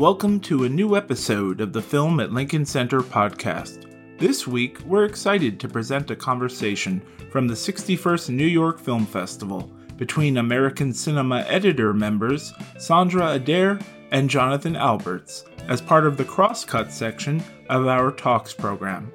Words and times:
Welcome 0.00 0.40
to 0.40 0.64
a 0.64 0.68
new 0.70 0.96
episode 0.96 1.60
of 1.60 1.74
the 1.74 1.82
Film 1.82 2.20
at 2.20 2.32
Lincoln 2.32 2.64
Center 2.64 3.02
podcast. 3.02 3.84
This 4.16 4.46
week, 4.46 4.80
we're 4.86 5.04
excited 5.04 5.60
to 5.60 5.68
present 5.68 6.10
a 6.10 6.16
conversation 6.16 7.02
from 7.30 7.46
the 7.46 7.52
61st 7.52 8.30
New 8.30 8.46
York 8.46 8.78
Film 8.78 9.04
Festival 9.04 9.70
between 9.98 10.38
American 10.38 10.94
Cinema 10.94 11.44
Editor 11.46 11.92
members 11.92 12.54
Sandra 12.78 13.32
Adair 13.32 13.78
and 14.10 14.30
Jonathan 14.30 14.74
Alberts 14.74 15.44
as 15.68 15.82
part 15.82 16.06
of 16.06 16.16
the 16.16 16.24
Crosscut 16.24 16.90
section 16.90 17.44
of 17.68 17.86
our 17.86 18.10
Talks 18.10 18.54
program. 18.54 19.12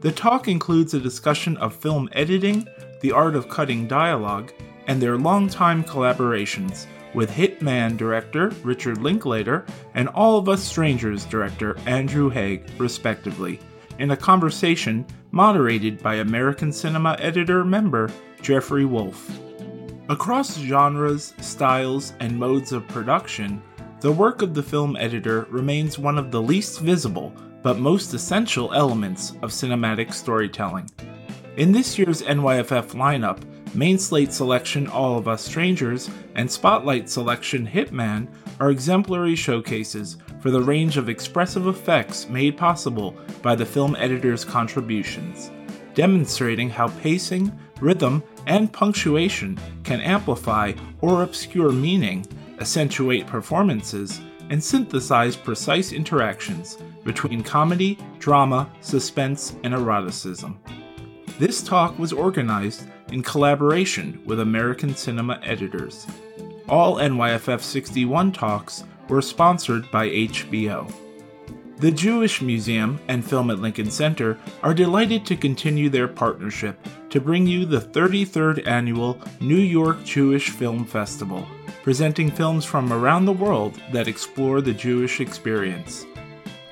The 0.00 0.12
talk 0.12 0.46
includes 0.46 0.94
a 0.94 1.00
discussion 1.00 1.56
of 1.56 1.74
film 1.74 2.08
editing, 2.12 2.68
the 3.00 3.10
art 3.10 3.34
of 3.34 3.48
cutting 3.48 3.88
dialogue, 3.88 4.52
and 4.86 5.02
their 5.02 5.18
longtime 5.18 5.82
collaborations 5.82 6.86
with 7.14 7.30
Hit 7.30 7.62
Man 7.62 7.96
director 7.96 8.48
Richard 8.62 8.98
Linklater 8.98 9.64
and 9.94 10.08
All 10.08 10.38
of 10.38 10.48
Us 10.48 10.62
Strangers 10.62 11.24
director 11.24 11.76
Andrew 11.86 12.30
Haigh, 12.30 12.62
respectively, 12.78 13.60
in 13.98 14.10
a 14.10 14.16
conversation 14.16 15.06
moderated 15.30 16.02
by 16.02 16.16
American 16.16 16.72
Cinema 16.72 17.16
Editor 17.18 17.64
member 17.64 18.10
Jeffrey 18.42 18.84
Wolf. 18.84 19.30
Across 20.08 20.58
genres, 20.58 21.34
styles, 21.40 22.14
and 22.20 22.36
modes 22.36 22.72
of 22.72 22.86
production, 22.88 23.62
the 24.00 24.10
work 24.10 24.42
of 24.42 24.54
the 24.54 24.62
film 24.62 24.96
editor 24.96 25.46
remains 25.50 25.98
one 25.98 26.18
of 26.18 26.30
the 26.30 26.40
least 26.40 26.80
visible 26.80 27.32
but 27.62 27.78
most 27.78 28.14
essential 28.14 28.72
elements 28.72 29.32
of 29.42 29.50
cinematic 29.50 30.12
storytelling. 30.12 30.88
In 31.56 31.72
this 31.72 31.98
year's 31.98 32.22
NYFF 32.22 32.94
lineup, 32.94 33.42
Main 33.72 33.98
Slate 33.98 34.32
Selection 34.32 34.88
All 34.88 35.16
of 35.16 35.28
Us 35.28 35.44
Strangers 35.44 36.10
and 36.34 36.50
Spotlight 36.50 37.08
Selection 37.08 37.64
Hit 37.64 37.92
Man 37.92 38.28
are 38.58 38.72
exemplary 38.72 39.36
showcases 39.36 40.16
for 40.40 40.50
the 40.50 40.60
range 40.60 40.96
of 40.96 41.08
expressive 41.08 41.68
effects 41.68 42.28
made 42.28 42.56
possible 42.56 43.14
by 43.42 43.54
the 43.54 43.64
film 43.64 43.94
editor's 43.94 44.44
contributions, 44.44 45.52
demonstrating 45.94 46.68
how 46.68 46.88
pacing, 46.88 47.56
rhythm, 47.80 48.24
and 48.48 48.72
punctuation 48.72 49.56
can 49.84 50.00
amplify 50.00 50.72
or 51.00 51.22
obscure 51.22 51.70
meaning, 51.70 52.26
accentuate 52.58 53.28
performances, 53.28 54.20
and 54.50 54.62
synthesize 54.62 55.36
precise 55.36 55.92
interactions 55.92 56.76
between 57.04 57.40
comedy, 57.40 57.96
drama, 58.18 58.68
suspense, 58.80 59.54
and 59.62 59.74
eroticism. 59.74 60.58
This 61.38 61.62
talk 61.62 61.96
was 61.98 62.12
organized 62.12 62.86
in 63.12 63.22
collaboration 63.22 64.20
with 64.24 64.40
American 64.40 64.94
Cinema 64.94 65.40
Editors. 65.42 66.06
All 66.68 66.96
NYFF 66.96 67.60
61 67.60 68.32
talks 68.32 68.84
were 69.08 69.22
sponsored 69.22 69.90
by 69.90 70.08
HBO. 70.08 70.92
The 71.78 71.90
Jewish 71.90 72.42
Museum 72.42 73.00
and 73.08 73.24
Film 73.24 73.50
at 73.50 73.58
Lincoln 73.58 73.90
Center 73.90 74.38
are 74.62 74.74
delighted 74.74 75.24
to 75.24 75.34
continue 75.34 75.88
their 75.88 76.08
partnership 76.08 76.78
to 77.08 77.22
bring 77.22 77.46
you 77.46 77.64
the 77.64 77.80
33rd 77.80 78.66
annual 78.66 79.18
New 79.40 79.56
York 79.56 80.04
Jewish 80.04 80.50
Film 80.50 80.84
Festival, 80.84 81.46
presenting 81.82 82.30
films 82.30 82.66
from 82.66 82.92
around 82.92 83.24
the 83.24 83.32
world 83.32 83.80
that 83.92 84.08
explore 84.08 84.60
the 84.60 84.74
Jewish 84.74 85.20
experience. 85.20 86.04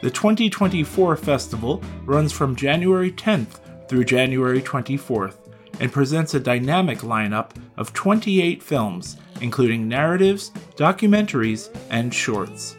The 0.03 0.11
2024 0.11 1.17
festival 1.17 1.83
runs 2.05 2.31
from 2.31 2.55
January 2.55 3.11
10th 3.11 3.61
through 3.89 4.05
January 4.05 4.61
24th 4.61 5.38
and 5.81 5.93
presents 5.93 6.35
a 6.35 6.41
dynamic 6.41 6.99
lineup 6.99 7.51
of 7.77 7.93
28 7.93 8.63
films, 8.63 9.17
including 9.41 9.89
narratives, 9.89 10.51
documentaries, 10.77 11.75
and 11.91 12.13
shorts. 12.13 12.77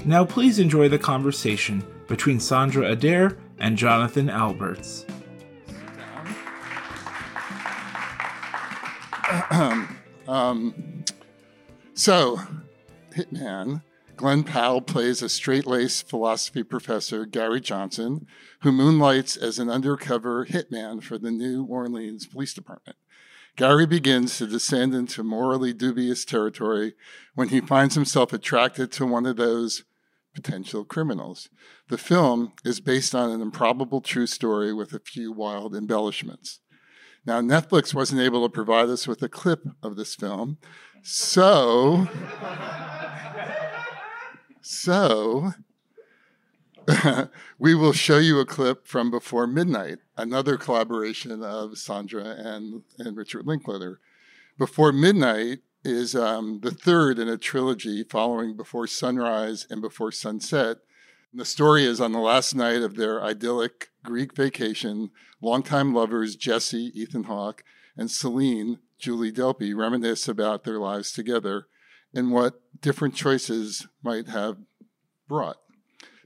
Now 0.06 0.26
please 0.26 0.60
enjoy 0.60 0.90
the 0.90 1.00
conversation 1.00 1.84
between 2.08 2.40
Sandra 2.40 2.92
Adair 2.92 3.38
and 3.60 3.78
Jonathan 3.78 4.30
Alberts. 4.30 5.06
um, 10.28 11.04
so, 11.94 12.40
Hit 13.14 13.32
Man 13.32 13.82
Glen 14.16 14.44
Powell 14.44 14.82
plays 14.82 15.22
a 15.22 15.30
straight 15.30 15.66
laced 15.66 16.08
philosophy 16.08 16.64
professor, 16.64 17.26
Gary 17.26 17.60
Johnson, 17.60 18.28
who 18.62 18.72
moonlights 18.72 19.36
as 19.36 19.60
an 19.60 19.70
undercover 19.70 20.46
hitman 20.46 21.02
for 21.02 21.18
the 21.18 21.32
New 21.32 21.66
Orleans 21.66 22.28
Police 22.28 22.54
Department. 22.54 22.98
Gary 23.56 23.86
begins 23.86 24.38
to 24.38 24.48
descend 24.48 24.96
into 24.96 25.24
morally 25.24 25.74
dubious 25.74 26.26
territory 26.26 26.94
when 27.36 27.50
he 27.50 27.62
finds 27.62 27.96
himself 27.96 28.34
attracted 28.34 28.92
to 28.92 29.06
one 29.06 29.26
of 29.26 29.36
those 29.36 29.84
potential 30.34 30.84
criminals. 30.84 31.50
The 31.90 31.98
film 31.98 32.54
is 32.64 32.80
based 32.80 33.14
on 33.14 33.30
an 33.30 33.42
improbable 33.42 34.02
true 34.02 34.26
story 34.26 34.74
with 34.74 34.94
a 34.94 35.00
few 35.00 35.32
wild 35.32 35.76
embellishments. 35.76 36.60
Now, 37.26 37.42
Netflix 37.42 37.94
wasn't 37.94 38.22
able 38.22 38.44
to 38.48 38.54
provide 38.54 38.90
us 38.90 39.08
with 39.08 39.22
a 39.22 39.30
clip 39.30 39.66
of 39.82 39.96
this 39.96 40.16
film, 40.16 40.58
so 41.04 42.08
so, 44.64 45.54
we 47.60 47.76
will 47.76 47.94
show 47.94 48.18
you 48.18 48.40
a 48.40 48.46
clip 48.46 48.88
from 48.88 49.12
Before 49.12 49.46
Midnight, 49.46 50.00
another 50.18 50.58
collaboration 50.58 51.44
of 51.44 51.78
Sandra 51.78 52.24
and, 52.24 52.84
and 52.98 53.18
Richard 53.18 53.46
Linklater. 53.46 54.00
Before 54.58 54.92
Midnight 54.92 55.60
is 55.84 56.16
um, 56.16 56.62
the 56.62 56.72
third 56.72 57.20
in 57.20 57.28
a 57.28 57.38
trilogy 57.38 58.04
following 58.04 58.56
Before 58.56 58.88
Sunrise 58.88 59.68
and 59.70 59.82
Before 59.82 60.12
Sunset. 60.12 60.78
And 61.32 61.42
the 61.42 61.46
story 61.46 61.84
is 61.84 62.00
on 62.00 62.14
the 62.14 62.20
last 62.20 62.56
night 62.56 62.82
of 62.82 62.96
their 62.96 63.22
idyllic 63.22 63.90
Greek 64.04 64.34
vacation, 64.34 65.12
longtime 65.42 65.94
lovers 65.94 66.36
Jesse, 66.38 66.92
Ethan 66.94 67.24
Hawke, 67.24 67.64
and 67.98 68.10
Celine, 68.10 68.80
Julie 68.98 69.32
Delpy, 69.32 69.76
reminisce 69.76 70.28
about 70.28 70.64
their 70.64 70.80
lives 70.80 71.12
together 71.12 71.68
and 72.14 72.32
what 72.32 72.62
different 72.84 73.16
choices 73.16 73.88
might 74.04 74.28
have 74.28 74.58
brought. 75.28 75.58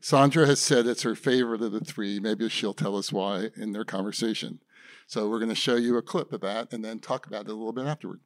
Sandra 0.01 0.45
has 0.45 0.59
said 0.59 0.85
it's 0.85 1.03
her 1.03 1.15
favorite 1.15 1.61
of 1.61 1.71
the 1.71 1.79
three. 1.79 2.19
Maybe 2.19 2.49
she'll 2.49 2.73
tell 2.73 2.97
us 2.97 3.13
why 3.13 3.51
in 3.55 3.71
their 3.71 3.85
conversation. 3.85 4.59
So 5.05 5.29
we're 5.29 5.39
going 5.39 5.49
to 5.49 5.55
show 5.55 5.75
you 5.75 5.95
a 5.95 6.01
clip 6.01 6.33
of 6.33 6.41
that 6.41 6.73
and 6.73 6.83
then 6.83 6.99
talk 6.99 7.27
about 7.27 7.45
it 7.45 7.51
a 7.51 7.53
little 7.53 7.71
bit 7.71 7.85
afterward. 7.85 8.19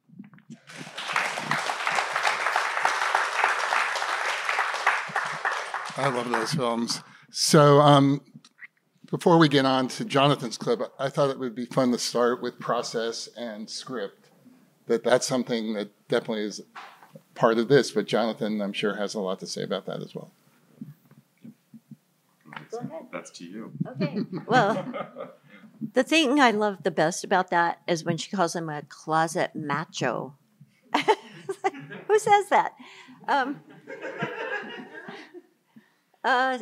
I 5.96 6.08
love 6.08 6.30
those 6.30 6.54
films. 6.54 7.02
So 7.30 7.80
um, 7.80 8.22
before 9.10 9.38
we 9.38 9.48
get 9.48 9.66
on 9.66 9.88
to 9.88 10.04
Jonathan's 10.06 10.56
clip, 10.56 10.80
I 10.98 11.10
thought 11.10 11.30
it 11.30 11.38
would 11.38 11.54
be 11.54 11.66
fun 11.66 11.92
to 11.92 11.98
start 11.98 12.42
with 12.42 12.58
process 12.58 13.28
and 13.36 13.68
script. 13.68 14.30
That 14.86 15.04
that's 15.04 15.26
something 15.26 15.74
that 15.74 15.90
definitely 16.08 16.44
is 16.44 16.62
part 17.42 17.58
of 17.58 17.66
this, 17.66 17.90
but 17.90 18.06
Jonathan, 18.06 18.62
I'm 18.62 18.72
sure, 18.72 18.94
has 18.94 19.14
a 19.14 19.20
lot 19.20 19.40
to 19.40 19.48
say 19.48 19.64
about 19.64 19.84
that 19.86 20.00
as 20.00 20.14
well. 20.14 20.30
Go 22.70 22.78
ahead. 22.78 23.06
That's 23.12 23.32
to 23.32 23.44
you. 23.44 23.72
Okay. 23.84 24.18
Well, 24.46 25.32
the 25.94 26.04
thing 26.04 26.38
I 26.38 26.52
love 26.52 26.84
the 26.84 26.92
best 26.92 27.24
about 27.24 27.50
that 27.50 27.80
is 27.88 28.04
when 28.04 28.16
she 28.16 28.30
calls 28.30 28.54
him 28.54 28.68
a 28.68 28.82
closet 28.82 29.56
macho. 29.56 30.36
Who 32.06 32.18
says 32.20 32.48
that? 32.50 32.74
Um, 33.26 33.60
uh, 36.24 36.58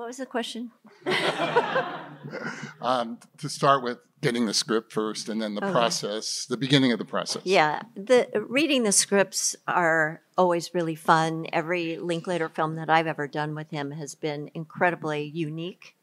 what 0.00 0.06
was 0.06 0.16
the 0.16 0.24
question? 0.24 0.70
um, 2.80 3.18
to 3.36 3.50
start 3.50 3.84
with, 3.84 3.98
getting 4.22 4.46
the 4.46 4.54
script 4.54 4.94
first 4.94 5.28
and 5.28 5.42
then 5.42 5.54
the 5.54 5.62
okay. 5.62 5.72
process, 5.72 6.46
the 6.46 6.56
beginning 6.56 6.90
of 6.90 6.98
the 6.98 7.04
process. 7.04 7.42
Yeah, 7.44 7.82
the 7.94 8.28
reading 8.48 8.84
the 8.84 8.92
scripts 8.92 9.56
are 9.68 10.22
always 10.38 10.72
really 10.72 10.94
fun. 10.94 11.46
Every 11.52 11.98
Linklater 11.98 12.48
film 12.48 12.76
that 12.76 12.88
I've 12.88 13.06
ever 13.06 13.28
done 13.28 13.54
with 13.54 13.70
him 13.70 13.90
has 13.90 14.14
been 14.14 14.50
incredibly 14.54 15.22
unique. 15.22 15.96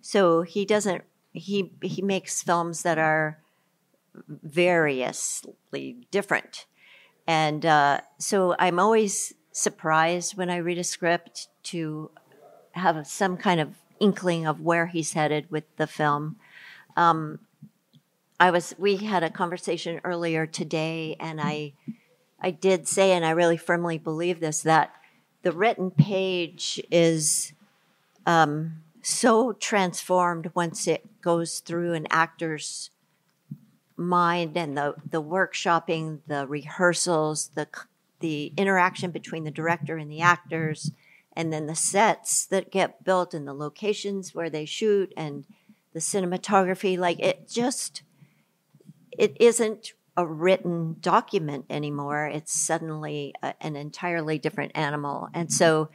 So 0.00 0.42
he 0.42 0.64
doesn't 0.64 1.02
he 1.32 1.72
he 1.82 2.00
makes 2.00 2.44
films 2.44 2.84
that 2.84 2.98
are 2.98 3.38
variously 4.28 6.06
different. 6.12 6.66
And 7.26 7.66
uh, 7.66 8.02
so 8.18 8.54
I'm 8.60 8.78
always 8.78 9.34
surprised 9.50 10.36
when 10.36 10.48
I 10.48 10.58
read 10.58 10.78
a 10.78 10.84
script 10.84 11.48
to 11.64 12.10
have 12.72 13.06
some 13.06 13.36
kind 13.36 13.60
of 13.60 13.74
inkling 14.00 14.46
of 14.46 14.60
where 14.60 14.86
he's 14.86 15.12
headed 15.12 15.50
with 15.50 15.64
the 15.76 15.86
film. 15.86 16.36
Um, 16.96 17.38
I 18.40 18.50
was 18.50 18.74
we 18.78 18.96
had 18.96 19.22
a 19.22 19.30
conversation 19.30 20.00
earlier 20.04 20.46
today 20.46 21.16
and 21.20 21.40
I 21.40 21.74
I 22.40 22.50
did 22.50 22.88
say 22.88 23.12
and 23.12 23.24
I 23.24 23.30
really 23.30 23.56
firmly 23.56 23.98
believe 23.98 24.40
this 24.40 24.62
that 24.62 24.92
the 25.42 25.52
written 25.52 25.90
page 25.90 26.80
is 26.90 27.52
um, 28.26 28.82
so 29.02 29.52
transformed 29.52 30.50
once 30.54 30.86
it 30.86 31.20
goes 31.20 31.60
through 31.60 31.94
an 31.94 32.06
actor's 32.10 32.90
mind 33.96 34.56
and 34.56 34.76
the 34.76 34.94
the 35.08 35.22
workshopping, 35.22 36.20
the 36.26 36.46
rehearsals, 36.46 37.50
the 37.54 37.68
the 38.20 38.52
interaction 38.56 39.10
between 39.10 39.44
the 39.44 39.50
director 39.50 39.96
and 39.96 40.10
the 40.10 40.20
actors, 40.20 40.92
and 41.34 41.52
then 41.52 41.66
the 41.66 41.74
sets 41.74 42.46
that 42.46 42.70
get 42.70 43.04
built 43.04 43.34
and 43.34 43.46
the 43.46 43.54
locations 43.54 44.34
where 44.34 44.50
they 44.50 44.64
shoot 44.64 45.12
and 45.16 45.44
the 45.92 46.00
cinematography. 46.00 46.98
Like 46.98 47.20
it 47.20 47.48
just, 47.48 48.02
it 49.10 49.36
isn't 49.40 49.92
a 50.16 50.26
written 50.26 50.96
document 51.00 51.66
anymore. 51.70 52.26
It's 52.26 52.52
suddenly 52.52 53.34
a, 53.42 53.54
an 53.60 53.76
entirely 53.76 54.38
different 54.38 54.72
animal. 54.74 55.28
And 55.32 55.52
so, 55.52 55.88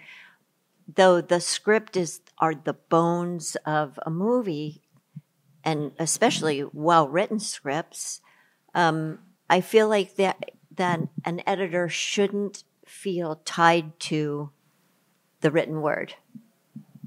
though 0.96 1.22
the 1.22 1.40
script 1.40 1.98
is 1.98 2.22
are 2.40 2.56
the 2.56 2.74
bones 2.74 3.58
of 3.66 4.00
a 4.06 4.10
movie, 4.10 4.82
and 5.64 5.92
especially 6.00 6.64
well 6.74 7.08
written 7.10 7.40
scripts, 7.40 8.22
um, 8.74 9.20
I 9.50 9.62
feel 9.62 9.88
like 9.88 10.16
that 10.16 10.52
that 10.76 11.02
an 11.26 11.42
editor 11.46 11.90
shouldn't 11.90 12.64
feel 12.86 13.42
tied 13.44 14.00
to 14.00 14.52
the 15.42 15.52
written 15.52 15.82
word. 15.82 16.14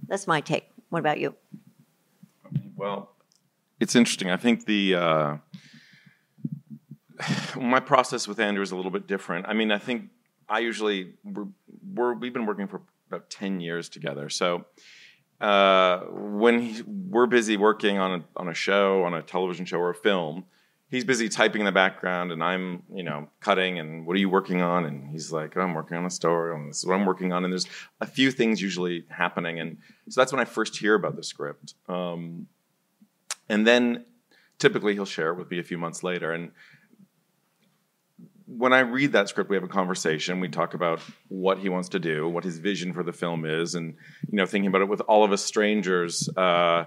That's 0.09 0.27
my 0.27 0.41
take. 0.41 0.69
What 0.89 0.99
about 0.99 1.21
you? 1.21 1.35
Well, 2.77 3.11
it's 3.79 3.95
interesting. 3.95 4.31
I 4.31 4.37
think 4.37 4.67
the 4.67 4.95
uh, 4.95 5.37
my 7.61 7.81
process 7.81 8.27
with 8.27 8.41
Andrew 8.41 8.63
is 8.63 8.73
a 8.73 8.77
little 8.77 8.91
bit 8.91 9.07
different. 9.07 9.47
I 9.49 9.55
mean, 9.55 9.71
I 9.71 9.79
think 9.79 10.11
I 10.49 10.61
usually 10.61 11.15
we're, 11.25 11.47
we're 11.95 12.15
we've 12.15 12.33
been 12.33 12.47
working 12.47 12.67
for 12.67 12.83
about 13.09 13.31
ten 13.31 13.61
years 13.61 13.89
together. 13.89 14.29
So 14.29 14.67
uh, 15.41 16.01
when 16.11 16.61
he, 16.61 16.83
we're 16.83 17.27
busy 17.27 17.57
working 17.57 17.99
on 17.99 18.21
a 18.21 18.25
on 18.37 18.49
a 18.49 18.55
show, 18.55 19.05
on 19.05 19.15
a 19.15 19.23
television 19.23 19.65
show 19.65 19.79
or 19.79 19.91
a 19.91 19.95
film, 19.95 20.45
he's 20.91 21.05
busy 21.05 21.29
typing 21.29 21.61
in 21.61 21.65
the 21.65 21.73
background 21.73 22.33
and 22.33 22.43
I'm, 22.43 22.83
you 22.93 23.03
know, 23.03 23.29
cutting 23.41 23.79
and 23.79 24.05
what 24.05 24.17
are 24.17 24.19
you 24.19 24.29
working 24.29 24.61
on? 24.61 24.85
And 24.85 25.09
he's 25.09 25.33
like, 25.33 25.57
oh, 25.57 25.61
I'm 25.61 25.75
working 25.75 25.97
on 25.97 26.05
a 26.05 26.11
story 26.11 26.55
and 26.55 26.69
this 26.69 26.79
is 26.79 26.87
what 26.87 26.95
I'm 26.95 27.07
working 27.07 27.33
on. 27.33 27.45
And 27.45 27.53
there's 27.53 27.67
a 28.01 28.07
few 28.07 28.31
things 28.31 28.61
usually 28.61 29.05
happening. 29.09 29.61
And 29.61 29.79
so 30.09 30.21
that's 30.21 30.33
when 30.33 30.41
I 30.41 30.45
first 30.45 30.77
hear 30.77 30.95
about 30.95 31.17
the 31.17 31.23
script. 31.23 31.75
Um, 31.89 32.49
and 33.49 33.67
then 33.67 34.05
typically 34.59 34.95
he'll 34.95 35.05
share 35.05 35.31
it 35.31 35.39
with 35.39 35.51
me 35.51 35.61
a 35.61 35.65
few 35.65 35.79
months 35.79 36.03
later. 36.03 36.33
And 36.33 36.51
when 38.47 38.73
I 38.73 38.81
read 38.81 39.13
that 39.13 39.29
script, 39.29 39.49
we 39.49 39.55
have 39.55 39.63
a 39.63 39.69
conversation. 39.69 40.41
We 40.41 40.49
talk 40.49 40.75
about 40.75 41.01
what 41.29 41.59
he 41.59 41.69
wants 41.69 41.91
to 41.91 42.01
do, 42.01 42.29
what 42.29 42.43
his 42.43 42.59
vision 42.59 42.93
for 42.93 43.05
the 43.05 43.13
film 43.13 43.45
is, 43.45 43.77
and 43.77 43.95
you 44.29 44.37
know, 44.37 44.45
thinking 44.45 44.67
about 44.67 44.83
it 44.83 44.89
with 44.89 45.01
all 45.03 45.23
of 45.23 45.31
us 45.31 45.45
strangers. 45.45 46.29
Uh, 46.37 46.87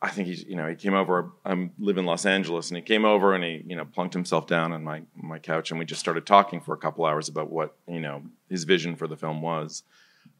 I 0.00 0.10
think 0.10 0.28
he's, 0.28 0.44
you 0.44 0.54
know, 0.54 0.68
he 0.68 0.76
came 0.76 0.94
over. 0.94 1.32
I 1.44 1.70
live 1.78 1.98
in 1.98 2.06
Los 2.06 2.24
Angeles, 2.24 2.70
and 2.70 2.76
he 2.76 2.82
came 2.82 3.04
over 3.04 3.34
and 3.34 3.42
he, 3.42 3.64
you 3.66 3.74
know, 3.74 3.84
plunked 3.84 4.14
himself 4.14 4.46
down 4.46 4.72
on 4.72 4.84
my 4.84 5.02
my 5.16 5.38
couch, 5.38 5.70
and 5.70 5.78
we 5.78 5.84
just 5.84 6.00
started 6.00 6.24
talking 6.24 6.60
for 6.60 6.72
a 6.72 6.78
couple 6.78 7.04
hours 7.04 7.28
about 7.28 7.50
what, 7.50 7.76
you 7.88 8.00
know, 8.00 8.22
his 8.48 8.64
vision 8.64 8.94
for 8.94 9.08
the 9.08 9.16
film 9.16 9.42
was. 9.42 9.82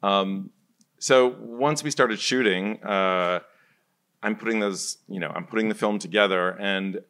Um, 0.03 0.51
so 1.01 1.35
once 1.41 1.83
we 1.83 1.91
started 1.91 2.21
shooting, 2.21 2.83
uh, 2.85 3.41
I'm 4.23 4.37
putting 4.37 4.61
those, 4.61 4.99
you 5.09 5.19
know, 5.19 5.33
I'm 5.35 5.47
putting 5.47 5.69
the 5.69 5.75
film 5.75 5.99
together, 5.99 6.51
and 6.61 7.01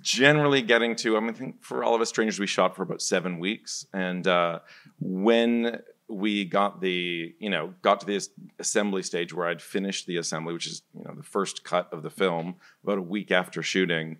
generally 0.00 0.62
getting 0.62 0.96
to. 0.96 1.16
I 1.16 1.20
mean, 1.20 1.30
I 1.30 1.32
think 1.34 1.62
for 1.62 1.84
all 1.84 1.94
of 1.94 2.00
us 2.00 2.08
strangers, 2.08 2.38
we 2.38 2.46
shot 2.46 2.74
for 2.74 2.82
about 2.82 3.02
seven 3.02 3.38
weeks, 3.38 3.84
and 3.92 4.26
uh, 4.26 4.60
when 4.98 5.82
we 6.10 6.44
got 6.44 6.80
the 6.80 7.34
you 7.38 7.48
know 7.48 7.74
got 7.82 8.00
to 8.00 8.06
the 8.06 8.20
assembly 8.58 9.02
stage 9.02 9.32
where 9.32 9.46
I'd 9.46 9.62
finished 9.62 10.06
the 10.06 10.16
assembly, 10.16 10.52
which 10.52 10.66
is 10.66 10.82
you 10.94 11.04
know 11.04 11.14
the 11.14 11.22
first 11.22 11.64
cut 11.64 11.92
of 11.92 12.02
the 12.02 12.10
film, 12.10 12.56
about 12.82 12.98
a 12.98 13.02
week 13.02 13.30
after 13.30 13.62
shooting. 13.62 14.18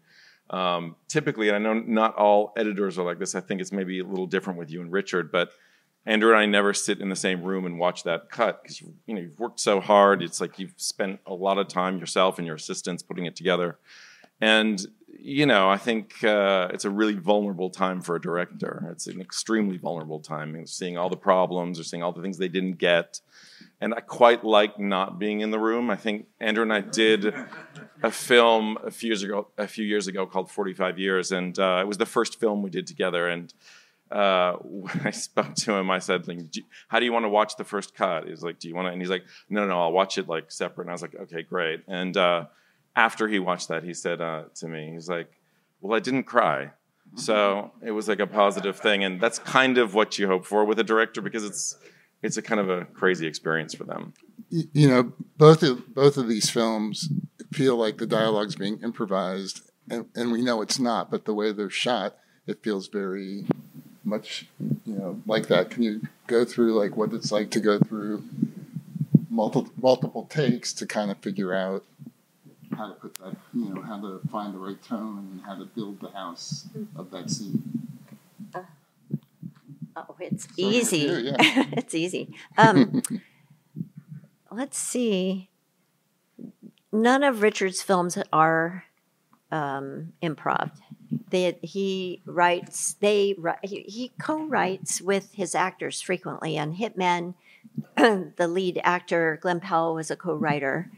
Um, 0.51 0.97
typically, 1.09 1.49
and 1.49 1.57
I 1.57 1.61
know 1.61 1.75
not 1.75 2.17
all 2.17 2.53
editors 2.57 2.99
are 2.99 3.05
like 3.05 3.19
this. 3.19 3.35
I 3.35 3.41
think 3.41 3.61
it's 3.61 3.73
maybe 3.73 4.01
a 4.01 4.05
little 4.05 4.27
different 4.27 4.59
with 4.59 4.71
you 4.71 4.81
and 4.81 4.91
Richard, 4.91 5.31
but 5.31 5.53
Andrew 6.07 6.31
and 6.31 6.39
I 6.39 6.47
never 6.47 6.73
sit 6.73 7.01
in 7.01 7.09
the 7.09 7.17
same 7.17 7.43
room 7.43 7.67
and 7.67 7.79
watch 7.79 8.05
that 8.05 8.31
cut 8.31 8.63
because 8.63 8.81
you 8.81 9.15
know 9.15 9.21
you've 9.21 9.39
worked 9.39 9.61
so 9.61 9.81
hard. 9.81 10.23
It's 10.23 10.41
like 10.41 10.59
you've 10.59 10.75
spent 10.77 11.21
a 11.27 11.35
lot 11.35 11.59
of 11.59 11.69
time 11.69 11.99
yourself 11.99 12.39
and 12.39 12.47
your 12.47 12.57
assistants 12.57 13.03
putting 13.03 13.27
it 13.27 13.37
together, 13.37 13.79
and 14.41 14.87
you 15.23 15.45
know, 15.47 15.69
I 15.69 15.77
think 15.77 16.25
uh, 16.25 16.69
it's 16.73 16.85
a 16.85 16.91
really 16.91 17.15
vulnerable 17.15 17.69
time 17.71 18.01
for 18.01 18.17
a 18.17 18.21
director. 18.21 18.89
It's 18.91 19.07
an 19.07 19.21
extremely 19.21 19.77
vulnerable 19.77 20.21
time, 20.21 20.67
seeing 20.67 20.97
all 20.97 21.11
the 21.11 21.17
problems 21.17 21.79
or 21.79 21.85
seeing 21.85 22.03
all 22.03 22.13
the 22.13 22.23
things 22.23 22.39
they 22.39 22.49
didn't 22.49 22.79
get. 22.79 23.21
And 23.81 23.95
I 23.95 24.01
quite 24.01 24.45
like 24.45 24.79
not 24.79 25.19
being 25.19 25.41
in 25.41 25.51
the 25.51 25.59
room. 25.59 25.91
I 25.91 25.97
think 25.97 26.27
Andrew 26.39 26.63
and 26.63 26.73
I 26.73 26.81
did 26.81 27.35
a 28.03 28.11
film 28.11 28.79
a 28.85 28.91
few 28.91 29.09
years 29.09 29.23
ago, 29.23 29.49
a 29.59 29.67
few 29.67 29.85
years 29.85 30.07
ago 30.07 30.27
called 30.27 30.51
45 30.51 30.99
Years, 30.99 31.33
and 31.33 31.59
uh, 31.59 31.79
it 31.83 31.87
was 31.87 31.99
the 31.99 32.07
first 32.07 32.41
film 32.41 32.63
we 32.63 32.71
did 32.71 32.87
together. 32.87 33.29
And 33.29 33.53
uh, 34.11 34.55
when 34.63 35.01
I 35.05 35.11
spoke 35.11 35.55
to 35.55 35.75
him, 35.75 35.91
I 35.91 35.99
said, 35.99 36.29
like, 36.29 36.41
"How 36.89 36.99
do 36.99 37.05
you 37.05 37.13
want 37.13 37.25
to 37.25 37.31
watch 37.31 37.57
the 37.57 37.65
first 37.65 37.95
cut?" 37.95 38.27
He's 38.27 38.43
like, 38.43 38.59
"Do 38.59 38.69
you 38.69 38.75
want 38.75 38.87
to?" 38.87 38.93
And 38.93 39.01
he's 39.01 39.11
like, 39.11 39.25
"No, 39.49 39.67
no, 39.67 39.81
I'll 39.81 39.93
watch 39.93 40.19
it 40.19 40.29
like 40.29 40.51
separate." 40.51 40.85
And 40.85 40.91
I 40.91 40.95
was 40.95 41.03
like, 41.03 41.15
"Okay, 41.15 41.43
great." 41.43 41.83
And 41.87 42.17
uh, 42.17 42.47
after 42.97 43.29
he 43.29 43.39
watched 43.39 43.69
that, 43.69 43.85
he 43.85 43.95
said 43.95 44.21
uh, 44.21 44.45
to 44.57 44.69
me, 44.69 44.93
he's 44.93 45.09
like, 45.09 45.31
"Well, 45.81 45.97
I 45.97 46.01
didn't 46.01 46.25
cry." 46.25 46.71
So 47.17 47.73
it 47.83 47.91
was 47.91 48.09
like 48.09 48.21
a 48.21 48.27
positive 48.27 48.79
thing, 48.79 49.03
and 49.05 49.21
that's 49.21 49.39
kind 49.39 49.79
of 49.79 49.95
what 49.95 50.19
you 50.19 50.27
hope 50.27 50.47
for 50.47 50.65
with 50.65 50.79
a 50.79 50.85
director 50.85 51.21
because 51.21 51.45
it's 51.45 51.77
it's 52.23 52.37
a 52.37 52.43
kind 52.43 52.61
of 52.61 52.69
a 52.69 52.85
crazy 52.85 53.27
experience 53.27 53.75
for 53.75 53.85
them. 53.85 54.15
You 54.49 54.89
know, 54.89 55.13
both 55.37 55.63
of 55.63 55.95
both 55.95 56.17
of 56.17 56.29
these 56.29 56.51
films 56.51 57.09
feel 57.53 57.77
like 57.77 57.99
the 57.99 58.07
dialogue's 58.07 58.57
being 58.57 58.81
improvised, 58.81 59.63
and, 59.89 60.07
and 60.15 60.33
we 60.33 60.43
know 60.43 60.63
it's 60.63 60.79
not. 60.79 61.11
But 61.11 61.25
the 61.25 61.35
way 61.35 61.53
they're 61.53 61.71
shot, 61.71 62.17
it 62.47 62.63
feels 62.63 62.89
very 62.89 63.45
much, 64.05 64.47
you 64.85 64.95
know, 64.95 65.21
like 65.27 65.49
that. 65.49 65.71
Can 65.71 65.83
you 65.83 66.03
go 66.27 66.45
through 66.45 66.75
like 66.75 66.97
what 66.97 67.13
it's 67.13 67.33
like 67.33 67.51
to 67.51 67.61
go 67.61 67.79
through 67.79 68.23
multiple 69.29 69.73
multiple 69.81 70.27
takes 70.31 70.73
to 70.75 70.87
kind 70.87 71.11
of 71.11 71.19
figure 71.19 71.55
out 71.55 71.85
how 72.77 72.89
to 72.89 72.95
put 72.95 73.15
that, 73.15 73.37
you 73.53 73.75
know, 73.75 73.83
how 73.83 74.01
to 74.01 74.21
find 74.31 74.55
the 74.55 74.59
right 74.59 74.83
tone 74.83 75.29
and 75.33 75.41
how 75.45 75.55
to 75.57 75.65
build 75.65 76.01
the 76.01 76.11
house 76.11 76.67
of 76.97 77.11
that 77.11 77.31
scene. 77.31 77.62
Uh, 78.55 78.62
oh, 79.97 80.17
it's 80.21 80.45
so 80.45 80.50
easy. 80.57 80.99
yeah. 80.99 81.37
it's 81.73 81.95
easy. 81.95 82.35
Um, 82.57 83.03
let's 84.50 84.79
see. 84.79 85.49
None 86.93 87.23
of 87.23 87.43
Richard's 87.43 87.83
films 87.83 88.19
are 88.33 88.85
um, 89.53 90.12
improv. 90.23 90.71
They, 91.31 91.59
he 91.62 92.23
writes. 92.25 92.95
They 92.95 93.37
he, 93.62 93.83
he 93.83 94.12
co-writes 94.21 95.00
with 95.00 95.33
his 95.35 95.55
actors 95.55 96.00
frequently. 96.00 96.59
On 96.59 96.75
Hitmen, 96.75 97.35
the 98.37 98.49
lead 98.49 98.81
actor 98.83 99.39
Glen 99.41 99.61
Powell 99.61 99.95
was 99.95 100.11
a 100.11 100.17
co-writer, 100.17 100.91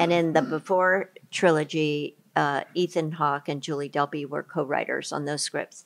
and 0.00 0.12
in 0.12 0.32
the 0.32 0.42
before 0.42 1.10
trilogy, 1.30 2.16
uh, 2.36 2.62
Ethan 2.74 3.12
Hawke 3.12 3.48
and 3.48 3.62
Julie 3.62 3.88
Delpy 3.88 4.28
were 4.28 4.42
co-writers 4.42 5.12
on 5.12 5.24
those 5.24 5.42
scripts, 5.42 5.84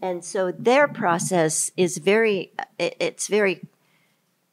and 0.00 0.24
so 0.24 0.52
their 0.52 0.88
process 0.88 1.70
is 1.76 1.98
very 1.98 2.52
it's 2.78 3.28
very 3.28 3.60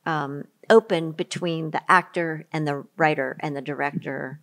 um, 0.06 0.46
open 0.70 1.12
between 1.12 1.72
the 1.72 1.92
actor 1.92 2.46
and 2.52 2.68
the 2.68 2.86
writer 2.98 3.38
and 3.40 3.56
the 3.56 3.62
director, 3.62 4.40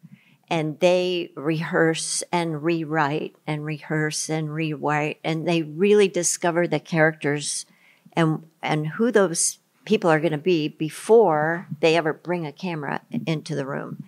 and 0.48 0.78
they 0.80 1.30
rehearse 1.34 2.22
and 2.32 2.62
rewrite 2.62 3.36
and 3.46 3.64
rehearse 3.64 4.28
and 4.28 4.52
rewrite, 4.52 5.18
and 5.24 5.46
they 5.46 5.62
really 5.62 6.08
discover 6.08 6.66
the 6.66 6.80
characters 6.80 7.66
and 8.12 8.44
and 8.62 8.86
who 8.88 9.10
those 9.10 9.58
people 9.84 10.10
are 10.10 10.20
going 10.20 10.32
to 10.32 10.38
be 10.38 10.68
before 10.68 11.68
they 11.80 11.96
ever 11.96 12.12
bring 12.12 12.44
a 12.44 12.52
camera 12.52 13.00
into 13.26 13.54
the 13.54 13.66
room. 13.66 14.02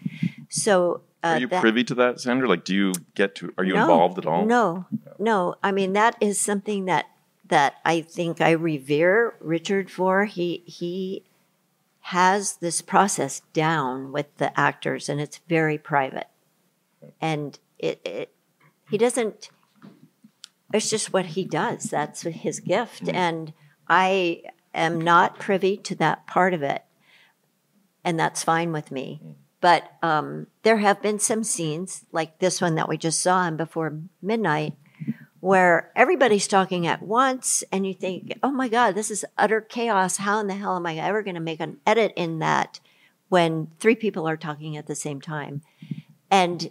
So 0.49 1.03
uh, 1.23 1.27
are 1.27 1.39
you 1.39 1.49
that, 1.49 1.61
privy 1.61 1.83
to 1.85 1.95
that, 1.97 2.21
Sandra? 2.21 2.49
Like, 2.49 2.65
do 2.65 2.75
you 2.75 2.93
get 3.15 3.35
to? 3.37 3.53
Are 3.59 3.65
you 3.65 3.75
no, 3.75 3.83
involved 3.83 4.19
at 4.19 4.27
all? 4.27 4.45
No, 4.47 4.87
no. 5.19 5.57
I 5.63 5.73
mean, 5.73 5.93
that 5.95 6.17
is 6.21 6.41
something 6.41 6.85
that 6.85 7.07
that 7.49 7.75
I 7.85 8.03
think 8.03 8.41
I 8.41 8.53
revere 8.53 9.35
Richard 9.41 9.91
for. 9.91 10.27
He 10.27 10.63
he 10.67 11.25
has 12.01 12.57
this 12.57 12.81
process 12.81 13.43
down 13.53 14.13
with 14.13 14.27
the 14.37 14.59
actors, 14.59 15.09
and 15.09 15.21
it's 15.21 15.41
very 15.49 15.77
private. 15.77 16.29
And 17.21 17.59
it, 17.79 18.01
it 18.05 18.33
he 18.89 18.97
doesn't. 18.97 19.51
It's 20.73 20.91
just 20.91 21.13
what 21.13 21.27
he 21.27 21.45
does. 21.45 21.85
That's 21.85 22.23
his 22.23 22.61
gift, 22.61 23.07
mm. 23.07 23.15
and 23.15 23.53
I 23.89 24.43
am 24.73 25.01
not 25.01 25.41
privy 25.41 25.77
to 25.79 25.97
that 25.97 26.29
part 26.29 26.55
of 26.55 26.63
it, 26.63 26.85
and 28.05 28.21
that's 28.21 28.45
fine 28.45 28.71
with 28.71 28.93
me. 28.93 29.21
Mm. 29.25 29.35
But 29.61 29.91
um, 30.03 30.47
there 30.63 30.79
have 30.79 31.03
been 31.03 31.19
some 31.19 31.43
scenes 31.43 32.05
like 32.13 32.39
this 32.39 32.61
one 32.61 32.77
that 32.77 32.89
we 32.89 32.97
just 32.97 33.21
saw 33.21 33.47
in 33.47 33.57
Before 33.57 33.99
Midnight 34.23 34.75
where 35.41 35.93
everybody's 35.95 36.49
talking 36.49 36.87
at 36.87 37.03
once 37.03 37.63
and 37.71 37.87
you 37.87 37.95
think, 37.95 38.39
oh 38.43 38.51
my 38.51 38.69
God, 38.69 38.95
this 38.95 39.11
is 39.11 39.25
utter 39.37 39.61
chaos. 39.61 40.17
How 40.17 40.41
in 40.41 40.49
the 40.49 40.55
hell 40.55 40.77
am 40.77 40.87
I 40.87 40.97
ever 40.97 41.23
going 41.23 41.35
to 41.35 41.41
make 41.41 41.61
an 41.61 41.79
edit 41.87 42.13
in 42.17 42.41
that 42.41 42.81
when 43.29 43.69
three 43.79 43.95
people 43.95 44.29
are 44.29 44.37
talking 44.37 44.77
at 44.77 44.87
the 44.87 44.95
same 44.95 45.21
time? 45.21 45.63
And 46.31 46.71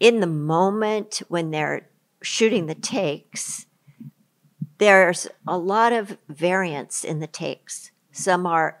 in 0.00 0.20
the 0.20 0.26
moment 0.26 1.22
when 1.28 1.50
they're 1.50 1.88
shooting 2.22 2.66
the 2.66 2.74
takes, 2.74 3.66
there's 4.78 5.28
a 5.46 5.58
lot 5.58 5.92
of 5.92 6.18
variance 6.28 7.04
in 7.04 7.20
the 7.20 7.26
takes. 7.26 7.90
Some 8.10 8.46
are, 8.46 8.80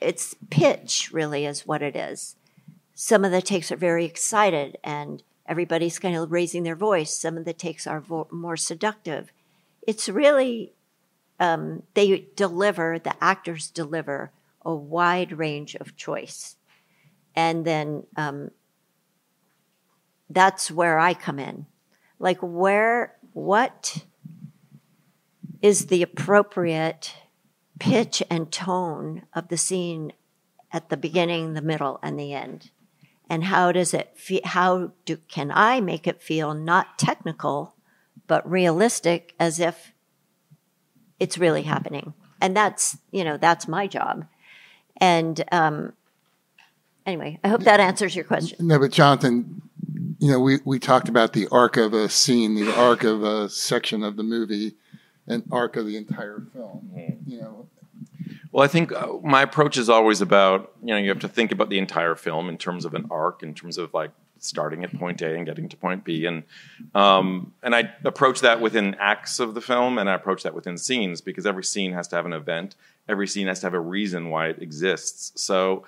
it's 0.00 0.34
pitch 0.50 1.10
really 1.12 1.46
is 1.46 1.66
what 1.66 1.82
it 1.82 1.96
is. 1.96 2.36
Some 2.94 3.24
of 3.24 3.32
the 3.32 3.42
takes 3.42 3.70
are 3.70 3.76
very 3.76 4.04
excited 4.04 4.78
and 4.82 5.22
everybody's 5.46 5.98
kind 5.98 6.16
of 6.16 6.32
raising 6.32 6.62
their 6.62 6.76
voice. 6.76 7.14
Some 7.14 7.36
of 7.36 7.44
the 7.44 7.52
takes 7.52 7.86
are 7.86 8.00
vo- 8.00 8.28
more 8.30 8.56
seductive. 8.56 9.32
It's 9.86 10.08
really, 10.08 10.72
um, 11.40 11.82
they 11.94 12.26
deliver, 12.36 12.98
the 12.98 13.14
actors 13.22 13.70
deliver 13.70 14.30
a 14.62 14.74
wide 14.74 15.38
range 15.38 15.74
of 15.76 15.96
choice. 15.96 16.56
And 17.34 17.64
then 17.64 18.04
um, 18.16 18.50
that's 20.28 20.70
where 20.70 20.98
I 20.98 21.14
come 21.14 21.38
in. 21.38 21.66
Like, 22.18 22.38
where, 22.40 23.16
what 23.32 24.04
is 25.62 25.86
the 25.86 26.02
appropriate 26.02 27.14
pitch 27.78 28.22
and 28.30 28.50
tone 28.50 29.22
of 29.34 29.48
the 29.48 29.56
scene 29.56 30.12
at 30.72 30.88
the 30.88 30.96
beginning, 30.96 31.54
the 31.54 31.62
middle, 31.62 31.98
and 32.02 32.18
the 32.18 32.32
end? 32.32 32.70
And 33.30 33.44
how 33.44 33.72
does 33.72 33.92
it 33.92 34.12
feel? 34.16 34.40
How 34.44 34.92
do, 35.04 35.18
can 35.28 35.50
I 35.54 35.80
make 35.80 36.06
it 36.06 36.22
feel 36.22 36.54
not 36.54 36.98
technical, 36.98 37.74
but 38.26 38.48
realistic 38.48 39.34
as 39.38 39.60
if 39.60 39.92
it's 41.20 41.36
really 41.36 41.62
happening? 41.62 42.14
And 42.40 42.56
that's, 42.56 42.98
you 43.10 43.24
know, 43.24 43.36
that's 43.36 43.68
my 43.68 43.86
job. 43.86 44.26
And 44.96 45.44
um, 45.52 45.92
anyway, 47.04 47.38
I 47.44 47.48
hope 47.48 47.62
that 47.64 47.80
answers 47.80 48.16
your 48.16 48.24
question. 48.24 48.66
No, 48.66 48.78
but 48.78 48.92
Jonathan, 48.92 49.62
you 50.18 50.30
know, 50.30 50.40
we, 50.40 50.58
we 50.64 50.78
talked 50.78 51.08
about 51.08 51.32
the 51.32 51.48
arc 51.52 51.76
of 51.76 51.92
a 51.92 52.08
scene, 52.08 52.54
the 52.54 52.74
arc 52.74 53.04
of 53.04 53.22
a 53.22 53.48
section 53.48 54.02
of 54.02 54.16
the 54.16 54.22
movie, 54.22 54.74
and 55.28 55.44
arc 55.50 55.76
of 55.76 55.86
the 55.86 55.96
entire 55.96 56.42
film. 56.52 56.90
Mm-hmm. 56.94 57.30
You 57.30 57.40
know, 57.40 57.68
Well, 58.52 58.64
I 58.64 58.68
think 58.68 58.92
uh, 58.92 59.14
my 59.22 59.42
approach 59.42 59.76
is 59.76 59.88
always 59.88 60.20
about 60.20 60.72
you 60.82 60.88
know 60.88 60.96
you 60.98 61.08
have 61.10 61.20
to 61.20 61.28
think 61.28 61.52
about 61.52 61.68
the 61.68 61.78
entire 61.78 62.14
film 62.14 62.48
in 62.48 62.58
terms 62.58 62.84
of 62.84 62.94
an 62.94 63.06
arc, 63.10 63.42
in 63.42 63.54
terms 63.54 63.78
of 63.78 63.94
like 63.94 64.10
starting 64.40 64.84
at 64.84 64.96
point 64.96 65.20
A 65.22 65.34
and 65.34 65.44
getting 65.44 65.68
to 65.68 65.76
point 65.76 66.04
B, 66.04 66.26
and 66.26 66.44
um, 66.94 67.52
and 67.62 67.74
I 67.74 67.90
approach 68.04 68.40
that 68.40 68.60
within 68.60 68.96
acts 68.98 69.40
of 69.40 69.54
the 69.54 69.60
film, 69.60 69.98
and 69.98 70.08
I 70.08 70.14
approach 70.14 70.42
that 70.44 70.54
within 70.54 70.78
scenes 70.78 71.20
because 71.20 71.46
every 71.46 71.64
scene 71.64 71.92
has 71.92 72.08
to 72.08 72.16
have 72.16 72.26
an 72.26 72.32
event, 72.32 72.74
every 73.08 73.26
scene 73.26 73.46
has 73.46 73.60
to 73.60 73.66
have 73.66 73.74
a 73.74 73.80
reason 73.80 74.30
why 74.30 74.48
it 74.48 74.62
exists. 74.62 75.40
So, 75.40 75.84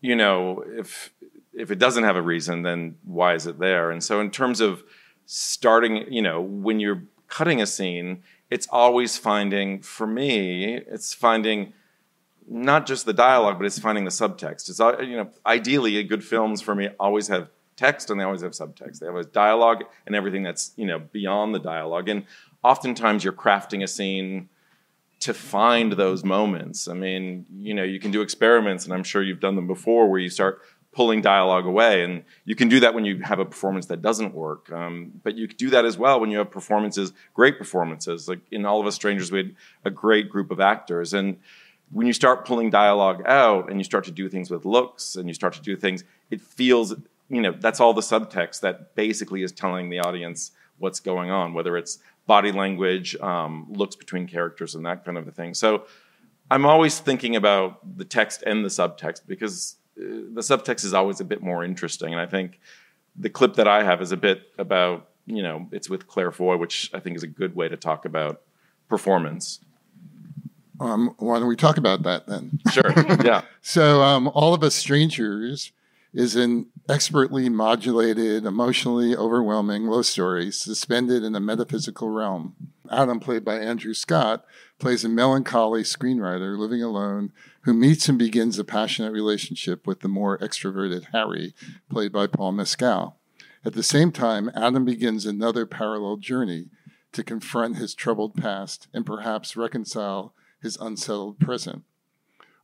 you 0.00 0.16
know, 0.16 0.64
if 0.66 1.12
if 1.52 1.70
it 1.70 1.78
doesn't 1.78 2.04
have 2.04 2.16
a 2.16 2.22
reason, 2.22 2.62
then 2.62 2.96
why 3.04 3.34
is 3.34 3.46
it 3.46 3.58
there? 3.58 3.90
And 3.90 4.02
so, 4.02 4.20
in 4.20 4.30
terms 4.30 4.60
of 4.60 4.82
starting, 5.26 6.12
you 6.12 6.22
know, 6.22 6.40
when 6.40 6.80
you're 6.80 7.02
cutting 7.28 7.60
a 7.60 7.66
scene, 7.66 8.22
it's 8.50 8.66
always 8.70 9.16
finding 9.16 9.80
for 9.80 10.06
me, 10.06 10.74
it's 10.74 11.14
finding 11.14 11.72
not 12.48 12.84
just 12.84 13.06
the 13.06 13.12
dialogue, 13.12 13.58
but 13.58 13.66
it's 13.66 13.78
finding 13.78 14.04
the 14.04 14.10
subtext. 14.10 14.68
It's 14.68 14.80
uh, 14.80 14.98
you 14.98 15.16
know, 15.16 15.30
ideally, 15.46 16.02
good 16.02 16.24
films 16.24 16.60
for 16.60 16.74
me 16.74 16.88
always 16.98 17.28
have 17.28 17.48
text 17.76 18.10
and 18.10 18.18
they 18.18 18.24
always 18.24 18.42
have 18.42 18.52
subtext. 18.52 18.98
They 18.98 19.06
have 19.06 19.32
dialogue 19.32 19.84
and 20.04 20.16
everything 20.16 20.42
that's 20.42 20.72
you 20.76 20.86
know 20.86 20.98
beyond 20.98 21.54
the 21.54 21.60
dialogue. 21.60 22.08
And 22.08 22.24
oftentimes, 22.64 23.22
you're 23.22 23.32
crafting 23.32 23.82
a 23.82 23.86
scene 23.86 24.48
to 25.20 25.32
find 25.32 25.92
those 25.92 26.24
moments. 26.24 26.88
I 26.88 26.94
mean, 26.94 27.46
you 27.54 27.74
know, 27.74 27.84
you 27.84 28.00
can 28.00 28.10
do 28.10 28.22
experiments, 28.22 28.84
and 28.84 28.92
I'm 28.92 29.04
sure 29.04 29.22
you've 29.22 29.40
done 29.40 29.54
them 29.54 29.66
before, 29.66 30.10
where 30.10 30.18
you 30.18 30.30
start 30.30 30.60
pulling 30.92 31.22
dialogue 31.22 31.66
away, 31.66 32.02
and 32.02 32.24
you 32.44 32.56
can 32.56 32.68
do 32.68 32.80
that 32.80 32.94
when 32.94 33.04
you 33.04 33.18
have 33.22 33.38
a 33.38 33.44
performance 33.44 33.86
that 33.86 34.02
doesn't 34.02 34.34
work. 34.34 34.70
Um, 34.72 35.12
but 35.22 35.36
you 35.36 35.46
do 35.46 35.70
that 35.70 35.84
as 35.84 35.96
well 35.96 36.18
when 36.18 36.30
you 36.30 36.38
have 36.38 36.50
performances, 36.50 37.12
great 37.32 37.58
performances. 37.58 38.28
Like 38.28 38.40
in 38.50 38.66
All 38.66 38.80
of 38.80 38.86
Us 38.86 38.96
Strangers, 38.96 39.30
we 39.30 39.38
had 39.38 39.54
a 39.84 39.90
great 39.90 40.28
group 40.28 40.50
of 40.50 40.60
actors, 40.60 41.14
and 41.14 41.38
when 41.92 42.06
you 42.06 42.12
start 42.12 42.44
pulling 42.44 42.70
dialogue 42.70 43.22
out 43.26 43.68
and 43.68 43.78
you 43.78 43.84
start 43.84 44.04
to 44.04 44.12
do 44.12 44.28
things 44.28 44.50
with 44.50 44.64
looks 44.64 45.16
and 45.16 45.28
you 45.28 45.34
start 45.34 45.54
to 45.54 45.60
do 45.60 45.76
things, 45.76 46.04
it 46.30 46.40
feels, 46.40 46.94
you 47.28 47.40
know, 47.40 47.52
that's 47.52 47.80
all 47.80 47.92
the 47.92 48.00
subtext 48.00 48.60
that 48.60 48.94
basically 48.94 49.42
is 49.42 49.50
telling 49.52 49.90
the 49.90 49.98
audience 49.98 50.52
what's 50.78 51.00
going 51.00 51.30
on, 51.30 51.52
whether 51.52 51.76
it's 51.76 51.98
body 52.26 52.52
language, 52.52 53.16
um, 53.16 53.66
looks 53.70 53.96
between 53.96 54.26
characters, 54.26 54.74
and 54.74 54.86
that 54.86 55.04
kind 55.04 55.18
of 55.18 55.26
a 55.26 55.32
thing. 55.32 55.52
So 55.52 55.84
I'm 56.50 56.64
always 56.64 57.00
thinking 57.00 57.34
about 57.36 57.96
the 57.96 58.04
text 58.04 58.42
and 58.46 58.64
the 58.64 58.68
subtext 58.68 59.22
because 59.26 59.76
the 60.00 60.40
subtext 60.40 60.84
is 60.84 60.94
always 60.94 61.20
a 61.20 61.24
bit 61.24 61.42
more 61.42 61.62
interesting. 61.64 62.12
And 62.12 62.20
I 62.20 62.26
think 62.26 62.60
the 63.16 63.30
clip 63.30 63.54
that 63.54 63.68
I 63.68 63.82
have 63.82 64.00
is 64.00 64.12
a 64.12 64.16
bit 64.16 64.42
about, 64.58 65.08
you 65.26 65.42
know, 65.42 65.68
it's 65.72 65.90
with 65.90 66.06
Claire 66.06 66.32
Foy, 66.32 66.56
which 66.56 66.90
I 66.94 67.00
think 67.00 67.16
is 67.16 67.22
a 67.22 67.26
good 67.28 67.54
way 67.54 67.68
to 67.68 67.76
talk 67.76 68.04
about 68.04 68.42
performance. 68.88 69.60
um, 70.80 71.14
why 71.18 71.38
don't 71.38 71.48
we 71.48 71.56
talk 71.56 71.76
about 71.76 72.02
that 72.04 72.26
then? 72.26 72.58
Sure. 72.72 72.92
Yeah. 73.24 73.42
So, 73.60 74.02
um, 74.02 74.28
All 74.34 74.54
of 74.54 74.62
Us 74.62 74.74
Strangers 74.74 75.72
is 76.14 76.34
an 76.36 76.66
expertly 76.88 77.48
modulated, 77.48 78.44
emotionally 78.44 79.14
overwhelming 79.14 79.86
love 79.86 80.06
story 80.06 80.50
suspended 80.50 81.22
in 81.22 81.34
a 81.34 81.40
metaphysical 81.40 82.08
realm. 82.08 82.56
Adam, 82.90 83.20
played 83.20 83.44
by 83.44 83.56
Andrew 83.58 83.94
Scott, 83.94 84.44
plays 84.80 85.04
a 85.04 85.08
melancholy 85.08 85.82
screenwriter 85.82 86.58
living 86.58 86.82
alone 86.82 87.32
who 87.62 87.74
meets 87.74 88.08
and 88.08 88.18
begins 88.18 88.58
a 88.58 88.64
passionate 88.64 89.12
relationship 89.12 89.86
with 89.86 90.00
the 90.00 90.08
more 90.08 90.38
extroverted 90.38 91.06
Harry, 91.12 91.54
played 91.90 92.12
by 92.12 92.26
Paul 92.26 92.52
Mescal. 92.52 93.16
At 93.64 93.74
the 93.74 93.82
same 93.82 94.12
time, 94.12 94.50
Adam 94.54 94.84
begins 94.84 95.26
another 95.26 95.66
parallel 95.66 96.16
journey 96.16 96.68
to 97.12 97.24
confront 97.24 97.76
his 97.76 97.94
troubled 97.94 98.34
past 98.34 98.88
and 98.94 99.04
perhaps 99.04 99.56
reconcile 99.56 100.34
his 100.62 100.76
unsettled 100.76 101.38
present. 101.38 101.84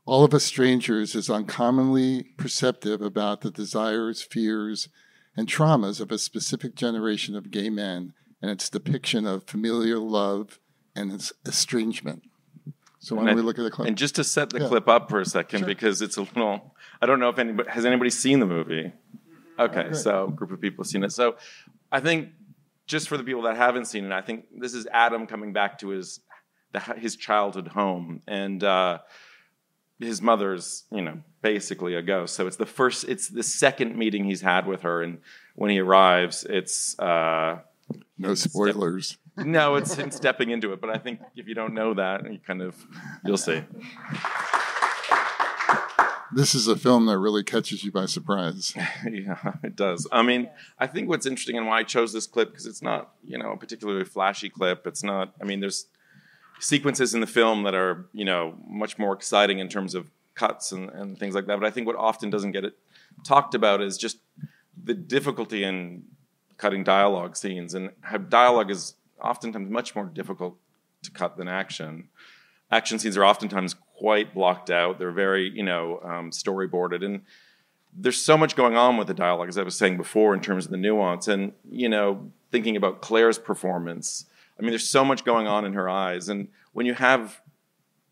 All 0.06 0.24
of 0.24 0.32
Us 0.32 0.44
Strangers 0.44 1.14
is 1.14 1.28
uncommonly 1.28 2.32
perceptive 2.36 3.02
about 3.02 3.40
the 3.40 3.50
desires, 3.50 4.22
fears, 4.22 4.88
and 5.36 5.48
traumas 5.48 6.00
of 6.00 6.12
a 6.12 6.18
specific 6.18 6.74
generation 6.74 7.34
of 7.34 7.50
gay 7.50 7.68
men 7.68 8.14
and 8.40 8.50
its 8.50 8.70
depiction 8.70 9.26
of 9.26 9.44
familial 9.44 10.08
love 10.08 10.60
and 10.94 11.12
its 11.12 11.32
estrangement. 11.44 12.22
So 13.06 13.14
why 13.14 13.20
And 13.20 13.28
don't 13.28 13.38
I- 13.38 13.40
we 13.40 13.46
look 13.46 13.58
at 13.60 13.62
the 13.62 13.70
clip? 13.70 13.86
And 13.86 13.96
just 13.96 14.16
to 14.16 14.24
set 14.24 14.50
the 14.50 14.58
Yeah. 14.60 14.66
clip 14.66 14.88
up 14.88 15.08
for 15.08 15.20
a 15.20 15.24
second, 15.24 15.60
Sure. 15.60 15.66
because 15.68 16.02
it's 16.02 16.16
a 16.16 16.22
little, 16.22 16.74
I 17.00 17.06
don't 17.06 17.20
know 17.20 17.28
if 17.28 17.38
anybody, 17.38 17.70
has 17.70 17.84
anybody 17.86 18.10
seen 18.10 18.40
the 18.40 18.46
movie? 18.46 18.92
Okay, 19.60 19.82
great. 19.84 19.96
so 19.96 20.24
a 20.26 20.30
group 20.32 20.50
of 20.50 20.60
people 20.60 20.82
have 20.82 20.90
seen 20.90 21.04
it. 21.04 21.12
So 21.12 21.36
I 21.92 22.00
think 22.00 22.30
just 22.88 23.08
for 23.08 23.16
the 23.16 23.22
people 23.22 23.42
that 23.42 23.56
haven't 23.56 23.84
seen 23.84 24.06
it, 24.06 24.12
I 24.12 24.22
think 24.22 24.46
this 24.58 24.74
is 24.74 24.88
Adam 24.92 25.28
coming 25.28 25.52
back 25.52 25.78
to 25.78 25.90
his, 25.90 26.18
the, 26.72 26.80
his 26.80 27.14
childhood 27.14 27.68
home. 27.68 28.22
And, 28.26 28.64
uh, 28.64 28.98
his 30.00 30.20
mother's, 30.20 30.82
you 30.90 31.00
know, 31.00 31.22
basically 31.42 31.94
a 31.94 32.02
ghost. 32.02 32.34
So 32.34 32.48
it's 32.48 32.56
the 32.56 32.66
first, 32.66 33.04
it's 33.04 33.28
the 33.28 33.44
second 33.44 33.96
meeting 33.96 34.24
he's 34.24 34.40
had 34.42 34.66
with 34.66 34.82
her, 34.82 35.00
and 35.02 35.20
when 35.54 35.70
he 35.70 35.78
arrives, 35.78 36.44
it's 36.44 36.98
uh, 36.98 37.60
no 38.18 38.34
spoilers. 38.34 39.16
No, 39.36 39.76
it's 39.76 39.94
him 39.94 40.10
stepping 40.10 40.50
into 40.50 40.72
it. 40.72 40.80
But 40.80 40.90
I 40.90 40.98
think 40.98 41.20
if 41.36 41.46
you 41.46 41.54
don't 41.54 41.74
know 41.74 41.94
that, 41.94 42.30
you 42.30 42.38
kind 42.46 42.62
of, 42.62 42.74
you'll 43.24 43.36
see. 43.36 43.62
This 46.32 46.54
is 46.54 46.66
a 46.68 46.76
film 46.76 47.06
that 47.06 47.18
really 47.18 47.44
catches 47.44 47.84
you 47.84 47.92
by 47.92 48.06
surprise. 48.06 48.74
yeah, 49.10 49.54
it 49.62 49.76
does. 49.76 50.06
I 50.10 50.22
mean, 50.22 50.50
I 50.78 50.86
think 50.86 51.08
what's 51.08 51.24
interesting 51.24 51.56
and 51.56 51.66
why 51.66 51.78
I 51.78 51.82
chose 51.82 52.12
this 52.12 52.26
clip 52.26 52.50
because 52.50 52.66
it's 52.66 52.82
not, 52.82 53.12
you 53.24 53.38
know, 53.38 53.52
a 53.52 53.56
particularly 53.56 54.04
flashy 54.04 54.50
clip. 54.50 54.86
It's 54.86 55.02
not. 55.02 55.32
I 55.40 55.44
mean, 55.44 55.60
there's 55.60 55.86
sequences 56.58 57.14
in 57.14 57.20
the 57.20 57.26
film 57.26 57.62
that 57.62 57.74
are, 57.74 58.06
you 58.12 58.24
know, 58.24 58.54
much 58.68 58.98
more 58.98 59.12
exciting 59.12 59.60
in 59.60 59.68
terms 59.68 59.94
of 59.94 60.10
cuts 60.34 60.72
and, 60.72 60.90
and 60.90 61.18
things 61.18 61.34
like 61.34 61.46
that. 61.46 61.60
But 61.60 61.66
I 61.66 61.70
think 61.70 61.86
what 61.86 61.96
often 61.96 62.28
doesn't 62.30 62.52
get 62.52 62.64
it 62.64 62.76
talked 63.24 63.54
about 63.54 63.80
is 63.80 63.96
just 63.96 64.18
the 64.82 64.94
difficulty 64.94 65.64
in 65.64 66.04
cutting 66.58 66.84
dialogue 66.84 67.36
scenes 67.36 67.74
and 67.74 67.90
how 68.00 68.18
dialogue 68.18 68.70
is 68.70 68.94
oftentimes 69.22 69.70
much 69.70 69.94
more 69.94 70.06
difficult 70.06 70.56
to 71.02 71.10
cut 71.10 71.36
than 71.36 71.48
action. 71.48 72.08
Action 72.70 72.98
scenes 72.98 73.16
are 73.16 73.24
oftentimes 73.24 73.74
quite 73.98 74.34
blocked 74.34 74.70
out. 74.70 74.98
They're 74.98 75.10
very, 75.12 75.50
you 75.50 75.62
know, 75.62 76.00
um, 76.02 76.30
storyboarded, 76.30 77.04
and 77.04 77.22
there's 77.96 78.20
so 78.20 78.36
much 78.36 78.56
going 78.56 78.76
on 78.76 78.96
with 78.96 79.06
the 79.06 79.14
dialogue, 79.14 79.48
as 79.48 79.56
I 79.56 79.62
was 79.62 79.76
saying 79.76 79.96
before, 79.96 80.34
in 80.34 80.40
terms 80.40 80.66
of 80.66 80.70
the 80.70 80.76
nuance. 80.76 81.28
And 81.28 81.52
you 81.70 81.88
know, 81.88 82.30
thinking 82.50 82.76
about 82.76 83.00
Claire's 83.00 83.38
performance, 83.38 84.26
I 84.58 84.62
mean, 84.62 84.70
there's 84.70 84.88
so 84.88 85.04
much 85.04 85.24
going 85.24 85.46
on 85.46 85.64
in 85.64 85.74
her 85.74 85.88
eyes. 85.88 86.28
And 86.28 86.48
when 86.72 86.86
you 86.86 86.94
have, 86.94 87.40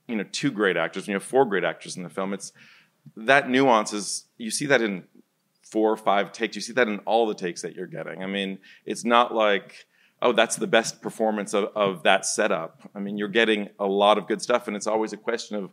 you 0.06 0.16
know, 0.16 0.24
two 0.30 0.50
great 0.50 0.76
actors, 0.76 1.06
when 1.06 1.12
you 1.12 1.16
have 1.16 1.24
four 1.24 1.44
great 1.44 1.64
actors 1.64 1.96
in 1.96 2.02
the 2.02 2.10
film, 2.10 2.32
it's 2.32 2.52
that 3.16 3.50
nuance 3.50 3.92
is 3.92 4.26
you 4.38 4.50
see 4.50 4.66
that 4.66 4.80
in 4.80 5.04
four 5.62 5.90
or 5.90 5.96
five 5.96 6.32
takes. 6.32 6.54
You 6.56 6.62
see 6.62 6.72
that 6.74 6.88
in 6.88 7.00
all 7.00 7.26
the 7.26 7.34
takes 7.34 7.62
that 7.62 7.74
you're 7.74 7.86
getting. 7.86 8.22
I 8.22 8.26
mean, 8.26 8.58
it's 8.86 9.04
not 9.04 9.34
like, 9.34 9.86
oh, 10.22 10.32
that's 10.32 10.56
the 10.56 10.66
best 10.66 11.02
performance 11.02 11.54
of, 11.54 11.70
of 11.76 12.02
that 12.04 12.24
setup. 12.26 12.88
I 12.94 13.00
mean, 13.00 13.18
you're 13.18 13.28
getting 13.28 13.68
a 13.78 13.86
lot 13.86 14.18
of 14.18 14.26
good 14.26 14.40
stuff, 14.40 14.68
and 14.68 14.76
it's 14.76 14.86
always 14.86 15.12
a 15.12 15.16
question 15.16 15.56
of 15.56 15.70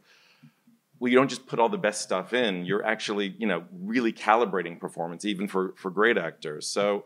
well, 1.01 1.09
you 1.09 1.17
don't 1.17 1.29
just 1.29 1.47
put 1.47 1.59
all 1.59 1.67
the 1.67 1.79
best 1.79 2.01
stuff 2.01 2.31
in. 2.31 2.63
You're 2.63 2.85
actually, 2.85 3.35
you 3.39 3.47
know, 3.47 3.63
really 3.73 4.13
calibrating 4.13 4.79
performance, 4.79 5.25
even 5.25 5.47
for 5.47 5.73
for 5.75 5.89
great 5.89 6.15
actors. 6.15 6.67
So, 6.67 7.05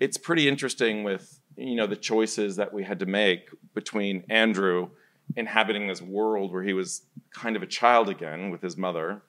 it's 0.00 0.16
pretty 0.16 0.48
interesting 0.48 1.04
with 1.04 1.38
you 1.56 1.76
know 1.76 1.86
the 1.86 1.96
choices 1.96 2.56
that 2.56 2.74
we 2.74 2.82
had 2.82 2.98
to 2.98 3.06
make 3.06 3.50
between 3.72 4.24
Andrew 4.28 4.90
inhabiting 5.36 5.86
this 5.86 6.02
world 6.02 6.52
where 6.52 6.64
he 6.64 6.72
was 6.72 7.02
kind 7.32 7.54
of 7.54 7.62
a 7.62 7.66
child 7.66 8.08
again 8.08 8.50
with 8.50 8.62
his 8.62 8.76
mother, 8.76 9.22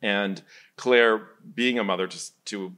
and 0.00 0.42
Claire 0.76 1.28
being 1.54 1.78
a 1.78 1.84
mother 1.84 2.06
to 2.06 2.44
to 2.46 2.72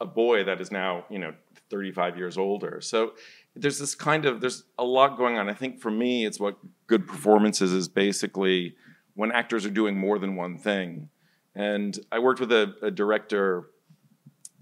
a 0.00 0.04
boy 0.06 0.42
that 0.42 0.60
is 0.60 0.72
now 0.72 1.04
you 1.08 1.20
know 1.20 1.32
35 1.70 2.16
years 2.16 2.38
older. 2.38 2.80
So 2.80 3.14
there's 3.56 3.78
this 3.78 3.94
kind 3.94 4.26
of 4.26 4.40
there's 4.40 4.64
a 4.78 4.84
lot 4.84 5.16
going 5.16 5.38
on. 5.38 5.48
I 5.48 5.54
think 5.54 5.80
for 5.80 5.90
me, 5.90 6.26
it's 6.26 6.40
what 6.40 6.56
good 6.86 7.06
performances 7.06 7.72
is 7.72 7.88
basically 7.88 8.74
when 9.14 9.32
actors 9.32 9.64
are 9.64 9.70
doing 9.70 9.96
more 9.96 10.18
than 10.18 10.36
one 10.36 10.58
thing. 10.58 11.08
And 11.54 11.98
I 12.10 12.18
worked 12.18 12.40
with 12.40 12.50
a, 12.50 12.74
a 12.82 12.90
director, 12.90 13.70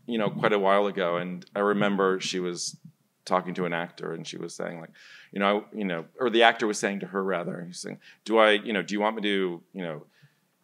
you 0.06 0.18
know, 0.18 0.28
quite 0.28 0.52
a 0.52 0.58
while 0.58 0.86
ago, 0.86 1.16
and 1.16 1.44
I 1.56 1.60
remember 1.60 2.20
she 2.20 2.38
was 2.38 2.76
talking 3.24 3.54
to 3.54 3.64
an 3.64 3.72
actor, 3.72 4.12
and 4.12 4.26
she 4.26 4.36
was 4.36 4.54
saying 4.54 4.80
like, 4.80 4.90
you 5.32 5.40
know, 5.40 5.64
I, 5.72 5.76
you 5.76 5.84
know, 5.84 6.04
or 6.20 6.28
the 6.28 6.42
actor 6.42 6.66
was 6.66 6.78
saying 6.78 7.00
to 7.00 7.06
her 7.06 7.22
rather, 7.22 7.64
he's 7.66 7.80
saying, 7.80 7.98
"Do 8.24 8.38
I, 8.38 8.52
you 8.52 8.72
know, 8.74 8.82
do 8.82 8.94
you 8.94 9.00
want 9.00 9.16
me 9.16 9.22
to, 9.22 9.62
you 9.72 9.82
know." 9.82 10.04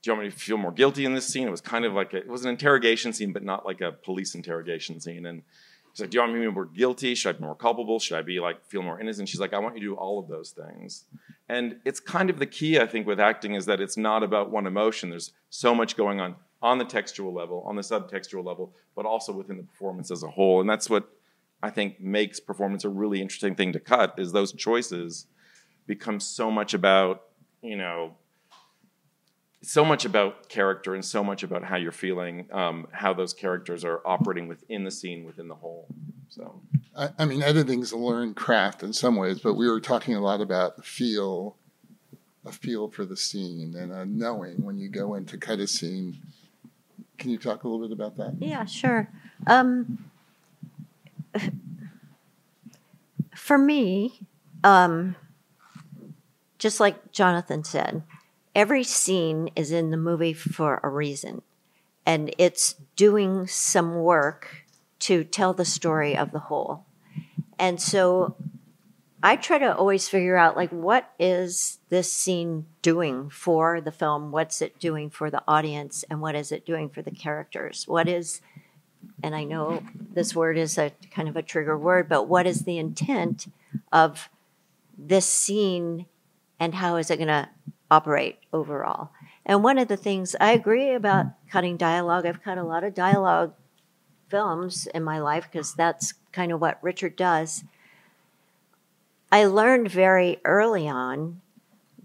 Do 0.01 0.13
you 0.13 0.17
want 0.17 0.27
me 0.27 0.31
to 0.31 0.39
feel 0.39 0.59
more 0.59 0.71
guilty 0.71 1.05
in 1.05 1.15
this 1.15 1.27
scene? 1.27 1.49
It 1.49 1.51
was 1.51 1.61
kind 1.61 1.85
of 1.85 1.93
like 1.93 2.15
a, 2.15 2.19
it 2.19 2.29
was 2.29 2.45
an 2.45 2.51
interrogation 2.51 3.13
scene, 3.13 3.33
but 3.33 3.43
not 3.43 3.67
like 3.67 3.81
a 3.81 3.91
police 3.91 4.37
interrogation 4.37 5.01
scene. 5.01 5.27
And 5.27 5.43
He's 5.99 6.05
like, 6.05 6.11
Do 6.11 6.19
you 6.19 6.21
want 6.21 6.35
me 6.35 6.45
to 6.45 6.51
be 6.51 6.55
more 6.55 6.65
guilty? 6.67 7.17
Should 7.17 7.35
I 7.35 7.39
be 7.39 7.45
more 7.45 7.57
culpable? 7.57 7.99
Should 7.99 8.19
I 8.19 8.23
be 8.23 8.39
like 8.39 8.65
feel 8.65 8.83
more 8.83 9.01
innocent? 9.01 9.29
She's 9.29 9.41
like, 9.41 9.53
I 9.53 9.59
want 9.59 9.75
you 9.75 9.81
to 9.81 9.87
do 9.87 9.95
all 9.97 10.21
of 10.21 10.29
those 10.29 10.53
things. 10.53 11.07
And 11.49 11.81
it's 11.85 11.99
kind 11.99 12.31
of 12.31 12.39
the 12.39 12.47
key, 12.47 12.79
I 12.79 12.87
think, 12.87 13.05
with 13.05 13.19
acting 13.19 13.55
is 13.55 13.67
that 13.67 13.81
it's 13.81 13.97
not 13.97 14.23
about 14.23 14.51
one 14.51 14.69
emotion. 14.69 15.11
There's 15.11 15.33
so 15.51 15.75
much 15.75 15.97
going 15.97 16.21
on 16.21 16.37
on 16.63 16.79
the 16.79 16.85
textual 16.85 17.33
level, 17.33 17.65
on 17.67 17.75
the 17.75 17.83
subtextual 17.83 18.45
level, 18.45 18.73
but 18.95 19.07
also 19.07 19.33
within 19.33 19.57
the 19.57 19.65
performance 19.65 20.13
as 20.13 20.23
a 20.23 20.29
whole. 20.29 20.61
And 20.61 20.71
that's 20.71 20.89
what 20.89 21.09
I 21.65 21.71
think 21.71 22.01
makes 22.01 22.39
performance 22.39 22.85
a 22.85 22.89
really 22.89 23.21
interesting 23.21 23.57
thing 23.57 23.73
to 23.73 23.81
cut 23.81 24.15
is 24.19 24.31
those 24.31 24.53
choices 24.53 25.27
become 25.89 26.21
so 26.21 26.49
much 26.49 26.75
about, 26.75 27.25
you 27.61 27.77
know, 27.77 28.15
so 29.63 29.85
much 29.85 30.05
about 30.05 30.49
character 30.49 30.95
and 30.95 31.05
so 31.05 31.25
much 31.25 31.43
about 31.43 31.65
how 31.65 31.77
you're 31.77 31.93
feeling, 31.93 32.47
um, 32.53 32.87
how 32.93 33.13
those 33.13 33.33
characters 33.33 33.85
are 33.85 34.01
operating 34.07 34.47
within 34.49 34.85
the 34.85 34.91
scene, 34.91 35.25
within 35.25 35.49
the 35.49 35.55
whole. 35.55 35.89
So, 36.29 36.61
I, 36.97 37.09
I 37.19 37.25
mean, 37.25 37.43
editing's 37.43 37.91
a 37.93 37.99
learned 37.99 38.37
craft 38.37 38.83
in 38.83 38.93
some 38.93 39.17
ways, 39.17 39.41
but 39.41 39.55
we 39.55 39.69
were 39.69 39.81
talking 39.81 40.15
a 40.15 40.21
lot 40.21 40.41
about 40.41 40.85
feel, 40.85 41.57
a 42.47 42.53
feel 42.53 42.89
for 42.89 43.05
the 43.05 43.17
scene, 43.17 43.75
and 43.77 43.93
a 43.93 44.07
knowing 44.07 44.63
when 44.65 44.79
you 44.79 44.89
go 44.89 45.15
in 45.15 45.25
to 45.27 45.37
cut 45.37 45.59
a 45.59 45.67
scene. 45.67 46.19
Can 47.19 47.31
you 47.31 47.39
talk 47.39 47.65
a 47.65 47.69
little 47.69 47.85
bit 47.85 47.93
about 47.93 48.17
that? 48.17 48.37
Yeah, 48.39 48.65
sure. 48.65 49.09
Um, 49.49 50.05
for 53.35 53.59
me, 53.59 54.21
um, 54.63 55.17
just 56.59 56.79
like 56.79 57.11
Jonathan 57.11 57.65
said, 57.65 58.03
every 58.59 58.83
scene 58.83 59.49
is 59.55 59.71
in 59.71 59.91
the 59.91 59.97
movie 59.97 60.33
for 60.33 60.81
a 60.83 60.89
reason, 60.89 61.41
and 62.05 62.35
it's 62.39 62.75
doing 62.97 63.47
some 63.47 63.95
work 63.95 64.65
to 64.99 65.23
tell 65.23 65.55
the 65.55 65.65
story 65.65 66.17
of 66.17 66.33
the 66.33 66.41
whole. 66.41 66.85
And 67.57 67.81
so 67.81 68.35
I 69.23 69.37
try 69.37 69.59
to 69.59 69.77
always 69.77 70.09
figure 70.09 70.37
out 70.37 70.57
like 70.57 70.71
what 70.71 71.09
is 71.21 71.79
this 71.89 72.13
scene 72.13 72.67
doing 72.83 73.31
for 73.31 73.81
the 73.81 73.93
film? 73.93 74.33
What's 74.33 74.61
it 74.61 74.81
doing 74.81 75.09
for 75.09 75.31
the 75.31 75.43
audience 75.47 76.05
and 76.11 76.21
what 76.21 76.35
is 76.35 76.51
it 76.51 76.67
doing 76.67 76.89
for 76.89 77.01
the 77.01 77.13
characters? 77.13 77.87
What 77.87 78.09
is 78.09 78.41
and 79.23 79.37
I 79.37 79.45
know 79.45 79.85
this 80.13 80.35
word 80.35 80.59
is 80.59 80.77
a 80.79 80.91
kind 81.13 81.29
of 81.29 81.37
a 81.37 81.43
trigger 81.43 81.79
word, 81.79 82.09
but 82.09 82.27
what 82.27 82.49
is 82.49 82.63
the 82.63 82.79
intent 82.79 83.47
of 83.93 84.29
this 84.99 85.27
scene 85.27 86.07
and 86.59 86.75
how 86.75 86.97
is 86.97 87.09
it 87.09 87.19
going 87.19 87.29
to 87.29 87.49
operate 87.91 88.39
overall. 88.53 89.11
And 89.47 89.65
one 89.65 89.79
of 89.79 89.89
the 89.89 89.97
things 89.97 90.37
I 90.41 90.53
agree 90.53 90.93
about 90.93 91.27
cutting 91.51 91.77
dialogue, 91.77 92.27
I've 92.27 92.43
cut 92.43 92.59
a 92.59 92.63
lot 92.63 92.85
of 92.85 92.95
dialogue 92.95 93.55
films 94.29 94.87
in 94.95 95.03
my 95.03 95.19
life 95.19 95.49
because 95.51 95.75
that's 95.75 96.15
kind 96.33 96.53
of 96.53 96.61
what 96.61 96.83
Richard 96.83 97.17
does. 97.17 97.65
I 99.33 99.45
learned 99.45 99.91
very 99.91 100.39
early 100.45 100.89
on 100.89 101.41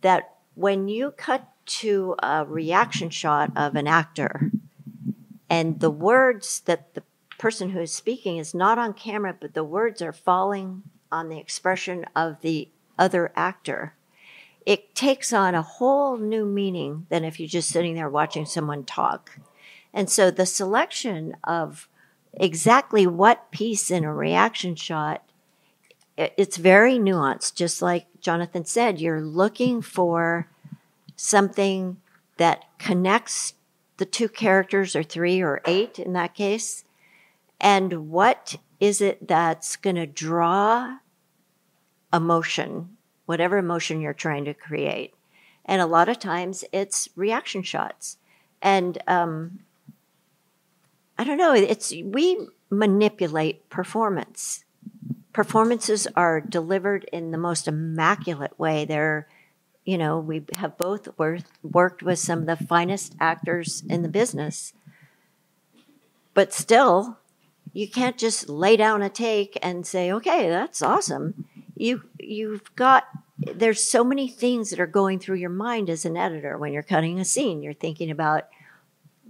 that 0.01 0.35
when 0.55 0.87
you 0.87 1.11
cut 1.11 1.47
to 1.65 2.15
a 2.21 2.45
reaction 2.45 3.09
shot 3.09 3.51
of 3.55 3.75
an 3.75 3.87
actor 3.87 4.51
and 5.49 5.79
the 5.79 5.91
words 5.91 6.61
that 6.61 6.93
the 6.93 7.03
person 7.37 7.69
who 7.69 7.79
is 7.79 7.93
speaking 7.93 8.37
is 8.37 8.53
not 8.53 8.77
on 8.77 8.93
camera, 8.93 9.35
but 9.39 9.53
the 9.53 9.63
words 9.63 10.01
are 10.01 10.13
falling 10.13 10.83
on 11.11 11.29
the 11.29 11.37
expression 11.37 12.05
of 12.15 12.41
the 12.41 12.69
other 12.97 13.31
actor, 13.35 13.93
it 14.65 14.95
takes 14.95 15.33
on 15.33 15.55
a 15.55 15.61
whole 15.61 16.17
new 16.17 16.45
meaning 16.45 17.05
than 17.09 17.23
if 17.23 17.39
you're 17.39 17.49
just 17.49 17.69
sitting 17.69 17.95
there 17.95 18.09
watching 18.09 18.45
someone 18.45 18.83
talk. 18.83 19.39
And 19.93 20.09
so 20.09 20.31
the 20.31 20.45
selection 20.45 21.35
of 21.43 21.87
exactly 22.33 23.05
what 23.05 23.51
piece 23.51 23.91
in 23.91 24.03
a 24.03 24.13
reaction 24.13 24.75
shot, 24.75 25.23
it's 26.17 26.57
very 26.57 26.97
nuanced. 26.97 27.55
Just 27.55 27.81
like 27.81 28.07
Jonathan 28.19 28.65
said, 28.65 28.99
you're 28.99 29.21
looking 29.21 29.81
for 29.81 30.47
something 31.15 31.97
that 32.37 32.65
connects 32.79 33.53
the 33.97 34.05
two 34.05 34.27
characters, 34.27 34.95
or 34.95 35.03
three 35.03 35.41
or 35.41 35.61
eight 35.65 35.99
in 35.99 36.13
that 36.13 36.33
case. 36.33 36.83
And 37.61 38.09
what 38.09 38.55
is 38.79 38.99
it 39.01 39.27
that's 39.27 39.75
going 39.75 39.95
to 39.95 40.07
draw 40.07 40.97
emotion 42.11 42.97
whatever 43.25 43.57
emotion 43.57 44.01
you're 44.01 44.13
trying 44.13 44.45
to 44.45 44.53
create. 44.53 45.13
And 45.65 45.81
a 45.81 45.85
lot 45.85 46.09
of 46.09 46.19
times 46.19 46.63
it's 46.71 47.09
reaction 47.15 47.63
shots. 47.63 48.17
And 48.61 48.97
um, 49.07 49.59
I 51.17 51.23
don't 51.23 51.37
know, 51.37 51.53
it's 51.53 51.91
we 51.91 52.47
manipulate 52.69 53.69
performance. 53.69 54.63
Performances 55.31 56.07
are 56.15 56.41
delivered 56.41 57.05
in 57.11 57.31
the 57.31 57.37
most 57.37 57.67
immaculate 57.67 58.57
way. 58.59 58.85
They're, 58.85 59.27
you 59.85 59.97
know, 59.97 60.19
we 60.19 60.43
have 60.57 60.77
both 60.77 61.07
worked 61.17 62.03
with 62.03 62.19
some 62.19 62.39
of 62.39 62.45
the 62.45 62.65
finest 62.65 63.15
actors 63.19 63.83
in 63.89 64.01
the 64.01 64.09
business. 64.09 64.73
But 66.33 66.53
still, 66.53 67.17
you 67.73 67.87
can't 67.87 68.17
just 68.17 68.49
lay 68.49 68.77
down 68.77 69.01
a 69.01 69.09
take 69.09 69.57
and 69.61 69.87
say, 69.87 70.11
okay, 70.11 70.49
that's 70.49 70.81
awesome 70.81 71.45
you 71.75 72.03
you've 72.19 72.75
got 72.75 73.05
there's 73.37 73.83
so 73.83 74.03
many 74.03 74.27
things 74.27 74.69
that 74.69 74.79
are 74.79 74.87
going 74.87 75.19
through 75.19 75.37
your 75.37 75.49
mind 75.49 75.89
as 75.89 76.05
an 76.05 76.15
editor 76.15 76.57
when 76.57 76.71
you're 76.71 76.83
cutting 76.83 77.19
a 77.19 77.25
scene. 77.25 77.63
You're 77.63 77.73
thinking 77.73 78.11
about 78.11 78.47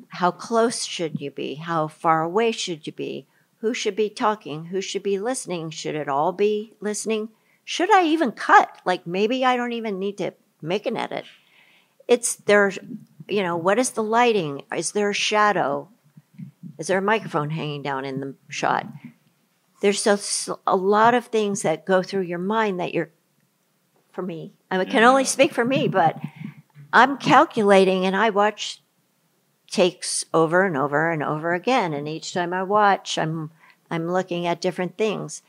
how 0.10 0.32
close 0.32 0.84
should 0.86 1.22
you 1.22 1.32
be? 1.32 1.56
How 1.56 1.88
far 1.88 2.22
away 2.22 2.52
should 2.52 2.86
you 2.86 2.94
be? 2.94 3.26
Who 3.60 3.74
should 3.74 3.96
be 3.96 4.10
talking? 4.10 4.66
Who 4.66 4.82
should 4.82 5.04
be 5.04 5.18
listening? 5.18 5.70
Should 5.70 5.96
it 5.96 6.10
all 6.10 6.32
be 6.34 6.74
listening? 6.82 7.30
Should 7.64 7.92
I 7.92 8.06
even 8.06 8.32
cut? 8.32 8.78
Like 8.86 9.08
maybe 9.08 9.46
I 9.46 9.56
don't 9.56 9.72
even 9.72 10.00
need 10.00 10.18
to 10.18 10.34
make 10.62 10.86
an 10.86 10.98
edit. 10.98 11.26
It's 12.08 12.36
there's, 12.36 12.78
you 13.28 13.42
know, 13.42 13.56
what 13.56 13.80
is 13.80 13.92
the 13.92 14.04
lighting? 14.04 14.64
Is 14.76 14.92
there 14.92 15.10
a 15.10 15.14
shadow? 15.16 15.88
Is 16.78 16.88
there 16.88 16.98
a 16.98 17.02
microphone 17.02 17.52
hanging 17.52 17.82
down 17.82 18.04
in 18.04 18.20
the 18.20 18.36
shot? 18.50 18.86
There's 19.84 20.08
a, 20.08 20.18
a 20.66 20.76
lot 20.76 21.14
of 21.14 21.26
things 21.26 21.62
that 21.64 21.86
go 21.86 22.02
through 22.02 22.22
your 22.22 22.40
mind 22.40 22.80
that 22.80 22.94
you're 22.94 23.10
for 24.12 24.22
me 24.22 24.54
i 24.72 24.86
can 24.86 25.04
only 25.04 25.26
speak 25.26 25.52
for 25.52 25.66
me 25.66 25.88
but 25.88 26.18
i'm 26.94 27.18
calculating 27.18 28.06
and 28.06 28.16
i 28.16 28.30
watch 28.30 28.84
takes 29.74 30.24
over 30.36 30.64
and 30.66 30.78
over 30.78 31.10
and 31.10 31.24
over 31.24 31.56
again. 31.56 31.94
And 31.94 32.08
each 32.08 32.32
time 32.32 32.54
i 32.54 32.62
watch 32.62 33.18
i'm 33.18 33.50
i'm 33.90 34.08
looking 34.08 34.46
at 34.46 34.62
different 34.62 34.98
things 34.98 35.42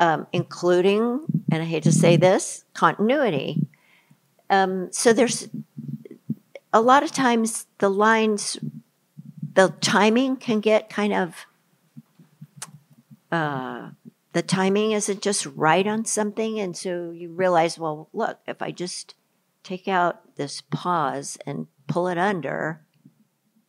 um, 0.00 0.26
including 0.32 1.24
and 1.52 1.62
i 1.62 1.64
hate 1.64 1.84
to 1.84 1.92
say 1.92 2.16
this 2.16 2.64
continuity. 2.74 3.64
Um, 4.50 4.88
so 4.92 5.12
there's 5.12 5.48
a 6.72 6.80
lot 6.80 7.04
of 7.04 7.12
times 7.12 7.66
the 7.78 7.88
lines 7.88 8.58
the 9.54 9.72
timing 9.80 10.36
can 10.36 10.58
get 10.58 10.90
kind 10.90 11.12
of 11.12 11.46
uh, 13.34 13.90
the 14.32 14.42
timing 14.42 14.92
isn't 14.92 15.22
just 15.22 15.46
right 15.46 15.86
on 15.86 16.04
something. 16.04 16.60
And 16.60 16.76
so 16.76 17.10
you 17.10 17.32
realize, 17.32 17.78
well, 17.78 18.08
look, 18.12 18.38
if 18.46 18.62
I 18.62 18.70
just 18.70 19.14
take 19.62 19.88
out 19.88 20.36
this 20.36 20.60
pause 20.60 21.36
and 21.46 21.66
pull 21.86 22.08
it 22.08 22.18
under, 22.18 22.84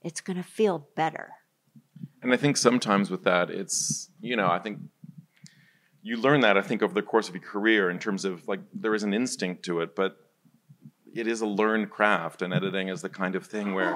it's 0.02 0.22
going 0.22 0.38
to 0.38 0.44
feel 0.44 0.88
better. 0.96 1.32
And 2.22 2.34
I 2.34 2.38
think 2.38 2.58
sometimes 2.58 3.10
with 3.10 3.24
that, 3.24 3.50
it's, 3.50 4.10
you 4.20 4.36
know, 4.36 4.50
I 4.50 4.60
think 4.60 4.80
you 6.02 6.18
learn 6.18 6.42
that, 6.42 6.58
I 6.58 6.62
think, 6.62 6.84
over 6.84 6.94
the 6.94 7.02
course 7.02 7.28
of 7.28 7.36
your 7.36 7.44
career 7.44 7.90
in 7.90 8.00
terms 8.00 8.26
of 8.26 8.48
like 8.48 8.62
there 8.74 8.94
is 8.94 9.04
an 9.04 9.14
instinct 9.14 9.66
to 9.66 9.82
it, 9.82 9.96
but 9.96 10.18
it 11.16 11.28
is 11.28 11.42
a 11.42 11.48
learned 11.48 11.90
craft, 11.90 12.42
and 12.42 12.54
editing 12.54 12.90
is 12.90 13.02
the 13.02 13.10
kind 13.10 13.36
of 13.36 13.46
thing 13.46 13.74
where 13.74 13.96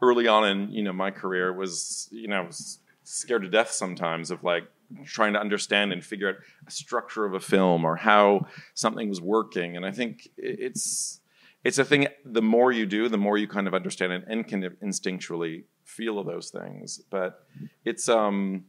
early 0.00 0.28
on 0.28 0.48
in 0.48 0.70
you 0.70 0.82
know 0.82 0.92
my 0.92 1.10
career 1.10 1.52
was 1.52 2.08
you 2.12 2.28
know 2.28 2.36
I 2.36 2.46
was 2.46 2.78
scared 3.04 3.42
to 3.42 3.48
death 3.48 3.70
sometimes 3.70 4.30
of 4.30 4.44
like 4.44 4.64
trying 5.04 5.32
to 5.32 5.40
understand 5.40 5.92
and 5.92 6.04
figure 6.04 6.28
out 6.28 6.36
a 6.66 6.70
structure 6.70 7.24
of 7.24 7.34
a 7.34 7.40
film 7.40 7.84
or 7.84 7.96
how 7.96 8.46
something 8.74 9.08
was 9.08 9.20
working. 9.20 9.76
And 9.76 9.84
I 9.86 9.90
think 9.90 10.28
it's 10.36 11.20
it's 11.64 11.78
a 11.78 11.84
thing. 11.84 12.08
The 12.24 12.42
more 12.42 12.72
you 12.72 12.86
do, 12.86 13.08
the 13.08 13.18
more 13.18 13.38
you 13.38 13.46
kind 13.46 13.66
of 13.66 13.74
understand 13.74 14.12
it 14.12 14.24
and 14.26 14.46
can 14.46 14.62
instinctually 14.82 15.64
feel 15.84 16.22
those 16.24 16.50
things. 16.50 17.00
But 17.10 17.46
it's 17.84 18.08
um, 18.08 18.64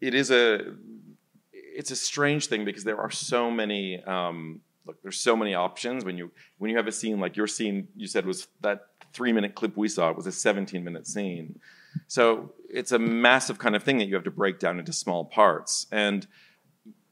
it 0.00 0.14
is 0.14 0.30
a 0.30 0.74
it's 1.52 1.90
a 1.90 1.96
strange 1.96 2.46
thing 2.46 2.64
because 2.64 2.84
there 2.84 3.00
are 3.00 3.10
so 3.10 3.50
many 3.50 4.02
um, 4.04 4.60
look. 4.86 5.02
There's 5.02 5.18
so 5.18 5.36
many 5.36 5.54
options 5.54 6.04
when 6.04 6.16
you 6.16 6.30
when 6.58 6.70
you 6.70 6.76
have 6.76 6.86
a 6.86 6.92
scene 6.92 7.18
like 7.20 7.36
your 7.36 7.46
scene 7.46 7.88
you 7.96 8.06
said 8.06 8.26
was 8.26 8.48
that 8.60 8.86
three 9.12 9.32
minute 9.32 9.54
clip 9.54 9.76
we 9.76 9.88
saw. 9.88 10.10
It 10.10 10.16
was 10.16 10.26
a 10.26 10.32
17 10.32 10.84
minute 10.84 11.06
scene. 11.06 11.58
So 12.06 12.52
it's 12.68 12.92
a 12.92 12.98
massive 12.98 13.58
kind 13.58 13.74
of 13.74 13.82
thing 13.82 13.98
that 13.98 14.06
you 14.06 14.14
have 14.14 14.24
to 14.24 14.30
break 14.30 14.58
down 14.58 14.78
into 14.78 14.92
small 14.92 15.24
parts. 15.24 15.86
And 15.90 16.26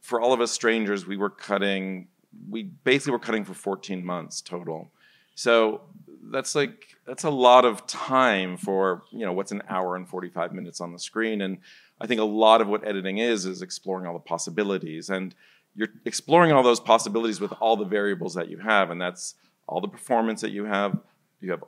for 0.00 0.20
all 0.20 0.32
of 0.32 0.40
us 0.40 0.52
strangers, 0.52 1.06
we 1.06 1.16
were 1.16 1.30
cutting, 1.30 2.08
we 2.48 2.62
basically 2.62 3.12
were 3.12 3.18
cutting 3.18 3.44
for 3.44 3.54
14 3.54 4.04
months 4.04 4.40
total. 4.40 4.92
So 5.34 5.82
that's 6.30 6.54
like, 6.54 6.96
that's 7.06 7.24
a 7.24 7.30
lot 7.30 7.64
of 7.64 7.86
time 7.86 8.56
for, 8.56 9.02
you 9.10 9.24
know, 9.24 9.32
what's 9.32 9.52
an 9.52 9.62
hour 9.68 9.96
and 9.96 10.08
45 10.08 10.52
minutes 10.52 10.80
on 10.80 10.92
the 10.92 10.98
screen. 10.98 11.40
And 11.40 11.58
I 12.00 12.06
think 12.06 12.20
a 12.20 12.24
lot 12.24 12.60
of 12.60 12.68
what 12.68 12.86
editing 12.86 13.18
is, 13.18 13.46
is 13.46 13.62
exploring 13.62 14.06
all 14.06 14.14
the 14.14 14.20
possibilities. 14.20 15.10
And 15.10 15.34
you're 15.74 15.88
exploring 16.04 16.52
all 16.52 16.62
those 16.62 16.80
possibilities 16.80 17.40
with 17.40 17.52
all 17.60 17.76
the 17.76 17.84
variables 17.84 18.34
that 18.34 18.48
you 18.48 18.58
have. 18.58 18.90
And 18.90 19.00
that's 19.00 19.34
all 19.66 19.80
the 19.80 19.88
performance 19.88 20.40
that 20.40 20.50
you 20.50 20.64
have. 20.64 20.98
You 21.40 21.50
have 21.52 21.64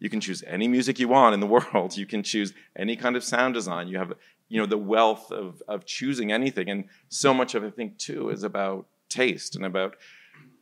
you 0.00 0.10
can 0.10 0.20
choose 0.20 0.42
any 0.46 0.66
music 0.66 0.98
you 0.98 1.08
want 1.08 1.34
in 1.34 1.40
the 1.40 1.46
world. 1.54 1.96
You 1.96 2.06
can 2.06 2.22
choose 2.22 2.52
any 2.74 2.96
kind 2.96 3.14
of 3.14 3.22
sound 3.22 3.54
design. 3.54 3.86
You 3.86 3.98
have, 3.98 4.14
you 4.48 4.58
know, 4.60 4.66
the 4.66 4.78
wealth 4.78 5.30
of, 5.30 5.62
of 5.68 5.84
choosing 5.84 6.32
anything. 6.32 6.68
And 6.68 6.84
so 7.08 7.32
much 7.32 7.54
of 7.54 7.62
it, 7.62 7.68
I 7.68 7.70
think, 7.70 7.98
too, 7.98 8.30
is 8.30 8.42
about 8.42 8.86
taste 9.08 9.54
and 9.54 9.64
about 9.64 9.96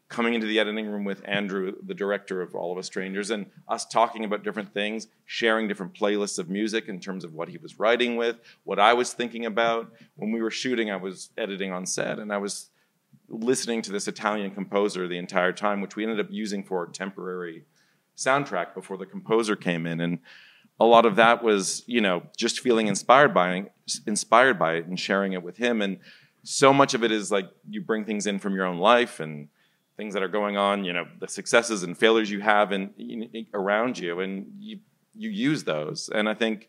coming 0.09 0.33
into 0.33 0.47
the 0.47 0.59
editing 0.59 0.87
room 0.87 1.05
with 1.05 1.23
Andrew, 1.27 1.75
the 1.87 1.95
director 1.95 2.41
of 2.41 2.55
All 2.55 2.73
of 2.73 2.79
Us 2.79 2.87
Strangers, 2.87 3.31
and 3.31 3.47
us 3.69 3.85
talking 3.85 4.25
about 4.25 4.43
different 4.43 4.73
things, 4.73 5.07
sharing 5.27 5.69
different 5.69 5.93
playlists 5.93 6.39
of 6.39 6.49
music 6.49 6.89
in 6.89 6.99
terms 6.99 7.25
of 7.25 7.35
what 7.35 7.49
he 7.49 7.59
was 7.59 7.79
writing 7.79 8.17
with, 8.17 8.37
what 8.65 8.79
I 8.79 8.95
was 8.95 9.13
thinking 9.13 9.45
about. 9.45 9.93
When 10.17 10.33
we 10.33 10.41
were 10.41 10.51
shooting, 10.51 10.91
I 10.91 10.97
was 10.97 11.31
editing 11.37 11.73
on 11.73 11.85
set, 11.85 12.19
and 12.19 12.33
I 12.33 12.39
was 12.39 12.71
listening 13.29 13.83
to 13.83 13.93
this 13.93 14.09
Italian 14.09 14.51
composer 14.51 15.07
the 15.07 15.19
entire 15.19 15.53
time, 15.53 15.83
which 15.83 15.95
we 15.95 16.05
ended 16.05 16.21
up 16.21 16.29
using 16.31 16.65
for 16.65 16.87
temporary 16.87 17.65
soundtrack 18.19 18.75
before 18.75 18.97
the 18.99 19.07
composer 19.07 19.57
came 19.57 19.87
in 19.87 20.01
and 20.01 20.19
a 20.81 20.85
lot 20.85 21.07
of 21.07 21.17
that 21.17 21.43
was 21.43 21.83
you 21.87 22.01
know 22.01 22.23
just 22.37 22.61
feeling 22.61 22.87
inspired 22.87 23.33
by 23.33 23.67
inspired 24.07 24.59
by 24.59 24.75
it 24.75 24.87
and 24.87 24.99
sharing 24.99 25.33
it 25.33 25.43
with 25.43 25.57
him 25.57 25.81
and 25.81 25.99
so 26.43 26.73
much 26.73 26.95
of 26.95 27.03
it 27.05 27.13
is 27.13 27.31
like 27.31 27.49
you 27.69 27.81
bring 27.81 28.05
things 28.05 28.27
in 28.27 28.39
from 28.39 28.55
your 28.55 28.67
own 28.67 28.79
life 28.79 29.21
and 29.21 29.49
things 29.97 30.15
that 30.15 30.23
are 30.23 30.29
going 30.29 30.57
on 30.57 30.85
you 30.85 30.93
know 30.93 31.07
the 31.21 31.29
successes 31.29 31.83
and 31.83 31.97
failures 31.97 32.31
you 32.31 32.41
have 32.41 32.73
and 32.73 32.91
around 33.55 33.99
you 33.99 34.21
and 34.21 34.47
you 34.59 34.79
you 35.19 35.29
use 35.29 35.65
those. 35.65 36.09
And 36.15 36.29
i 36.29 36.35
think 36.35 36.69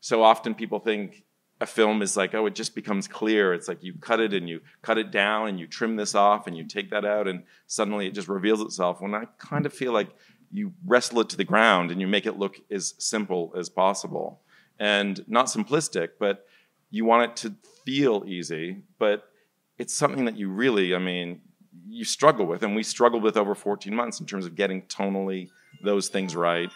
so 0.00 0.22
often 0.22 0.54
people 0.54 0.80
think 0.80 1.22
a 1.60 1.66
film 1.66 2.02
is 2.02 2.16
like 2.16 2.34
oh 2.34 2.46
it 2.46 2.54
just 2.54 2.74
becomes 2.74 3.06
clear. 3.08 3.54
It's 3.54 3.68
like 3.68 3.82
you 3.82 3.94
cut 3.94 4.20
it 4.20 4.34
and 4.34 4.48
you 4.48 4.60
cut 4.82 4.98
it 4.98 5.10
down 5.10 5.48
and 5.48 5.58
you 5.58 5.66
trim 5.66 5.96
this 5.96 6.14
off 6.14 6.46
and 6.46 6.56
you 6.56 6.64
take 6.64 6.90
that 6.90 7.04
out 7.04 7.28
and 7.28 7.44
suddenly 7.66 8.06
it 8.08 8.14
just 8.14 8.28
reveals 8.28 8.60
itself. 8.60 9.00
When 9.00 9.14
i 9.14 9.24
kind 9.38 9.64
of 9.64 9.72
feel 9.72 9.92
like 9.92 10.10
you 10.54 10.72
wrestle 10.86 11.20
it 11.20 11.28
to 11.28 11.36
the 11.36 11.44
ground 11.44 11.90
and 11.90 12.00
you 12.00 12.06
make 12.06 12.24
it 12.24 12.38
look 12.38 12.56
as 12.70 12.94
simple 12.98 13.52
as 13.56 13.68
possible. 13.68 14.40
And 14.78 15.24
not 15.28 15.46
simplistic 15.46 16.10
but 16.18 16.46
you 16.90 17.04
want 17.04 17.30
it 17.30 17.36
to 17.36 17.54
feel 17.84 18.24
easy 18.26 18.82
but 18.98 19.30
it's 19.78 19.94
something 19.94 20.24
that 20.24 20.36
you 20.36 20.48
really 20.48 20.94
i 20.94 20.98
mean 20.98 21.40
you 21.86 22.04
struggle 22.04 22.46
with. 22.46 22.62
And 22.62 22.74
we 22.74 22.82
struggled 22.82 23.22
with 23.22 23.36
over 23.36 23.54
14 23.54 23.94
months 23.94 24.20
in 24.20 24.26
terms 24.26 24.46
of 24.46 24.54
getting 24.54 24.82
tonally 24.82 25.50
those 25.82 26.08
things 26.08 26.34
right. 26.34 26.70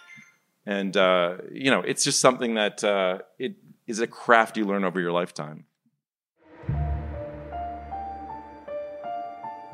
And 0.67 0.97
uh, 0.97 1.39
you 1.51 1.71
know 1.71 1.81
it's 1.81 2.05
just 2.05 2.21
something 2.21 2.55
that 2.55 2.85
uh, 2.85 3.19
it 3.39 3.55
is 3.87 4.01
a 4.01 4.07
craft 4.07 4.57
you 4.57 4.65
learn 4.65 4.85
over 4.85 5.01
your 5.01 5.13
lifetime. 5.13 5.65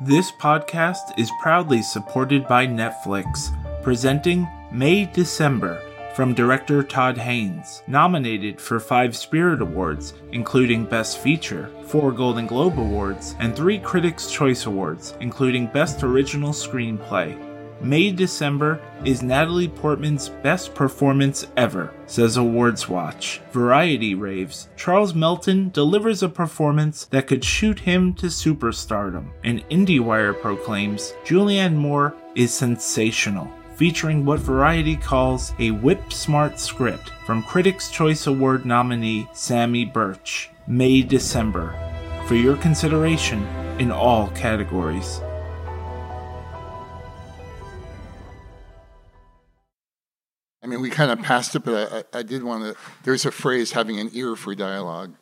This 0.01 0.31
podcast 0.41 1.17
is 1.17 1.31
proudly 1.41 1.81
supported 1.81 2.47
by 2.47 2.67
netflix 2.67 3.49
presenting 3.85 4.47
May 4.71 5.05
December 5.05 5.79
from 6.15 6.33
director 6.33 6.81
Todd 6.81 7.19
Haynes, 7.19 7.83
nominated 7.85 8.59
for 8.59 8.79
five 8.79 9.15
Spirit 9.15 9.61
Awards, 9.61 10.15
including 10.31 10.85
Best 10.85 11.19
Feature, 11.19 11.69
four 11.83 12.11
Golden 12.11 12.47
Globe 12.47 12.79
Awards, 12.79 13.35
and 13.37 13.55
three 13.55 13.77
Critics' 13.77 14.31
Choice 14.31 14.65
Awards, 14.65 15.13
including 15.19 15.67
Best 15.67 16.01
Original 16.01 16.49
Screenplay. 16.49 17.39
May 17.79 18.11
December 18.11 18.81
is 19.03 19.21
Natalie 19.21 19.67
Portman's 19.67 20.29
best 20.29 20.73
performance 20.73 21.45
ever, 21.55 21.93
says 22.07 22.37
Awards 22.37 22.89
Watch. 22.89 23.39
Variety 23.51 24.15
raves 24.15 24.67
Charles 24.75 25.13
Melton 25.13 25.69
delivers 25.69 26.23
a 26.23 26.29
performance 26.29 27.05
that 27.11 27.27
could 27.27 27.43
shoot 27.43 27.77
him 27.77 28.15
to 28.15 28.27
superstardom, 28.27 29.27
and 29.43 29.63
IndieWire 29.69 30.41
proclaims 30.41 31.13
Julianne 31.23 31.75
Moore 31.75 32.15
is 32.33 32.51
sensational 32.51 33.47
featuring 33.75 34.25
what 34.25 34.39
Variety 34.39 34.95
calls 34.95 35.53
a 35.59 35.71
whip 35.71 36.13
smart 36.13 36.59
script 36.59 37.09
from 37.25 37.43
Critics' 37.43 37.91
Choice 37.91 38.27
Award 38.27 38.65
nominee 38.65 39.27
Samy 39.33 39.91
Burch, 39.91 40.49
May 40.67 41.01
December, 41.01 41.75
for 42.27 42.35
your 42.35 42.55
consideration 42.57 43.45
in 43.79 43.91
all 43.91 44.29
categories. 44.29 45.19
I 50.63 50.67
mean, 50.67 50.81
we 50.81 50.89
kind 50.89 51.11
of 51.11 51.21
passed 51.21 51.55
it, 51.55 51.63
but 51.63 52.07
I, 52.13 52.19
I 52.19 52.23
did 52.23 52.43
want 52.43 52.63
to. 52.63 52.75
There's 53.03 53.25
a 53.25 53.31
phrase 53.31 53.73
having 53.73 53.99
an 53.99 54.09
ear 54.13 54.35
for 54.35 54.55
dialogue, 54.55 55.13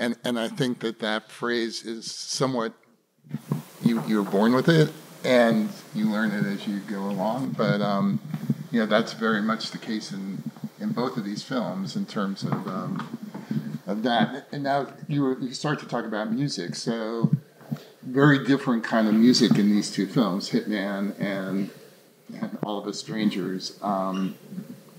and 0.00 0.16
and 0.24 0.36
I 0.36 0.48
think 0.48 0.80
that 0.80 0.98
that 0.98 1.30
phrase 1.30 1.84
is 1.84 2.10
somewhat 2.10 2.72
you 3.84 4.02
you 4.08 4.20
were 4.20 4.28
born 4.28 4.52
with 4.52 4.68
it, 4.68 4.90
and 5.24 5.70
you 5.94 6.10
learn 6.10 6.30
it 6.30 6.46
as 6.46 6.66
you 6.66 6.80
go 6.80 7.00
along. 7.00 7.50
But 7.56 7.80
um, 7.80 8.20
you 8.70 8.80
know 8.80 8.86
that's 8.86 9.12
very 9.12 9.42
much 9.42 9.70
the 9.70 9.78
case 9.78 10.12
in 10.12 10.42
in 10.80 10.90
both 10.90 11.16
of 11.16 11.24
these 11.24 11.42
films 11.42 11.96
in 11.96 12.06
terms 12.06 12.42
of 12.42 12.66
um, 12.66 13.18
of 13.86 14.02
that. 14.02 14.46
And 14.52 14.62
now 14.62 14.88
you 15.08 15.36
you 15.40 15.54
start 15.54 15.78
to 15.80 15.86
talk 15.86 16.04
about 16.04 16.32
music, 16.32 16.74
so 16.74 17.30
very 18.02 18.44
different 18.44 18.84
kind 18.84 19.08
of 19.08 19.14
music 19.14 19.58
in 19.58 19.70
these 19.70 19.90
two 19.90 20.06
films, 20.06 20.48
Hit 20.48 20.68
Man 20.68 21.14
and, 21.18 21.70
and 22.40 22.58
All 22.62 22.78
of 22.78 22.86
Us 22.86 22.98
Strangers. 22.98 23.78
Um, 23.82 24.36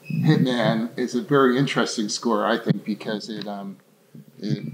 Hit 0.04 0.42
Man 0.42 0.90
is 0.96 1.16
a 1.16 1.22
very 1.22 1.58
interesting 1.58 2.10
score, 2.10 2.46
I 2.46 2.58
think, 2.58 2.86
because 2.86 3.30
it 3.30 3.48
um, 3.48 3.78
it 4.40 4.66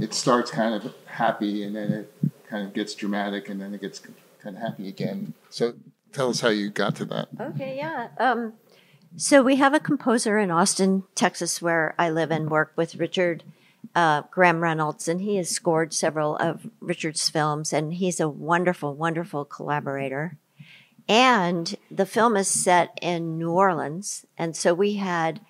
it 0.00 0.14
starts 0.14 0.50
kind 0.50 0.74
of 0.74 0.94
happy 1.06 1.62
and 1.62 1.74
then 1.74 1.92
it 1.92 2.12
kind 2.48 2.66
of 2.66 2.74
gets 2.74 2.94
dramatic 2.94 3.48
and 3.48 3.60
then 3.60 3.74
it 3.74 3.80
gets 3.80 4.00
of 4.46 4.62
happy 4.62 4.88
again. 4.88 5.34
So 5.50 5.74
tell 6.12 6.30
us 6.30 6.40
how 6.40 6.48
you 6.48 6.70
got 6.70 6.96
to 6.96 7.04
that. 7.06 7.28
Okay, 7.40 7.76
yeah. 7.76 8.08
Um, 8.18 8.54
so 9.16 9.42
we 9.42 9.56
have 9.56 9.74
a 9.74 9.80
composer 9.80 10.38
in 10.38 10.50
Austin, 10.50 11.04
Texas, 11.14 11.62
where 11.62 11.94
I 11.98 12.10
live 12.10 12.30
and 12.30 12.50
work 12.50 12.72
with 12.76 12.96
Richard 12.96 13.44
uh, 13.94 14.22
Graham 14.30 14.60
Reynolds, 14.60 15.08
and 15.08 15.20
he 15.20 15.36
has 15.36 15.48
scored 15.48 15.92
several 15.92 16.36
of 16.36 16.68
Richard's 16.80 17.28
films, 17.28 17.72
and 17.72 17.94
he's 17.94 18.20
a 18.20 18.28
wonderful, 18.28 18.94
wonderful 18.94 19.44
collaborator. 19.44 20.36
And 21.08 21.76
the 21.90 22.06
film 22.06 22.36
is 22.36 22.48
set 22.48 22.98
in 23.00 23.38
New 23.38 23.50
Orleans, 23.50 24.26
and 24.38 24.56
so 24.56 24.74
we 24.74 24.94
had 24.94 25.40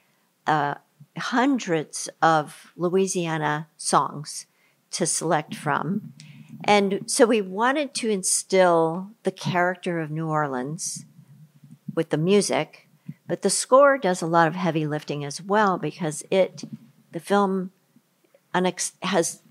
uh, 0.47 0.75
hundreds 1.17 2.09
of 2.21 2.73
Louisiana 2.77 3.69
songs 3.77 4.47
to 4.91 5.07
select 5.07 5.55
from. 5.55 6.13
And 6.65 7.11
so 7.11 7.27
we 7.27 7.43
wanted 7.43 7.95
to 7.95 8.09
instill 8.09 9.11
the 9.23 9.31
character 9.31 10.01
of 10.01 10.11
New 10.11 10.29
Orleans 10.29 11.05
with 11.95 12.09
the 12.09 12.17
music, 12.17 12.89
but 13.29 13.43
the 13.43 13.51
score 13.51 13.99
does 13.99 14.23
a 14.23 14.27
lot 14.27 14.49
of 14.49 14.55
heavy 14.55 14.87
lifting 14.87 15.25
as 15.25 15.43
well 15.43 15.79
because 15.79 16.23
it, 16.31 16.65
the 17.13 17.21
film 17.21 17.71
has 19.03 19.43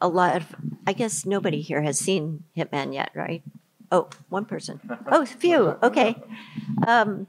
a 0.00 0.08
lot 0.08 0.36
of, 0.36 0.54
I 0.86 0.92
guess 0.92 1.26
nobody 1.26 1.60
here 1.60 1.82
has 1.82 1.98
seen 1.98 2.44
Hit 2.54 2.70
Man 2.70 2.92
yet, 2.92 3.10
right? 3.14 3.42
Oh, 3.90 4.08
one 4.28 4.44
person. 4.44 4.80
Oh, 5.10 5.26
few. 5.26 5.76
Okay. 5.82 6.16
Um, 6.86 7.26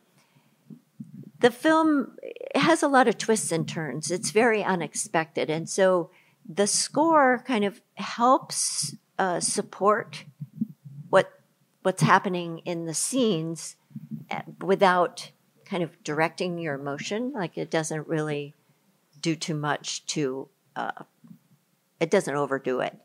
the 1.40 1.52
film 1.52 2.18
has 2.56 2.84
a 2.84 2.88
lot 2.88 3.08
of 3.08 3.18
twists 3.18 3.52
and 3.52 3.68
turns. 3.68 4.12
It's 4.12 4.32
very 4.32 4.64
unexpected. 4.64 5.50
And 5.50 5.68
so 5.68 6.10
the 6.48 6.68
score 6.68 7.44
kind 7.46 7.66
of 7.66 7.82
helps 7.96 8.96
uh, 9.20 9.40
support 9.40 10.26
what 11.10 11.32
what's 11.84 12.02
happening 12.02 12.60
in 12.60 12.86
the 12.86 12.94
scenes, 12.94 13.76
uh, 14.32 14.42
without 14.62 15.32
kind 15.66 15.84
of 15.84 16.04
directing 16.04 16.58
your 16.58 16.76
emotion. 16.76 17.32
Like 17.34 17.58
it 17.58 17.72
doesn't 17.72 18.08
really 18.08 18.54
do 19.22 19.36
too 19.36 19.56
much 19.56 20.06
to, 20.08 20.50
uh, 20.76 21.04
it 22.00 22.12
doesn't 22.12 22.36
overdo 22.36 22.80
it. 22.82 22.98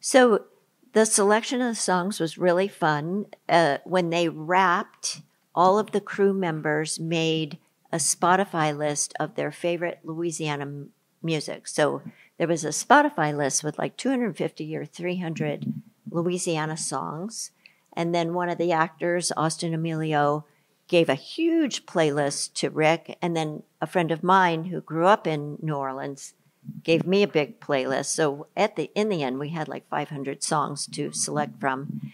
So 0.00 0.44
the 0.92 1.06
selection 1.06 1.60
of 1.60 1.68
the 1.68 1.74
songs 1.74 2.20
was 2.20 2.38
really 2.38 2.68
fun. 2.68 3.26
Uh, 3.48 3.78
when 3.84 4.10
they 4.10 4.28
wrapped, 4.28 5.22
all 5.54 5.78
of 5.78 5.90
the 5.90 6.00
crew 6.00 6.32
members 6.32 7.00
made 7.00 7.58
a 7.92 7.96
Spotify 7.96 8.76
list 8.76 9.14
of 9.18 9.34
their 9.34 9.50
favorite 9.50 10.00
Louisiana 10.04 10.86
music. 11.24 11.66
So 11.66 12.02
there 12.38 12.48
was 12.48 12.64
a 12.64 12.68
Spotify 12.68 13.36
list 13.36 13.64
with 13.64 13.78
like 13.78 13.96
250 13.96 14.76
or 14.76 14.84
300 14.84 15.72
Louisiana 16.10 16.76
songs. 16.76 17.50
And 17.92 18.14
then 18.14 18.34
one 18.34 18.48
of 18.48 18.58
the 18.58 18.72
actors, 18.72 19.32
Austin 19.36 19.72
Amelio, 19.72 20.44
gave 20.88 21.08
a 21.08 21.14
huge 21.14 21.86
playlist 21.86 22.54
to 22.54 22.70
Rick. 22.70 23.16
And 23.22 23.36
then 23.36 23.62
a 23.80 23.86
friend 23.86 24.10
of 24.10 24.22
mine 24.22 24.64
who 24.64 24.80
grew 24.80 25.06
up 25.06 25.26
in 25.26 25.58
New 25.62 25.74
Orleans 25.74 26.34
gave 26.82 27.06
me 27.06 27.22
a 27.22 27.28
big 27.28 27.60
playlist. 27.60 28.06
So 28.06 28.46
at 28.56 28.76
the 28.76 28.90
in 28.94 29.08
the 29.08 29.22
end, 29.22 29.38
we 29.38 29.50
had 29.50 29.68
like 29.68 29.88
500 29.88 30.42
songs 30.42 30.86
to 30.88 31.12
select 31.12 31.60
from, 31.60 32.12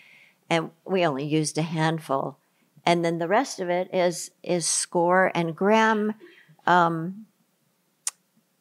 and 0.48 0.70
we 0.84 1.04
only 1.04 1.24
used 1.24 1.58
a 1.58 1.62
handful. 1.62 2.36
And 2.84 3.04
then 3.04 3.18
the 3.18 3.28
rest 3.28 3.60
of 3.60 3.68
it 3.68 3.92
is 3.92 4.30
is 4.42 4.66
score. 4.66 5.30
And 5.34 5.54
Graham, 5.54 6.14
um, 6.66 7.26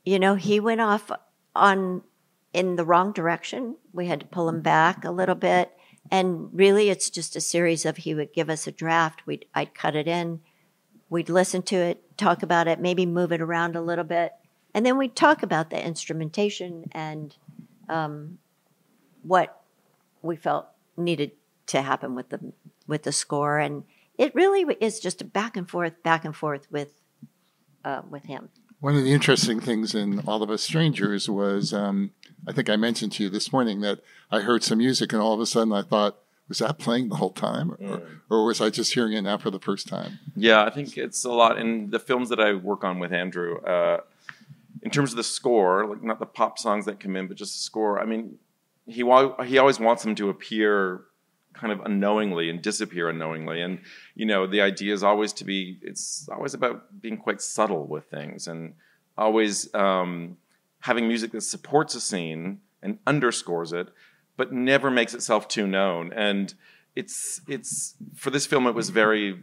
you 0.06 0.20
know, 0.20 0.36
he 0.36 0.60
went 0.60 0.82
off 0.82 1.12
on 1.56 2.04
in 2.54 2.76
the 2.76 2.86
wrong 2.86 3.12
direction. 3.12 3.76
We 3.94 4.08
had 4.08 4.22
to 4.22 4.26
pull 4.26 4.50
him 4.50 4.62
back 4.62 5.04
a 5.04 5.12
little 5.12 5.36
bit. 5.36 5.72
And 6.12 6.50
really, 6.54 6.90
it's 6.90 7.10
just 7.10 7.36
a 7.36 7.42
series 7.42 7.86
of 7.86 7.98
he 7.98 8.16
would 8.16 8.34
give 8.34 8.50
us 8.50 8.66
a 8.66 8.72
draft. 8.72 9.28
We'd 9.28 9.46
I'd 9.54 9.76
cut 9.76 9.96
it 9.96 10.08
in. 10.08 10.42
We'd 11.10 11.30
listen 11.30 11.62
to 11.64 11.76
it, 11.76 12.18
talk 12.18 12.44
about 12.44 12.68
it, 12.68 12.80
maybe 12.80 13.06
move 13.06 13.32
it 13.32 13.42
around 13.42 13.76
a 13.76 13.82
little 13.82 14.04
bit, 14.04 14.34
and 14.76 14.86
then 14.86 14.98
we'd 14.98 15.16
talk 15.16 15.42
about 15.42 15.72
the 15.72 15.84
instrumentation 15.84 16.86
and 16.92 17.36
um, 17.88 18.38
what 19.24 19.64
we 20.22 20.36
felt 20.36 20.68
needed 20.96 21.32
to 21.68 21.82
happen 21.82 22.14
with 22.14 22.30
the 22.30 22.54
with 22.88 23.04
the 23.04 23.12
score. 23.12 23.58
And 23.58 23.84
it 24.18 24.36
really 24.36 24.62
is 24.80 25.00
just 25.00 25.22
a 25.22 25.26
back 25.26 25.58
and 25.58 25.68
forth, 25.68 26.02
back 26.04 26.26
and 26.26 26.36
forth 26.36 26.68
with 26.72 27.02
uh, 27.84 28.02
with 28.10 28.26
him. 28.26 28.50
One 28.82 28.96
of 28.96 29.04
the 29.04 29.12
interesting 29.12 29.60
things 29.60 29.94
in 29.94 30.20
All 30.22 30.42
of 30.42 30.50
Us 30.50 30.62
Strangers 30.64 31.30
was 31.30 31.74
um, 31.74 32.12
I 32.48 32.54
think 32.54 32.70
I 32.70 32.78
mentioned 32.78 33.12
to 33.14 33.24
you 33.24 33.30
this 33.30 33.52
morning 33.52 33.82
that 33.82 34.00
I 34.32 34.40
heard 34.40 34.64
some 34.64 34.78
music 34.78 35.12
and 35.12 35.22
all 35.22 35.34
of 35.34 35.40
a 35.42 35.46
sudden 35.46 35.74
I 35.74 35.82
thought, 35.82 36.18
was 36.48 36.60
that 36.60 36.80
playing 36.80 37.10
the 37.10 37.18
whole 37.18 37.32
time? 37.32 37.72
Or, 37.74 37.78
Mm. 37.78 38.20
or 38.30 38.46
was 38.46 38.62
I 38.62 38.70
just 38.70 38.94
hearing 38.94 39.14
it 39.14 39.22
now 39.22 39.38
for 39.38 39.52
the 39.52 39.60
first 39.60 39.88
time? 39.88 40.20
Yeah, 40.36 40.64
I 40.64 40.70
think 40.70 40.98
it's 40.98 41.26
a 41.26 41.32
lot 41.32 41.60
in 41.60 41.90
the 41.90 42.00
films 42.00 42.30
that 42.30 42.40
I 42.40 42.54
work 42.54 42.84
on 42.84 43.00
with 43.00 43.12
Andrew. 43.12 43.58
Uh, 43.62 44.00
in 44.82 44.90
terms 44.92 45.12
of 45.12 45.18
the 45.18 45.24
score, 45.24 45.86
like 45.86 46.02
not 46.02 46.20
the 46.20 46.26
pop 46.26 46.58
songs 46.58 46.86
that 46.86 47.00
come 47.02 47.16
in, 47.18 47.28
but 47.28 47.36
just 47.38 47.54
the 47.54 47.60
score. 47.64 48.00
I 48.00 48.06
mean, 48.06 48.38
he 48.88 49.04
he 49.46 49.58
always 49.58 49.80
wants 49.80 50.04
them 50.04 50.16
to 50.16 50.30
appear 50.30 51.02
kind 51.60 51.74
of 51.74 51.82
unknowingly 51.82 52.50
and 52.50 52.62
disappear 52.62 53.10
unknowingly. 53.10 53.62
And 53.62 53.80
you 54.16 54.26
know, 54.26 54.48
the 54.48 54.62
idea 54.62 54.94
is 54.94 55.04
always 55.04 55.34
to 55.34 55.46
be. 55.46 55.80
It's 55.82 56.30
always 56.32 56.54
about 56.54 57.02
being 57.02 57.18
quite 57.18 57.42
subtle 57.42 57.86
with 57.86 58.06
things 58.06 58.48
and 58.48 58.74
always 59.18 59.74
um, 59.76 60.38
having 60.80 61.08
music 61.08 61.32
that 61.32 61.42
supports 61.42 61.96
a 61.96 62.02
scene 62.02 62.62
and 62.82 63.00
underscores 63.06 63.74
it, 63.74 63.90
but 64.38 64.54
never 64.54 64.90
makes 64.90 65.14
itself 65.14 65.48
too 65.48 65.68
known. 65.68 66.14
And 66.14 66.54
it's 66.96 67.42
it's 67.48 67.96
for 68.16 68.30
this 68.30 68.46
film, 68.46 68.68
it 68.68 68.76
was 68.76 68.90
very 68.90 69.40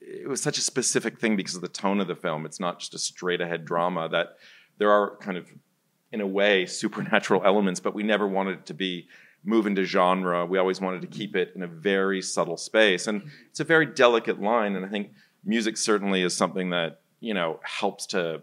it 0.00 0.28
was 0.28 0.42
such 0.42 0.58
a 0.58 0.62
specific 0.62 1.18
thing 1.20 1.36
because 1.36 1.54
of 1.54 1.60
the 1.60 1.68
tone 1.68 2.00
of 2.00 2.08
the 2.08 2.16
film. 2.16 2.46
It's 2.46 2.60
not 2.60 2.80
just 2.80 2.94
a 2.94 2.98
straight 2.98 3.40
ahead 3.40 3.64
drama 3.64 4.08
that 4.08 4.38
there 4.78 4.90
are 4.90 5.16
kind 5.16 5.36
of 5.36 5.46
in 6.10 6.20
a 6.20 6.26
way 6.26 6.66
supernatural 6.66 7.42
elements, 7.44 7.80
but 7.80 7.94
we 7.94 8.02
never 8.02 8.26
wanted 8.26 8.58
it 8.58 8.66
to 8.66 8.74
be 8.74 9.06
move 9.44 9.66
into 9.66 9.84
genre. 9.84 10.44
We 10.44 10.58
always 10.58 10.80
wanted 10.80 11.00
to 11.02 11.06
keep 11.06 11.34
it 11.34 11.52
in 11.54 11.62
a 11.62 11.66
very 11.66 12.20
subtle 12.20 12.56
space. 12.56 13.06
And 13.06 13.22
it's 13.48 13.60
a 13.60 13.64
very 13.64 13.86
delicate 13.86 14.40
line 14.40 14.76
and 14.76 14.84
I 14.84 14.88
think 14.88 15.12
music 15.44 15.76
certainly 15.76 16.22
is 16.22 16.36
something 16.36 16.70
that, 16.70 17.00
you 17.20 17.34
know, 17.34 17.60
helps 17.62 18.06
to 18.06 18.42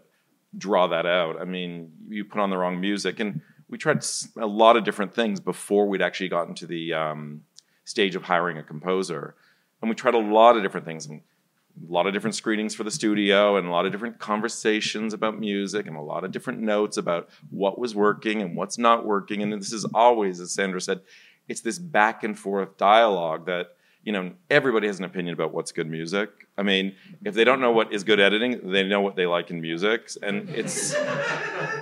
draw 0.56 0.88
that 0.88 1.06
out. 1.06 1.40
I 1.40 1.44
mean, 1.44 1.92
you 2.08 2.24
put 2.24 2.40
on 2.40 2.50
the 2.50 2.56
wrong 2.56 2.80
music 2.80 3.20
and 3.20 3.40
we 3.68 3.78
tried 3.78 4.04
a 4.40 4.46
lot 4.46 4.76
of 4.76 4.84
different 4.84 5.14
things 5.14 5.40
before 5.40 5.86
we'd 5.86 6.02
actually 6.02 6.28
gotten 6.28 6.54
to 6.54 6.66
the 6.66 6.94
um, 6.94 7.42
stage 7.84 8.16
of 8.16 8.22
hiring 8.22 8.58
a 8.58 8.62
composer. 8.62 9.34
And 9.80 9.88
we 9.88 9.94
tried 9.94 10.14
a 10.14 10.18
lot 10.18 10.56
of 10.56 10.62
different 10.62 10.86
things 10.86 11.06
and 11.06 11.20
a 11.88 11.92
lot 11.92 12.06
of 12.06 12.12
different 12.12 12.34
screenings 12.34 12.74
for 12.74 12.84
the 12.84 12.90
studio 12.90 13.56
and 13.56 13.66
a 13.66 13.70
lot 13.70 13.86
of 13.86 13.92
different 13.92 14.18
conversations 14.18 15.12
about 15.12 15.38
music 15.38 15.86
and 15.86 15.96
a 15.96 16.00
lot 16.00 16.24
of 16.24 16.32
different 16.32 16.60
notes 16.60 16.96
about 16.96 17.28
what 17.50 17.78
was 17.78 17.94
working 17.94 18.42
and 18.42 18.56
what's 18.56 18.78
not 18.78 19.04
working. 19.04 19.42
And 19.42 19.52
this 19.52 19.72
is 19.72 19.84
always, 19.94 20.40
as 20.40 20.52
Sandra 20.52 20.80
said, 20.80 21.00
it's 21.48 21.60
this 21.60 21.78
back 21.78 22.24
and 22.24 22.38
forth 22.38 22.76
dialogue 22.76 23.46
that 23.46 23.76
you 24.04 24.12
know 24.12 24.32
everybody 24.50 24.86
has 24.86 24.98
an 24.98 25.04
opinion 25.04 25.34
about 25.34 25.52
what's 25.52 25.72
good 25.72 25.88
music. 25.88 26.30
I 26.56 26.62
mean, 26.62 26.94
if 27.24 27.34
they 27.34 27.44
don't 27.44 27.60
know 27.60 27.72
what 27.72 27.92
is 27.92 28.04
good 28.04 28.20
editing, 28.20 28.70
they 28.70 28.82
know 28.84 29.00
what 29.00 29.16
they 29.16 29.26
like 29.26 29.50
in 29.50 29.60
music, 29.60 30.10
and 30.22 30.48
it's 30.50 30.94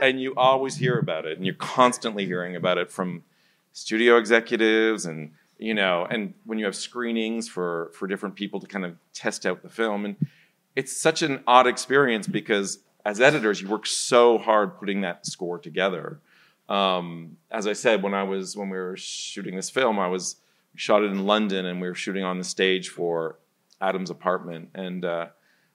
and 0.00 0.20
you 0.20 0.34
always 0.36 0.76
hear 0.76 0.98
about 0.98 1.26
it, 1.26 1.36
and 1.36 1.46
you're 1.46 1.54
constantly 1.54 2.26
hearing 2.26 2.56
about 2.56 2.78
it 2.78 2.90
from 2.90 3.24
studio 3.72 4.16
executives 4.16 5.04
and 5.04 5.32
you 5.58 5.74
know 5.74 6.06
and 6.10 6.34
when 6.44 6.58
you 6.58 6.64
have 6.64 6.76
screenings 6.76 7.48
for 7.48 7.90
for 7.94 8.06
different 8.06 8.34
people 8.34 8.60
to 8.60 8.66
kind 8.66 8.84
of 8.84 8.96
test 9.12 9.46
out 9.46 9.62
the 9.62 9.68
film. 9.68 10.04
And 10.04 10.16
it's 10.74 10.94
such 10.94 11.22
an 11.22 11.42
odd 11.46 11.66
experience 11.66 12.26
because 12.26 12.80
as 13.04 13.20
editors 13.20 13.60
you 13.60 13.68
work 13.68 13.86
so 13.86 14.38
hard 14.38 14.78
putting 14.78 15.02
that 15.02 15.26
score 15.26 15.58
together. 15.58 16.20
Um, 16.68 17.36
as 17.50 17.68
i 17.68 17.72
said 17.72 18.02
when 18.02 18.12
i 18.12 18.24
was 18.24 18.56
when 18.56 18.68
we 18.68 18.76
were 18.76 18.96
shooting 18.96 19.54
this 19.54 19.70
film 19.70 20.00
i 20.00 20.08
was 20.08 20.34
shot 20.74 21.04
it 21.04 21.12
in 21.12 21.24
london 21.24 21.64
and 21.64 21.80
we 21.80 21.86
were 21.86 21.94
shooting 21.94 22.24
on 22.24 22.38
the 22.38 22.44
stage 22.44 22.88
for 22.88 23.38
adam's 23.80 24.10
apartment. 24.10 24.70
And 24.74 25.04
uh, 25.04 25.26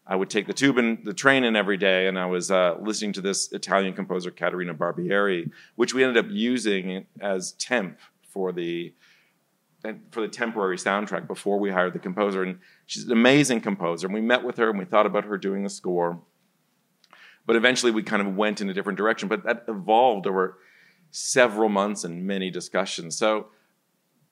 i 0.05 0.15
would 0.15 0.29
take 0.29 0.47
the 0.47 0.53
tube 0.53 0.77
and 0.77 1.05
the 1.05 1.13
train 1.13 1.45
in 1.45 1.55
every 1.55 1.77
day. 1.77 2.07
And 2.07 2.19
i 2.19 2.25
was 2.25 2.51
uh, 2.51 2.75
listening 2.81 3.13
to 3.13 3.21
this 3.21 3.51
italian 3.53 3.93
composer 3.93 4.31
caterina 4.31 4.73
barbieri 4.73 5.49
which 5.75 5.93
we 5.93 6.03
ended 6.03 6.23
up 6.23 6.29
using 6.29 7.05
as 7.21 7.53
temp 7.53 7.97
for 8.27 8.51
the 8.51 8.93
for 10.11 10.21
the 10.21 10.27
temporary 10.27 10.77
soundtrack 10.77 11.27
before 11.27 11.59
we 11.59 11.71
hired 11.71 11.93
the 11.93 11.99
composer. 11.99 12.43
And 12.43 12.59
she's 12.85 13.05
an 13.05 13.11
amazing 13.11 13.61
composer. 13.61 14.07
And 14.07 14.13
we 14.13 14.21
met 14.21 14.43
with 14.43 14.57
her 14.57 14.69
and 14.69 14.79
we 14.79 14.85
thought 14.85 15.05
about 15.05 15.25
her 15.25 15.37
doing 15.37 15.63
the 15.63 15.69
score. 15.69 16.21
But 17.45 17.55
eventually 17.55 17.91
we 17.91 18.03
kind 18.03 18.21
of 18.21 18.35
went 18.35 18.61
in 18.61 18.69
a 18.69 18.73
different 18.73 18.97
direction. 18.97 19.27
But 19.27 19.43
that 19.43 19.65
evolved 19.67 20.27
over 20.27 20.57
several 21.09 21.69
months 21.69 22.03
and 22.03 22.25
many 22.25 22.51
discussions. 22.51 23.17
So 23.17 23.47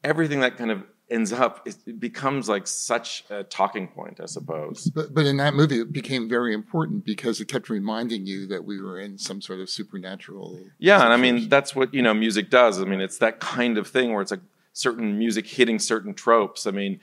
everything 0.03 0.39
that 0.41 0.57
kind 0.57 0.71
of 0.71 0.83
ends 1.09 1.33
up 1.33 1.67
it 1.67 1.99
becomes 1.99 2.47
like 2.47 2.67
such 2.67 3.23
a 3.29 3.43
talking 3.43 3.87
point, 3.87 4.19
I 4.21 4.25
suppose. 4.25 4.89
But, 4.93 5.13
but 5.13 5.25
in 5.25 5.37
that 5.37 5.53
movie, 5.53 5.81
it 5.81 5.91
became 5.91 6.29
very 6.29 6.53
important 6.53 7.03
because 7.03 7.41
it 7.41 7.47
kept 7.47 7.69
reminding 7.69 8.25
you 8.25 8.45
that 8.47 8.63
we 8.63 8.79
were 8.79 8.99
in 8.99 9.17
some 9.17 9.41
sort 9.41 9.59
of 9.59 9.69
supernatural. 9.69 10.59
Yeah, 10.77 11.03
and 11.03 11.11
I 11.11 11.17
mean 11.17 11.49
that's 11.49 11.75
what 11.75 11.93
you 11.93 12.01
know 12.01 12.13
music 12.13 12.49
does. 12.49 12.81
I 12.81 12.85
mean 12.85 13.01
it's 13.01 13.17
that 13.17 13.39
kind 13.39 13.77
of 13.77 13.87
thing 13.87 14.13
where 14.13 14.21
it's 14.21 14.31
like 14.31 14.41
certain 14.79 15.17
music 15.17 15.45
hitting 15.45 15.77
certain 15.77 16.13
tropes. 16.13 16.65
I 16.65 16.71
mean, 16.71 17.01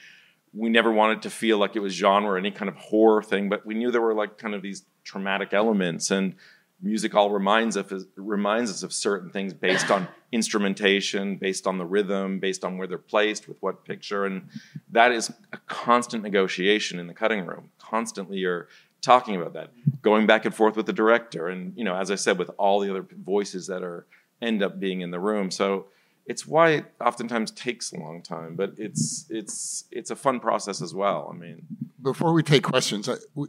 we 0.54 0.70
never 0.70 0.90
wanted 0.90 1.20
to 1.22 1.30
feel 1.30 1.58
like 1.58 1.76
it 1.76 1.80
was 1.80 1.92
genre 1.92 2.32
or 2.32 2.38
any 2.38 2.50
kind 2.50 2.70
of 2.70 2.76
horror 2.76 3.22
thing, 3.22 3.50
but 3.50 3.66
we 3.66 3.74
knew 3.74 3.90
there 3.90 4.00
were 4.00 4.14
like 4.14 4.38
kind 4.38 4.54
of 4.54 4.62
these 4.62 4.86
traumatic 5.04 5.52
elements 5.52 6.10
and 6.10 6.34
music 6.80 7.14
all 7.14 7.30
reminds 7.30 7.76
us 7.76 8.04
reminds 8.16 8.70
us 8.70 8.82
of 8.82 8.92
certain 8.92 9.30
things 9.30 9.52
based 9.52 9.90
on 9.90 10.08
instrumentation, 10.32 11.36
based 11.36 11.66
on 11.66 11.76
the 11.76 11.84
rhythm, 11.84 12.38
based 12.38 12.64
on 12.64 12.78
where 12.78 12.86
they're 12.86 12.98
placed 12.98 13.46
with 13.46 13.58
what 13.60 13.84
picture 13.84 14.24
and 14.24 14.48
that 14.90 15.12
is 15.12 15.30
a 15.52 15.58
constant 15.66 16.22
negotiation 16.22 16.98
in 16.98 17.06
the 17.06 17.14
cutting 17.14 17.44
room. 17.44 17.70
Constantly 17.78 18.38
you're 18.38 18.68
talking 19.02 19.36
about 19.36 19.52
that, 19.52 19.70
going 20.00 20.26
back 20.26 20.46
and 20.46 20.54
forth 20.54 20.76
with 20.76 20.86
the 20.86 20.92
director 20.94 21.48
and 21.48 21.76
you 21.76 21.84
know, 21.84 21.94
as 21.94 22.10
I 22.10 22.14
said 22.14 22.38
with 22.38 22.50
all 22.56 22.80
the 22.80 22.90
other 22.90 23.06
voices 23.22 23.66
that 23.66 23.82
are 23.82 24.06
end 24.40 24.62
up 24.62 24.80
being 24.80 25.02
in 25.02 25.10
the 25.10 25.20
room. 25.20 25.50
So 25.50 25.88
it's 26.26 26.46
why 26.46 26.70
it 26.70 26.84
oftentimes 27.00 27.50
takes 27.52 27.92
a 27.92 27.98
long 27.98 28.22
time, 28.22 28.56
but 28.56 28.74
it's 28.78 29.26
it's 29.30 29.84
it's 29.90 30.10
a 30.10 30.16
fun 30.16 30.40
process 30.40 30.82
as 30.82 30.92
well. 30.94 31.30
I 31.32 31.36
mean, 31.36 31.66
before 32.02 32.32
we 32.32 32.42
take 32.42 32.64
questions, 32.64 33.08
I, 33.08 33.14
we, 33.34 33.48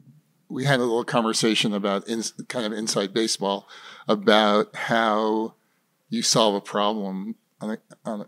we 0.49 0.65
had 0.65 0.79
a 0.79 0.83
little 0.83 1.03
conversation 1.03 1.73
about 1.73 2.07
in, 2.07 2.23
kind 2.47 2.65
of 2.65 2.71
inside 2.71 3.13
baseball 3.13 3.67
about 4.07 4.75
how 4.75 5.55
you 6.09 6.21
solve 6.21 6.55
a 6.55 6.61
problem 6.61 7.35
on 7.59 7.71
a, 7.71 7.77
on 8.05 8.21
a, 8.21 8.25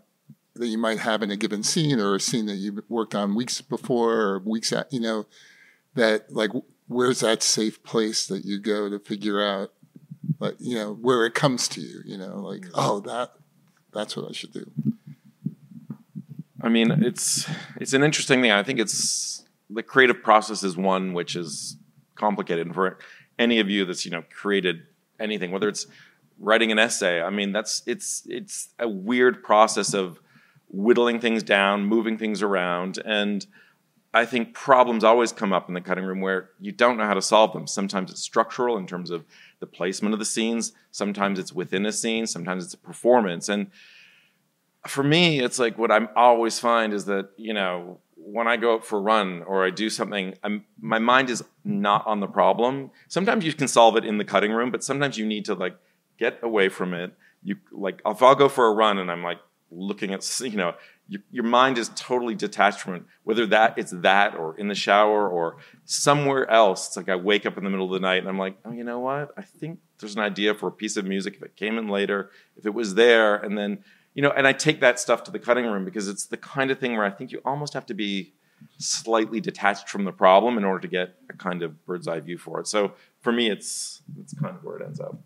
that 0.56 0.66
you 0.66 0.78
might 0.78 0.98
have 0.98 1.22
in 1.22 1.30
a 1.30 1.36
given 1.36 1.62
scene 1.62 2.00
or 2.00 2.16
a 2.16 2.20
scene 2.20 2.46
that 2.46 2.56
you've 2.56 2.82
worked 2.88 3.14
on 3.14 3.34
weeks 3.34 3.60
before 3.60 4.14
or 4.14 4.38
weeks 4.40 4.72
at, 4.72 4.92
you 4.92 5.00
know, 5.00 5.26
that 5.94 6.32
like 6.32 6.50
where's 6.88 7.20
that 7.20 7.42
safe 7.42 7.82
place 7.84 8.26
that 8.26 8.44
you 8.44 8.58
go 8.58 8.90
to 8.90 8.98
figure 8.98 9.42
out, 9.42 9.72
like 10.40 10.56
you 10.58 10.74
know, 10.74 10.94
where 10.94 11.24
it 11.24 11.34
comes 11.34 11.68
to 11.68 11.80
you, 11.80 12.00
you 12.04 12.18
know, 12.18 12.36
like 12.36 12.62
mm. 12.62 12.70
oh 12.74 13.00
that 13.00 13.32
that's 13.92 14.16
what 14.16 14.28
I 14.28 14.32
should 14.32 14.52
do. 14.52 14.70
I 16.62 16.68
mean, 16.68 16.90
it's 16.90 17.48
it's 17.76 17.92
an 17.92 18.02
interesting 18.02 18.42
thing. 18.42 18.50
I 18.50 18.62
think 18.62 18.78
it's 18.78 19.44
the 19.68 19.82
creative 19.82 20.22
process 20.22 20.62
is 20.62 20.76
one 20.76 21.12
which 21.12 21.36
is 21.36 21.76
complicated. 22.16 22.66
And 22.66 22.74
for 22.74 22.98
any 23.38 23.60
of 23.60 23.70
you 23.70 23.84
that's 23.84 24.04
you 24.04 24.10
know 24.10 24.24
created 24.30 24.82
anything, 25.18 25.50
whether 25.50 25.68
it's 25.68 25.86
writing 26.38 26.70
an 26.70 26.78
essay, 26.78 27.22
I 27.22 27.30
mean 27.30 27.52
that's 27.52 27.82
it's 27.86 28.26
it's 28.28 28.68
a 28.78 28.88
weird 28.88 29.42
process 29.42 29.94
of 29.94 30.20
whittling 30.68 31.20
things 31.20 31.42
down, 31.42 31.86
moving 31.86 32.18
things 32.18 32.42
around, 32.42 32.98
and 33.04 33.46
I 34.12 34.24
think 34.24 34.54
problems 34.54 35.04
always 35.04 35.32
come 35.32 35.52
up 35.52 35.68
in 35.68 35.74
the 35.74 35.80
cutting 35.80 36.04
room 36.04 36.20
where 36.20 36.50
you 36.60 36.72
don't 36.72 36.96
know 36.96 37.06
how 37.06 37.14
to 37.14 37.22
solve 37.22 37.52
them. 37.52 37.66
Sometimes 37.66 38.10
it's 38.10 38.20
structural 38.20 38.76
in 38.76 38.86
terms 38.86 39.10
of 39.10 39.24
the 39.60 39.66
placement 39.66 40.12
of 40.12 40.18
the 40.18 40.24
scenes. 40.24 40.72
Sometimes 40.90 41.38
it's 41.38 41.52
within 41.52 41.86
a 41.86 41.92
scene. 41.92 42.26
Sometimes 42.26 42.64
it's 42.64 42.74
a 42.74 42.78
performance. 42.78 43.48
And 43.48 43.70
for 44.86 45.04
me, 45.04 45.40
it's 45.40 45.58
like 45.58 45.78
what 45.78 45.90
I 45.90 46.06
always 46.16 46.58
find 46.58 46.92
is 46.92 47.04
that 47.04 47.30
you 47.36 47.54
know 47.54 48.00
when 48.16 48.46
I 48.46 48.56
go 48.56 48.74
out 48.74 48.84
for 48.84 48.98
a 48.98 49.02
run 49.02 49.42
or 49.42 49.64
I 49.64 49.70
do 49.70 49.90
something, 49.90 50.34
I'm, 50.42 50.64
my 50.80 50.98
mind 50.98 51.30
is 51.30 51.42
not 51.64 52.06
on 52.06 52.20
the 52.20 52.26
problem. 52.26 52.90
Sometimes 53.08 53.44
you 53.44 53.52
can 53.52 53.68
solve 53.68 53.96
it 53.96 54.04
in 54.04 54.18
the 54.18 54.24
cutting 54.24 54.52
room, 54.52 54.70
but 54.70 54.84
sometimes 54.84 55.16
you 55.16 55.26
need 55.26 55.46
to 55.46 55.54
like 55.54 55.76
get 56.18 56.38
away 56.42 56.68
from 56.68 56.94
it. 56.94 57.12
You 57.42 57.56
like 57.72 58.00
if 58.04 58.22
I'll 58.22 58.34
go 58.34 58.48
for 58.48 58.66
a 58.66 58.72
run 58.72 58.98
and 58.98 59.10
I'm 59.10 59.22
like 59.22 59.38
looking 59.70 60.12
at 60.12 60.40
you 60.40 60.56
know 60.56 60.74
your, 61.10 61.20
your 61.32 61.44
mind 61.44 61.76
is 61.76 61.90
totally 61.96 62.36
detached 62.36 62.80
from 62.80 62.94
it. 62.94 63.02
Whether 63.24 63.44
that 63.46 63.74
it's 63.76 63.90
that 63.90 64.36
or 64.36 64.56
in 64.56 64.68
the 64.68 64.76
shower 64.76 65.28
or 65.28 65.56
somewhere 65.84 66.48
else. 66.48 66.86
It's 66.86 66.96
like 66.96 67.08
I 67.08 67.16
wake 67.16 67.44
up 67.44 67.58
in 67.58 67.64
the 67.64 67.70
middle 67.70 67.86
of 67.86 67.92
the 67.92 68.00
night 68.00 68.18
and 68.18 68.28
I'm 68.28 68.38
like, 68.38 68.56
oh, 68.64 68.70
you 68.70 68.84
know 68.84 69.00
what? 69.00 69.32
I 69.36 69.42
think 69.42 69.80
there's 69.98 70.14
an 70.14 70.22
idea 70.22 70.54
for 70.54 70.68
a 70.68 70.72
piece 70.72 70.96
of 70.96 71.04
music 71.04 71.34
if 71.34 71.42
it 71.42 71.56
came 71.56 71.78
in 71.78 71.88
later, 71.88 72.30
if 72.56 72.64
it 72.64 72.72
was 72.72 72.94
there, 72.94 73.34
and 73.34 73.58
then 73.58 73.84
you 74.14 74.22
know, 74.22 74.30
and 74.30 74.46
I 74.46 74.52
take 74.52 74.80
that 74.80 74.98
stuff 74.98 75.24
to 75.24 75.30
the 75.30 75.38
cutting 75.38 75.66
room 75.66 75.84
because 75.84 76.08
it's 76.08 76.26
the 76.26 76.36
kind 76.36 76.70
of 76.70 76.78
thing 76.78 76.96
where 76.96 77.04
I 77.04 77.10
think 77.10 77.32
you 77.32 77.40
almost 77.44 77.74
have 77.74 77.86
to 77.86 77.94
be 77.94 78.32
slightly 78.78 79.40
detached 79.40 79.88
from 79.88 80.04
the 80.04 80.12
problem 80.12 80.58
in 80.58 80.64
order 80.64 80.80
to 80.80 80.88
get 80.88 81.14
a 81.28 81.32
kind 81.32 81.62
of 81.62 81.84
bird's 81.86 82.06
eye 82.06 82.20
view 82.20 82.38
for 82.38 82.60
it. 82.60 82.66
So 82.66 82.92
for 83.20 83.32
me, 83.32 83.50
it's 83.50 84.02
it's 84.20 84.34
kind 84.34 84.54
of 84.54 84.62
where 84.64 84.76
it 84.76 84.84
ends 84.84 85.00
up. 85.00 85.18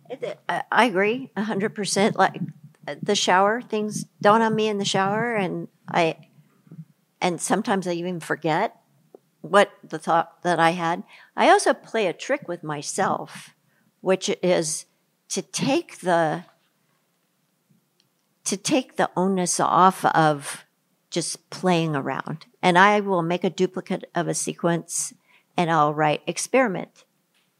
I 0.72 0.86
agree 0.86 1.30
hundred 1.36 1.74
percent. 1.74 2.16
Like 2.16 2.40
uh, 2.86 2.96
the 3.02 3.14
shower, 3.14 3.60
things 3.60 4.04
dawn 4.20 4.42
on 4.42 4.54
me 4.54 4.68
in 4.68 4.78
the 4.78 4.84
shower, 4.84 5.34
and 5.34 5.68
I, 5.88 6.28
and 7.20 7.40
sometimes 7.40 7.86
I 7.86 7.92
even 7.92 8.20
forget 8.20 8.76
what 9.40 9.70
the 9.82 9.98
thought 9.98 10.42
that 10.42 10.58
I 10.58 10.70
had. 10.70 11.02
I 11.36 11.50
also 11.50 11.74
play 11.74 12.06
a 12.06 12.12
trick 12.12 12.48
with 12.48 12.64
myself, 12.64 13.50
which 14.00 14.30
is 14.42 14.86
to 15.28 15.42
take 15.42 15.98
the 15.98 16.44
to 18.44 18.56
take 18.58 18.96
the 18.96 19.10
onus 19.16 19.58
off 19.58 20.04
of 20.04 20.64
just 21.10 21.48
playing 21.48 21.96
around. 21.96 22.44
And 22.62 22.78
I 22.78 23.00
will 23.00 23.22
make 23.22 23.42
a 23.42 23.50
duplicate 23.50 24.04
of 24.14 24.28
a 24.28 24.34
sequence 24.34 25.14
and 25.56 25.70
I'll 25.70 25.94
write 25.94 26.22
experiment. 26.26 27.04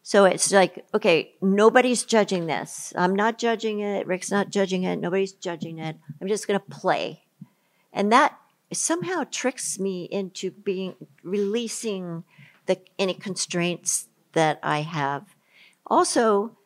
So 0.03 0.27
it's 0.27 0.53
like, 0.53 0.85
okay, 0.93 1.35
nobody's 1.41 2.05
judging 2.05 2.47
this. 2.47 2.93
I'm 2.97 3.17
not 3.17 3.39
judging 3.39 3.81
it. 3.81 4.07
Rick's 4.07 4.31
not 4.31 4.51
judging 4.51 4.83
it. 4.83 4.97
Nobody's 4.97 5.33
judging 5.33 5.79
it. 5.79 5.97
I'm 6.21 6.29
just 6.29 6.47
going 6.47 6.61
to 6.61 6.67
play. 6.67 7.24
And 7.95 8.13
that 8.13 8.39
somehow 8.73 9.25
tricks 9.31 9.79
me 9.79 10.05
into 10.11 10.51
being 10.51 10.97
releasing 11.23 12.25
the 12.67 12.81
any 12.99 13.15
constraints 13.15 14.09
that 14.33 14.59
I 14.63 14.83
have. 14.83 15.35
Also, 15.87 16.57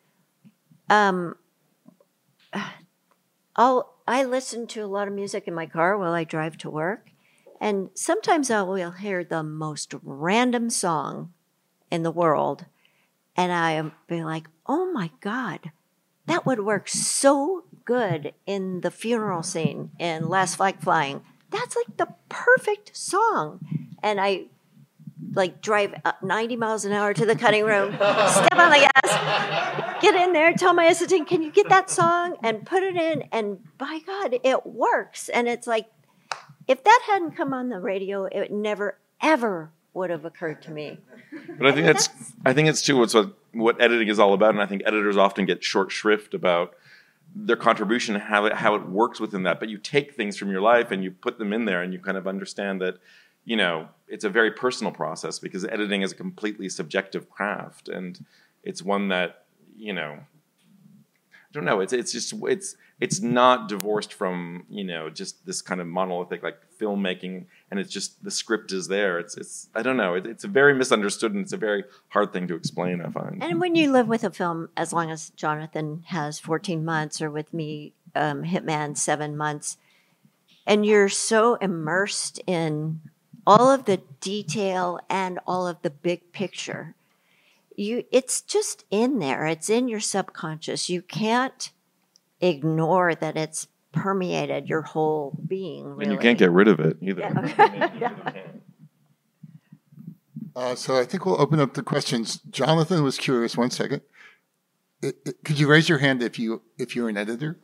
um, 0.89 1.35
I'll 3.55 3.93
I 4.07 4.23
listen 4.23 4.65
to 4.67 4.81
a 4.81 4.87
lot 4.87 5.07
of 5.07 5.13
music 5.13 5.47
in 5.47 5.53
my 5.53 5.67
car 5.67 5.95
while 5.95 6.13
I 6.13 6.23
drive 6.23 6.57
to 6.59 6.69
work, 6.69 7.11
and 7.61 7.89
sometimes 7.93 8.49
I 8.49 8.63
will 8.63 8.91
hear 8.91 9.23
the 9.23 9.43
most 9.43 9.93
random 10.01 10.71
song 10.71 11.31
in 11.91 12.01
the 12.01 12.11
world, 12.11 12.65
and 13.35 13.51
I'll 13.51 13.91
be 14.07 14.23
like, 14.23 14.47
"Oh 14.65 14.91
my 14.91 15.11
god, 15.19 15.71
that 16.25 16.45
would 16.45 16.61
work 16.61 16.87
so 16.87 17.65
good 17.89 18.33
in 18.45 18.81
the 18.81 18.91
funeral 18.91 19.41
scene 19.41 19.89
in 19.97 20.29
Last 20.29 20.57
Flag 20.57 20.79
Flying. 20.79 21.21
That's 21.49 21.75
like 21.75 21.97
the 21.97 22.13
perfect 22.29 22.95
song." 22.95 23.59
And 24.03 24.21
I 24.21 24.45
like 25.33 25.61
drive 25.61 25.93
90 26.21 26.55
miles 26.55 26.85
an 26.85 26.91
hour 26.91 27.13
to 27.13 27.25
the 27.25 27.35
cutting 27.35 27.65
room, 27.65 27.93
step 27.97 28.57
on 28.57 28.69
the 28.69 28.89
gas, 29.03 30.01
get 30.01 30.15
in 30.15 30.33
there, 30.33 30.53
tell 30.53 30.73
my 30.73 30.85
assistant, 30.85 31.27
can 31.27 31.41
you 31.41 31.51
get 31.51 31.69
that 31.69 31.89
song 31.89 32.35
and 32.43 32.65
put 32.65 32.83
it 32.83 32.95
in? 32.95 33.23
And 33.31 33.59
by 33.77 33.99
God, 34.05 34.35
it 34.43 34.65
works. 34.65 35.29
And 35.29 35.47
it's 35.47 35.67
like, 35.67 35.87
if 36.67 36.83
that 36.83 37.01
hadn't 37.07 37.31
come 37.31 37.53
on 37.53 37.69
the 37.69 37.79
radio, 37.79 38.25
it 38.25 38.51
never, 38.51 38.97
ever 39.21 39.71
would 39.93 40.09
have 40.09 40.25
occurred 40.25 40.61
to 40.63 40.71
me. 40.71 40.99
But 41.57 41.67
I 41.67 41.71
think 41.71 41.85
that's, 41.85 42.07
that's 42.07 42.33
I 42.45 42.53
think 42.53 42.69
it's 42.69 42.81
too 42.81 42.97
what's 42.97 43.13
what, 43.13 43.33
what 43.53 43.81
editing 43.81 44.07
is 44.07 44.19
all 44.19 44.33
about. 44.33 44.51
And 44.51 44.61
I 44.61 44.65
think 44.65 44.83
editors 44.85 45.17
often 45.17 45.45
get 45.45 45.63
short 45.63 45.91
shrift 45.91 46.33
about 46.33 46.73
their 47.35 47.55
contribution 47.55 48.15
how 48.15 48.45
it, 48.45 48.53
how 48.53 48.75
it 48.75 48.87
works 48.87 49.19
within 49.19 49.43
that. 49.43 49.59
But 49.59 49.69
you 49.69 49.77
take 49.77 50.15
things 50.15 50.37
from 50.37 50.51
your 50.51 50.61
life 50.61 50.91
and 50.91 51.03
you 51.03 51.11
put 51.11 51.37
them 51.37 51.53
in 51.53 51.65
there 51.65 51.81
and 51.81 51.93
you 51.93 51.99
kind 51.99 52.17
of 52.17 52.27
understand 52.27 52.81
that 52.81 52.97
you 53.45 53.55
know, 53.55 53.87
it's 54.07 54.25
a 54.25 54.29
very 54.29 54.51
personal 54.51 54.91
process 54.91 55.39
because 55.39 55.65
editing 55.65 56.03
is 56.03 56.11
a 56.11 56.15
completely 56.15 56.69
subjective 56.69 57.29
craft, 57.29 57.89
and 57.89 58.23
it's 58.63 58.83
one 58.83 59.07
that 59.07 59.45
you 59.75 59.93
know, 59.93 60.19
I 61.49 61.53
don't 61.53 61.65
know. 61.65 61.79
It's 61.79 61.93
it's 61.93 62.11
just 62.11 62.33
it's 62.43 62.75
it's 62.99 63.21
not 63.21 63.69
divorced 63.69 64.13
from 64.13 64.65
you 64.69 64.83
know 64.83 65.09
just 65.09 65.45
this 65.47 65.61
kind 65.61 65.81
of 65.81 65.87
monolithic 65.87 66.43
like 66.43 66.57
filmmaking, 66.79 67.45
and 67.71 67.79
it's 67.79 67.91
just 67.91 68.23
the 68.23 68.29
script 68.29 68.71
is 68.71 68.87
there. 68.87 69.17
It's 69.17 69.35
it's 69.35 69.67
I 69.73 69.81
don't 69.81 69.97
know. 69.97 70.13
It, 70.13 70.27
it's 70.27 70.43
a 70.43 70.47
very 70.47 70.75
misunderstood 70.75 71.33
and 71.33 71.41
it's 71.41 71.53
a 71.53 71.57
very 71.57 71.85
hard 72.09 72.33
thing 72.33 72.47
to 72.49 72.55
explain. 72.55 73.01
I 73.01 73.09
find. 73.09 73.43
And 73.43 73.59
when 73.59 73.73
you 73.73 73.91
live 73.91 74.07
with 74.07 74.23
a 74.23 74.29
film 74.29 74.69
as 74.77 74.93
long 74.93 75.09
as 75.09 75.31
Jonathan 75.31 76.03
has 76.07 76.39
fourteen 76.39 76.85
months, 76.85 77.19
or 77.19 77.31
with 77.31 77.51
me, 77.51 77.93
um, 78.15 78.43
Hit 78.43 78.63
Man 78.63 78.93
seven 78.93 79.35
months, 79.35 79.77
and 80.67 80.85
you're 80.85 81.09
so 81.09 81.55
immersed 81.55 82.39
in 82.45 83.01
all 83.47 83.71
of 83.71 83.85
the 83.85 84.01
detail 84.21 84.99
and 85.09 85.39
all 85.47 85.67
of 85.67 85.81
the 85.81 85.89
big 85.89 86.31
picture. 86.31 86.93
You, 87.79 88.03
it's 88.11 88.41
just 88.41 88.83
in 88.91 89.19
there. 89.19 89.45
It's 89.45 89.69
in 89.69 89.87
your 89.87 90.01
subconscious. 90.01 90.89
You 90.89 91.01
can't 91.01 91.71
ignore 92.41 93.15
that 93.15 93.37
it's 93.37 93.67
permeated 93.93 94.67
your 94.67 94.81
whole 94.81 95.39
being. 95.47 95.85
Really. 95.85 96.03
And 96.03 96.11
you 96.11 96.19
can't 96.19 96.37
get 96.37 96.51
rid 96.51 96.67
of 96.67 96.81
it 96.81 96.97
either. 97.01 97.21
Yeah. 97.97 98.13
uh, 100.57 100.75
so 100.75 100.99
I 100.99 101.05
think 101.05 101.25
we'll 101.25 101.39
open 101.39 101.61
up 101.61 101.73
the 101.73 101.81
questions. 101.81 102.41
Jonathan 102.49 103.01
was 103.01 103.17
curious. 103.17 103.55
One 103.55 103.71
second. 103.71 104.01
It, 105.01 105.15
it, 105.25 105.43
could 105.45 105.57
you 105.57 105.69
raise 105.69 105.87
your 105.87 105.99
hand 105.99 106.21
if 106.21 106.37
you 106.37 106.61
if 106.77 106.97
you're 106.97 107.07
an 107.07 107.15
editor? 107.15 107.57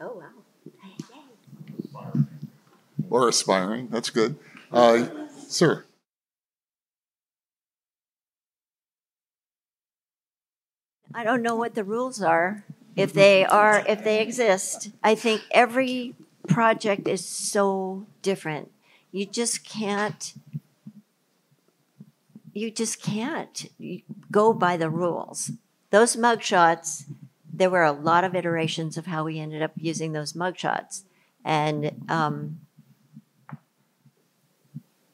Oh 0.00 0.14
wow 0.14 0.30
Yay. 0.64 2.22
or 3.10 3.28
aspiring. 3.28 3.88
That's 3.90 4.08
good. 4.08 4.38
Uh, 4.72 5.06
sir. 5.48 5.84
I 11.16 11.22
don't 11.22 11.42
know 11.42 11.54
what 11.54 11.76
the 11.76 11.84
rules 11.84 12.20
are, 12.20 12.64
if 12.96 13.12
they 13.12 13.44
are, 13.44 13.84
if 13.86 14.02
they 14.02 14.20
exist. 14.20 14.90
I 15.02 15.14
think 15.14 15.42
every 15.52 16.16
project 16.48 17.06
is 17.06 17.24
so 17.24 18.06
different. 18.20 18.72
You 19.12 19.24
just 19.24 19.64
can't. 19.64 20.34
You 22.52 22.70
just 22.70 23.00
can't 23.00 23.66
go 24.30 24.52
by 24.52 24.76
the 24.76 24.90
rules. 24.90 25.52
Those 25.90 26.16
mugshots, 26.16 27.04
there 27.52 27.70
were 27.70 27.84
a 27.84 27.92
lot 27.92 28.24
of 28.24 28.34
iterations 28.34 28.96
of 28.96 29.06
how 29.06 29.24
we 29.24 29.38
ended 29.38 29.62
up 29.62 29.72
using 29.76 30.12
those 30.12 30.32
mugshots, 30.32 31.02
and 31.44 32.04
um, 32.08 32.58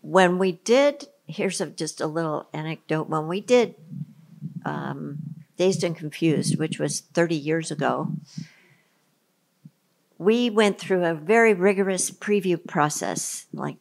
when 0.00 0.38
we 0.38 0.52
did, 0.52 1.08
here's 1.26 1.60
a, 1.60 1.66
just 1.66 2.00
a 2.00 2.06
little 2.06 2.48
anecdote. 2.54 3.08
When 3.08 3.28
we 3.28 3.40
did 3.42 3.74
um, 4.64 5.29
Dazed 5.60 5.84
and 5.84 5.94
Confused, 5.94 6.58
which 6.58 6.78
was 6.78 7.00
30 7.00 7.34
years 7.34 7.70
ago, 7.70 8.10
we 10.16 10.48
went 10.48 10.78
through 10.78 11.04
a 11.04 11.12
very 11.12 11.52
rigorous 11.52 12.10
preview 12.10 12.58
process. 12.66 13.44
Like, 13.52 13.76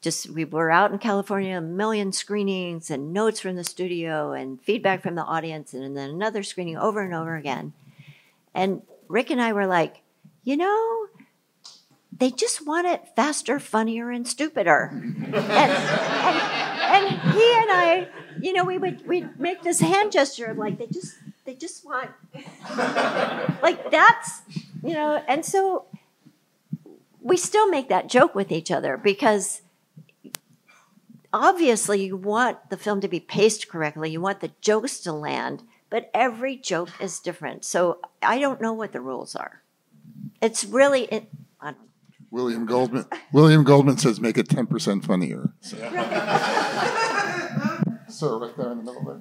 just 0.00 0.30
we 0.30 0.44
were 0.44 0.70
out 0.70 0.92
in 0.92 0.98
California, 0.98 1.58
a 1.58 1.60
million 1.60 2.12
screenings 2.12 2.92
and 2.92 3.12
notes 3.12 3.40
from 3.40 3.56
the 3.56 3.64
studio 3.64 4.30
and 4.30 4.62
feedback 4.62 5.02
from 5.02 5.16
the 5.16 5.24
audience, 5.24 5.74
and 5.74 5.96
then 5.96 6.10
another 6.10 6.44
screening 6.44 6.76
over 6.76 7.00
and 7.00 7.12
over 7.12 7.34
again. 7.34 7.72
And 8.54 8.82
Rick 9.08 9.30
and 9.30 9.42
I 9.42 9.52
were 9.52 9.66
like, 9.66 10.02
you 10.44 10.56
know, 10.56 11.08
they 12.16 12.30
just 12.30 12.64
want 12.64 12.86
it 12.86 13.02
faster, 13.16 13.58
funnier, 13.58 14.12
and 14.12 14.28
stupider. 14.28 14.90
and, 14.92 15.34
and, 15.34 16.40
and, 16.94 17.08
he 17.32 17.52
and 17.52 17.70
I, 17.72 18.08
you 18.40 18.52
know, 18.52 18.64
we 18.64 18.78
would 18.78 19.06
we'd 19.06 19.38
make 19.38 19.62
this 19.62 19.80
hand 19.80 20.12
gesture 20.12 20.46
of 20.46 20.58
like 20.58 20.78
they 20.78 20.86
just 20.86 21.14
they 21.44 21.54
just 21.54 21.84
want 21.84 22.10
like 23.62 23.90
that's 23.90 24.42
you 24.82 24.94
know, 24.94 25.22
and 25.28 25.44
so 25.44 25.86
we 27.20 27.36
still 27.36 27.68
make 27.68 27.88
that 27.88 28.08
joke 28.08 28.34
with 28.34 28.52
each 28.52 28.70
other 28.70 28.96
because 28.96 29.62
obviously 31.32 32.04
you 32.04 32.16
want 32.16 32.70
the 32.70 32.76
film 32.76 33.00
to 33.00 33.08
be 33.08 33.20
paced 33.20 33.68
correctly, 33.68 34.10
you 34.10 34.20
want 34.20 34.40
the 34.40 34.52
jokes 34.60 35.00
to 35.00 35.12
land, 35.12 35.62
but 35.90 36.10
every 36.14 36.56
joke 36.56 36.90
is 37.00 37.18
different. 37.20 37.64
So 37.64 37.98
I 38.22 38.38
don't 38.38 38.60
know 38.60 38.72
what 38.72 38.92
the 38.92 39.00
rules 39.00 39.34
are. 39.34 39.62
It's 40.40 40.64
really, 40.64 41.04
it, 41.04 41.28
I 41.60 41.72
don't 41.72 41.80
know. 41.80 41.86
William 42.30 42.66
Goldman. 42.66 43.06
William 43.32 43.64
Goldman 43.64 43.98
says 43.98 44.20
make 44.20 44.36
it 44.38 44.48
ten 44.48 44.66
percent 44.66 45.04
funnier. 45.04 45.52
So. 45.60 45.76
Sir, 48.16 48.38
right 48.38 48.56
there 48.56 48.72
in 48.72 48.78
the 48.78 48.84
middle 48.84 49.04
there. 49.04 49.20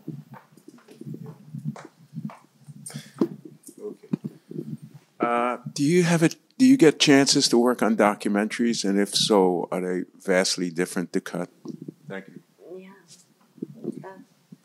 Uh, 5.20 5.58
do 5.74 5.84
you 5.84 6.04
have 6.04 6.24
a 6.24 6.30
do 6.58 6.66
you 6.66 6.78
get 6.78 6.98
chances 7.00 7.50
to 7.50 7.58
work 7.58 7.84
on 7.84 7.98
documentaries, 7.98 8.88
and 8.88 8.98
if 8.98 9.14
so, 9.14 9.68
are 9.70 9.82
they 9.82 10.06
vastly 10.24 10.70
different 10.70 11.12
to 11.12 11.20
cut? 11.20 11.50
Thank 12.08 12.28
you. 12.30 12.42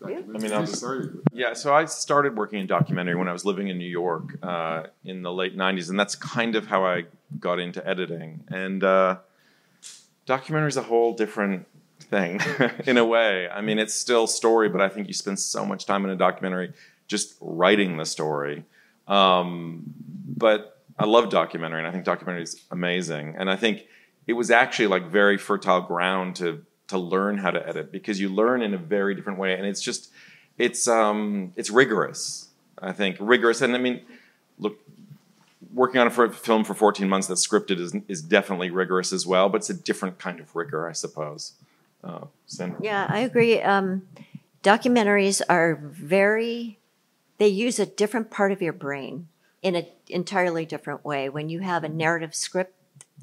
Yeah. 0.09 0.19
I 0.35 0.39
mean, 0.39 0.53
I'll 0.53 0.65
just- 0.65 0.85
Yeah, 1.33 1.53
so 1.55 1.75
I 1.75 1.85
started 1.87 2.37
working 2.37 2.61
in 2.61 2.67
documentary 2.67 3.17
when 3.17 3.27
I 3.29 3.33
was 3.33 3.45
living 3.45 3.67
in 3.69 3.79
New 3.79 3.89
York 3.89 4.39
uh, 4.43 4.85
in 5.05 5.23
the 5.23 5.33
late 5.33 5.57
'90s, 5.57 5.91
and 5.91 5.99
that's 5.99 6.15
kind 6.15 6.55
of 6.55 6.69
how 6.69 6.85
I 6.85 7.07
got 7.41 7.59
into 7.59 7.85
editing. 7.87 8.45
And 8.49 8.85
uh, 8.85 9.19
documentary 10.27 10.69
is 10.69 10.77
a 10.77 10.83
whole 10.83 11.15
different 11.15 11.67
thing 12.11 12.41
in 12.87 12.99
a 12.99 13.05
way. 13.05 13.49
I 13.49 13.61
mean, 13.61 13.79
it's 13.79 13.95
still 13.95 14.27
story, 14.27 14.69
but 14.69 14.81
I 14.81 14.89
think 14.89 15.09
you 15.09 15.15
spend 15.15 15.39
so 15.39 15.65
much 15.65 15.87
time 15.87 16.05
in 16.05 16.11
a 16.11 16.17
documentary 16.17 16.73
just 17.07 17.37
writing 17.41 17.97
the 17.97 18.05
story. 18.05 18.65
Um, 19.09 19.83
but 20.37 20.79
I 20.99 21.07
love 21.07 21.31
documentary, 21.31 21.79
and 21.79 21.89
I 21.89 21.93
think 21.93 22.05
documentary 22.05 22.43
is 22.43 22.63
amazing. 22.71 23.35
And 23.39 23.51
I 23.51 23.57
think 23.57 23.87
it 24.27 24.35
was 24.35 24.51
actually 24.51 24.89
like 24.89 25.07
very 25.07 25.39
fertile 25.39 25.81
ground 25.81 26.37
to 26.37 26.65
to 26.89 26.99
learn 26.99 27.39
how 27.39 27.53
to 27.53 27.69
edit 27.69 27.93
because 27.93 28.19
you 28.19 28.29
learn 28.29 28.63
in 28.63 28.75
a 28.75 28.79
very 28.79 29.15
different 29.15 29.39
way, 29.39 29.55
and 29.55 29.65
it's 29.65 29.81
just 29.81 30.11
it's 30.59 30.87
um 30.87 31.53
it's 31.57 31.71
rigorous. 31.71 32.49
I 32.83 32.93
think 32.93 33.17
rigorous, 33.19 33.61
and 33.61 33.75
I 33.75 33.79
mean, 33.79 34.03
look, 34.59 34.79
working 35.73 36.01
on 36.01 36.07
a 36.07 36.31
film 36.31 36.65
for 36.65 36.75
14 36.75 37.09
months 37.09 37.27
that's 37.27 37.47
scripted 37.47 37.79
is 37.81 37.95
is 38.09 38.23
definitely 38.23 38.71
rigorous 38.71 39.13
as 39.13 39.27
well, 39.27 39.49
but 39.49 39.59
it's 39.59 39.71
a 39.71 39.75
different 39.75 40.19
kind 40.19 40.41
of 40.41 40.55
rigor, 40.55 40.89
I 40.89 40.93
suppose. 40.93 41.55
Uh? 42.03 42.27
Yeah, 42.81 43.07
I 43.09 43.21
agree. 43.21 43.61
Um, 43.61 44.09
documentaries 44.63 45.41
are 45.49 45.77
very, 45.77 46.79
they 47.39 47.49
use 47.49 47.79
a 47.79 47.87
different 47.87 48.31
part 48.31 48.53
of 48.53 48.63
your 48.63 48.73
brain 48.73 49.29
in 49.63 49.75
an 49.75 49.87
entirely 50.09 50.65
different 50.65 51.05
way. 51.05 51.29
When 51.29 51.49
you 51.49 51.61
have 51.61 51.85
a 51.85 51.89
narrative 51.89 52.35
script 52.35 52.75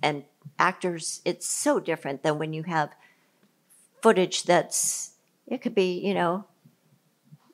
and 0.01 0.23
actors, 0.59 1.21
it's 1.25 1.47
so 1.47 1.79
different 1.79 2.23
than 2.23 2.37
when 2.37 2.53
you 2.53 2.63
have 2.63 2.91
footage 4.01 4.43
that's, 4.43 5.11
it 5.47 5.61
could 5.61 5.75
be, 5.75 5.99
you 5.99 6.13
know, 6.13 6.45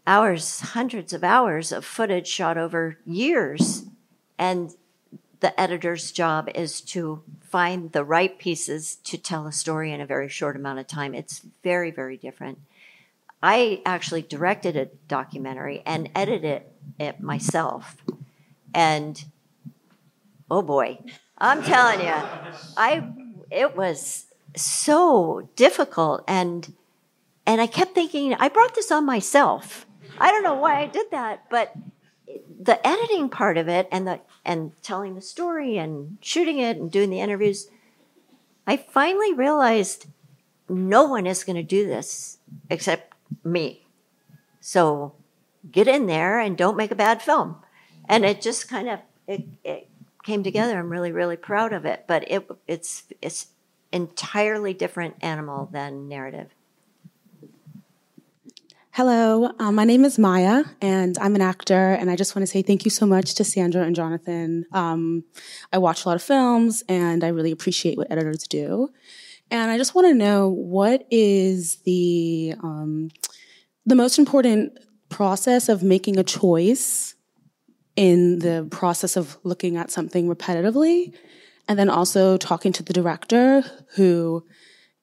hours, 0.06 0.60
hundreds 0.60 1.14
of 1.14 1.24
hours 1.24 1.72
of 1.72 1.86
footage 1.86 2.28
shot 2.28 2.58
over 2.58 2.98
years. 3.06 3.86
And 4.38 4.76
the 5.44 5.60
editor's 5.60 6.14
job 6.14 6.50
is 6.56 6.80
to 6.80 7.22
find 7.42 7.92
the 7.92 8.06
right 8.06 8.40
pieces 8.40 8.96
to 9.04 9.18
tell 9.18 9.46
a 9.46 9.52
story 9.52 9.92
in 9.92 10.00
a 10.00 10.06
very 10.06 10.30
short 10.30 10.56
amount 10.56 10.80
of 10.80 10.88
time. 10.88 11.14
It's 11.14 11.42
very, 11.62 11.92
very 11.92 12.16
different. 12.16 12.60
I 13.44 13.82
actually 13.86 14.22
directed 14.22 14.78
a 14.78 14.86
documentary 15.10 15.84
and 15.86 16.10
edited 16.16 16.64
it 16.98 17.20
myself. 17.20 17.98
And 18.74 19.22
oh 20.50 20.62
boy, 20.62 21.00
I'm 21.38 21.62
telling 21.62 22.00
you, 22.00 22.16
I 22.78 23.06
it 23.52 23.76
was 23.76 24.28
so 24.56 25.50
difficult 25.58 26.24
and 26.26 26.74
and 27.46 27.60
I 27.60 27.68
kept 27.68 27.94
thinking 27.94 28.34
I 28.36 28.48
brought 28.48 28.76
this 28.76 28.94
on 28.94 29.06
myself. 29.06 29.86
I 30.20 30.32
don't 30.32 30.44
know 30.44 30.56
why 30.56 30.80
I 30.80 30.88
did 30.88 31.12
that, 31.12 31.50
but 31.50 31.74
the 32.62 32.86
editing 32.86 33.30
part 33.30 33.58
of 33.58 33.68
it 33.68 33.88
and 33.92 34.08
the 34.08 34.20
and 34.46 34.72
telling 34.82 35.16
the 35.16 35.22
story 35.22 35.78
and 35.78 36.18
shooting 36.22 36.60
it 36.60 36.78
and 36.78 36.92
doing 36.92 37.10
the 37.10 37.20
interviews 37.20 37.68
i 38.66 38.78
finally 38.78 39.34
realized 39.34 40.08
no 40.70 41.04
one 41.04 41.28
is 41.28 41.44
going 41.44 41.56
to 41.56 41.64
do 41.64 41.86
this 41.88 42.38
except 42.70 43.14
me. 43.44 43.86
So 44.60 45.14
get 45.72 45.88
in 45.88 46.08
there 46.08 46.40
and 46.40 46.58
don't 46.58 46.78
make 46.78 46.92
a 46.92 46.96
bad 46.96 47.22
film. 47.22 47.58
And 48.08 48.26
it 48.26 48.42
just 48.42 48.70
kind 48.70 48.90
of 48.90 49.00
it, 49.28 49.44
it 49.64 49.90
came 50.24 50.44
together. 50.44 50.80
I'm 50.80 50.90
really 50.90 51.12
really 51.12 51.38
proud 51.38 51.74
of 51.74 51.86
it 51.86 52.06
but 52.08 52.30
it 52.30 52.48
it's 52.68 53.04
it's 53.22 53.48
entirely 53.92 54.74
different 54.74 55.16
animal 55.22 55.70
than 55.72 56.08
narrative 56.08 56.50
Hello, 58.96 59.50
um, 59.58 59.74
my 59.74 59.86
name 59.86 60.06
is 60.06 60.20
Maya, 60.20 60.66
and 60.80 61.18
I'm 61.18 61.34
an 61.34 61.42
actor. 61.42 61.94
And 61.94 62.12
I 62.12 62.16
just 62.16 62.36
want 62.36 62.44
to 62.44 62.52
say 62.52 62.62
thank 62.62 62.86
you 62.86 62.92
so 62.92 63.08
much 63.08 63.34
to 63.34 63.44
Sandra 63.44 63.82
and 63.82 63.96
Jonathan. 63.96 64.68
Um, 64.72 65.24
I 65.72 65.80
watch 65.80 66.06
a 66.06 66.10
lot 66.10 66.16
of 66.16 66.22
films, 66.22 66.84
and 66.88 67.24
I 67.24 67.30
really 67.30 67.52
appreciate 67.52 67.98
what 67.98 68.12
editors 68.12 68.44
do. 68.48 68.90
And 69.50 69.72
I 69.72 69.80
just 69.80 69.96
want 69.96 70.10
to 70.10 70.14
know 70.14 70.48
what 70.48 71.08
is 71.10 71.78
the 71.86 72.54
um, 72.62 73.10
the 73.84 73.96
most 73.96 74.20
important 74.20 74.78
process 75.10 75.70
of 75.70 75.82
making 75.82 76.20
a 76.20 76.24
choice 76.24 77.16
in 77.96 78.38
the 78.38 78.68
process 78.70 79.18
of 79.18 79.40
looking 79.42 79.76
at 79.76 79.90
something 79.90 80.28
repetitively, 80.28 81.16
and 81.68 81.80
then 81.80 81.90
also 81.90 82.38
talking 82.38 82.72
to 82.74 82.84
the 82.84 82.94
director, 82.94 83.64
who 83.96 84.46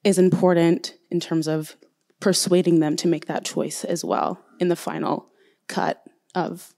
is 0.05 0.17
important 0.17 0.95
in 1.11 1.19
terms 1.19 1.49
of 1.49 1.75
persuading 2.21 2.81
them 2.81 2.97
to 2.97 3.09
make 3.09 3.27
that 3.27 3.45
choice 3.45 3.85
as 3.85 4.05
well 4.05 4.41
in 4.59 4.69
the 4.69 4.77
final 4.77 5.27
cut 5.67 6.03
of 6.35 6.75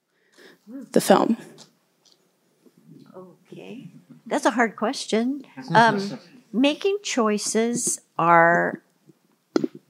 the 0.92 1.00
film. 1.00 1.36
Okay, 3.14 3.90
that's 4.26 4.46
a 4.46 4.50
hard 4.50 4.76
question. 4.76 5.42
Um, 5.74 6.18
making 6.52 6.98
choices 7.02 8.00
are, 8.18 8.82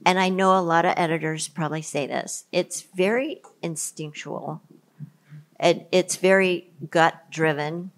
and 0.05 0.19
I 0.19 0.29
know 0.29 0.57
a 0.57 0.61
lot 0.61 0.85
of 0.85 0.93
editors 0.97 1.47
probably 1.47 1.81
say 1.81 2.07
this. 2.07 2.45
It's 2.51 2.81
very 2.81 3.41
instinctual. 3.61 4.61
It, 5.59 5.87
it's 5.91 6.15
very 6.17 6.71
gut 6.89 7.31
driven, 7.31 7.91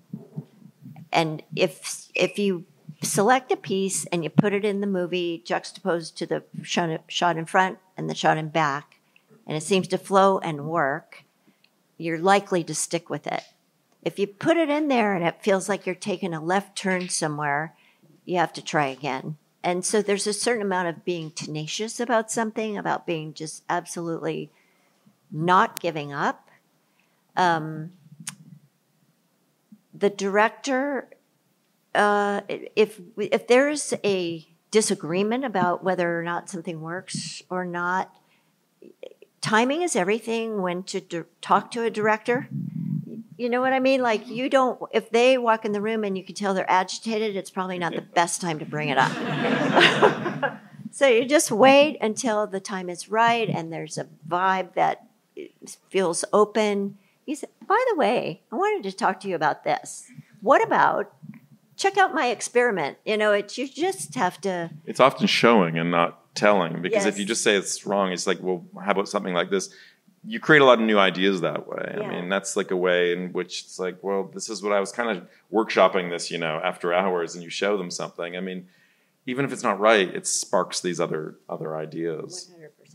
and 1.11 1.43
if 1.55 2.07
if 2.15 2.37
you 2.39 2.65
select 3.01 3.51
a 3.51 3.57
piece 3.57 4.05
and 4.05 4.23
you 4.23 4.29
put 4.29 4.53
it 4.53 4.65
in 4.65 4.81
the 4.81 4.87
movie 4.87 5.41
juxtaposed 5.45 6.17
to 6.17 6.25
the 6.25 6.43
shot, 6.63 7.37
in 7.37 7.45
front 7.45 7.79
and 7.97 8.09
the 8.09 8.15
shot 8.15 8.37
in 8.37 8.49
back, 8.49 8.99
and 9.45 9.55
it 9.57 9.63
seems 9.63 9.87
to 9.89 9.97
flow 9.97 10.39
and 10.39 10.65
work, 10.65 11.23
you're 11.97 12.19
likely 12.19 12.63
to 12.63 12.75
stick 12.75 13.09
with 13.09 13.27
it. 13.27 13.43
If 14.03 14.19
you 14.19 14.27
put 14.27 14.57
it 14.57 14.69
in 14.69 14.87
there 14.87 15.13
and 15.13 15.25
it 15.25 15.41
feels 15.41 15.67
like 15.67 15.85
you're 15.85 15.95
taking 15.95 16.33
a 16.33 16.43
left 16.43 16.77
turn 16.77 17.09
somewhere, 17.09 17.73
you 18.23 18.37
have 18.37 18.53
to 18.53 18.63
try 18.63 18.87
again. 18.87 19.37
And 19.63 19.83
so 19.83 20.01
there's 20.01 20.27
a 20.27 20.33
certain 20.33 20.61
amount 20.61 20.89
of 20.89 21.05
being 21.05 21.31
tenacious 21.31 21.99
about 21.99 22.31
something, 22.31 22.77
about 22.77 23.07
being 23.07 23.33
just 23.33 23.63
absolutely 23.67 24.51
not 25.31 25.79
giving 25.79 26.13
up. 26.13 26.49
Um, 27.35 27.93
the 29.91 30.09
director 30.09 31.09
uh, 31.95 32.41
if 32.75 32.99
if 33.17 33.47
there's 33.47 33.93
a 34.03 34.47
disagreement 34.71 35.45
about 35.45 35.83
whether 35.83 36.19
or 36.19 36.23
not 36.23 36.49
something 36.49 36.81
works 36.81 37.41
or 37.49 37.65
not, 37.65 38.13
timing 39.41 39.81
is 39.81 39.95
everything. 39.95 40.61
When 40.61 40.83
to 40.83 41.01
di- 41.01 41.23
talk 41.41 41.71
to 41.71 41.83
a 41.83 41.89
director, 41.89 42.49
you 43.37 43.49
know 43.49 43.61
what 43.61 43.73
I 43.73 43.79
mean. 43.79 44.01
Like 44.01 44.27
you 44.27 44.49
don't. 44.49 44.81
If 44.93 45.09
they 45.09 45.37
walk 45.37 45.65
in 45.65 45.71
the 45.71 45.81
room 45.81 46.03
and 46.03 46.17
you 46.17 46.23
can 46.23 46.35
tell 46.35 46.53
they're 46.53 46.69
agitated, 46.69 47.35
it's 47.35 47.49
probably 47.49 47.79
not 47.79 47.93
the 47.93 48.01
best 48.01 48.41
time 48.41 48.59
to 48.59 48.65
bring 48.65 48.89
it 48.89 48.97
up. 48.97 49.11
so 50.91 51.07
you 51.07 51.25
just 51.25 51.51
wait 51.51 51.97
until 52.01 52.47
the 52.47 52.59
time 52.59 52.89
is 52.89 53.09
right 53.09 53.49
and 53.49 53.71
there's 53.71 53.97
a 53.97 54.07
vibe 54.27 54.73
that 54.75 55.07
feels 55.89 56.25
open. 56.33 56.97
You 57.25 57.35
say, 57.35 57.47
by 57.67 57.83
the 57.89 57.95
way, 57.97 58.43
I 58.51 58.55
wanted 58.55 58.89
to 58.89 58.95
talk 58.95 59.19
to 59.21 59.27
you 59.27 59.35
about 59.35 59.63
this. 59.63 60.07
What 60.41 60.63
about 60.63 61.14
check 61.77 61.97
out 61.97 62.13
my 62.13 62.27
experiment. 62.27 62.97
You 63.05 63.17
know, 63.17 63.31
it 63.33 63.57
you 63.57 63.67
just 63.67 64.15
have 64.15 64.39
to. 64.41 64.71
It's 64.85 64.99
often 64.99 65.27
showing 65.27 65.77
and 65.77 65.91
not 65.91 66.33
telling 66.35 66.81
because 66.81 67.05
if 67.05 67.17
you 67.17 67.25
just 67.25 67.43
say 67.43 67.55
it's 67.55 67.85
wrong, 67.85 68.11
it's 68.11 68.27
like, 68.27 68.39
well, 68.41 68.65
how 68.83 68.91
about 68.91 69.07
something 69.09 69.33
like 69.33 69.49
this? 69.49 69.69
You 70.27 70.39
create 70.39 70.61
a 70.61 70.65
lot 70.65 70.79
of 70.79 70.85
new 70.85 70.97
ideas 70.97 71.41
that 71.41 71.67
way. 71.67 71.93
Yeah. 71.97 72.03
I 72.03 72.09
mean, 72.09 72.29
that's 72.29 72.55
like 72.57 72.71
a 72.71 72.75
way 72.75 73.13
in 73.13 73.31
which 73.31 73.61
it's 73.65 73.77
like, 73.77 74.03
well, 74.03 74.29
this 74.33 74.49
is 74.49 74.63
what 74.63 74.73
I 74.73 74.79
was 74.79 74.91
kind 74.91 75.15
of 75.15 75.27
workshopping 75.53 76.09
this, 76.09 76.31
you 76.31 76.39
know, 76.39 76.59
after 76.63 76.91
hours, 76.93 77.35
and 77.35 77.43
you 77.43 77.49
show 77.51 77.77
them 77.77 77.91
something. 77.91 78.35
I 78.35 78.39
mean, 78.39 78.67
even 79.27 79.45
if 79.45 79.53
it's 79.53 79.61
not 79.63 79.79
right, 79.79 80.07
it 80.13 80.25
sparks 80.25 80.81
these 80.81 80.99
other 80.99 81.35
other 81.47 81.75
ideas. 81.75 82.51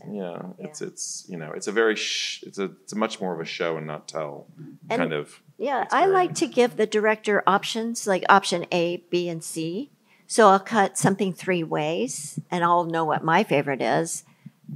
Yeah, 0.09 0.41
it's 0.59 0.81
it's 0.81 1.25
you 1.29 1.37
know, 1.37 1.51
it's 1.53 1.67
a 1.67 1.71
very 1.71 1.95
sh- 1.95 2.43
it's 2.45 2.57
a 2.57 2.65
it's 2.83 2.91
a 2.93 2.97
much 2.97 3.21
more 3.21 3.33
of 3.33 3.39
a 3.39 3.45
show 3.45 3.77
and 3.77 3.85
not 3.87 4.07
tell 4.07 4.47
And- 4.89 4.99
kind 4.99 5.13
of. 5.13 5.41
Yeah, 5.61 5.85
I 5.91 6.07
like 6.07 6.33
to 6.35 6.47
give 6.47 6.75
the 6.75 6.87
director 6.87 7.43
options, 7.45 8.07
like 8.07 8.23
option 8.29 8.65
A, 8.71 8.97
B, 9.11 9.29
and 9.29 9.43
C, 9.43 9.91
So 10.25 10.47
I'll 10.47 10.59
cut 10.59 10.97
something 10.97 11.33
three 11.33 11.61
ways, 11.61 12.39
and 12.49 12.63
I'll 12.63 12.85
know 12.85 13.05
what 13.05 13.23
my 13.23 13.43
favorite 13.43 13.79
is, 13.79 14.23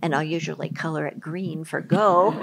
and 0.04 0.14
I'll 0.14 0.22
usually 0.22 0.70
color 0.70 1.08
it 1.08 1.20
green 1.20 1.64
for 1.64 1.82
go. 1.82 2.34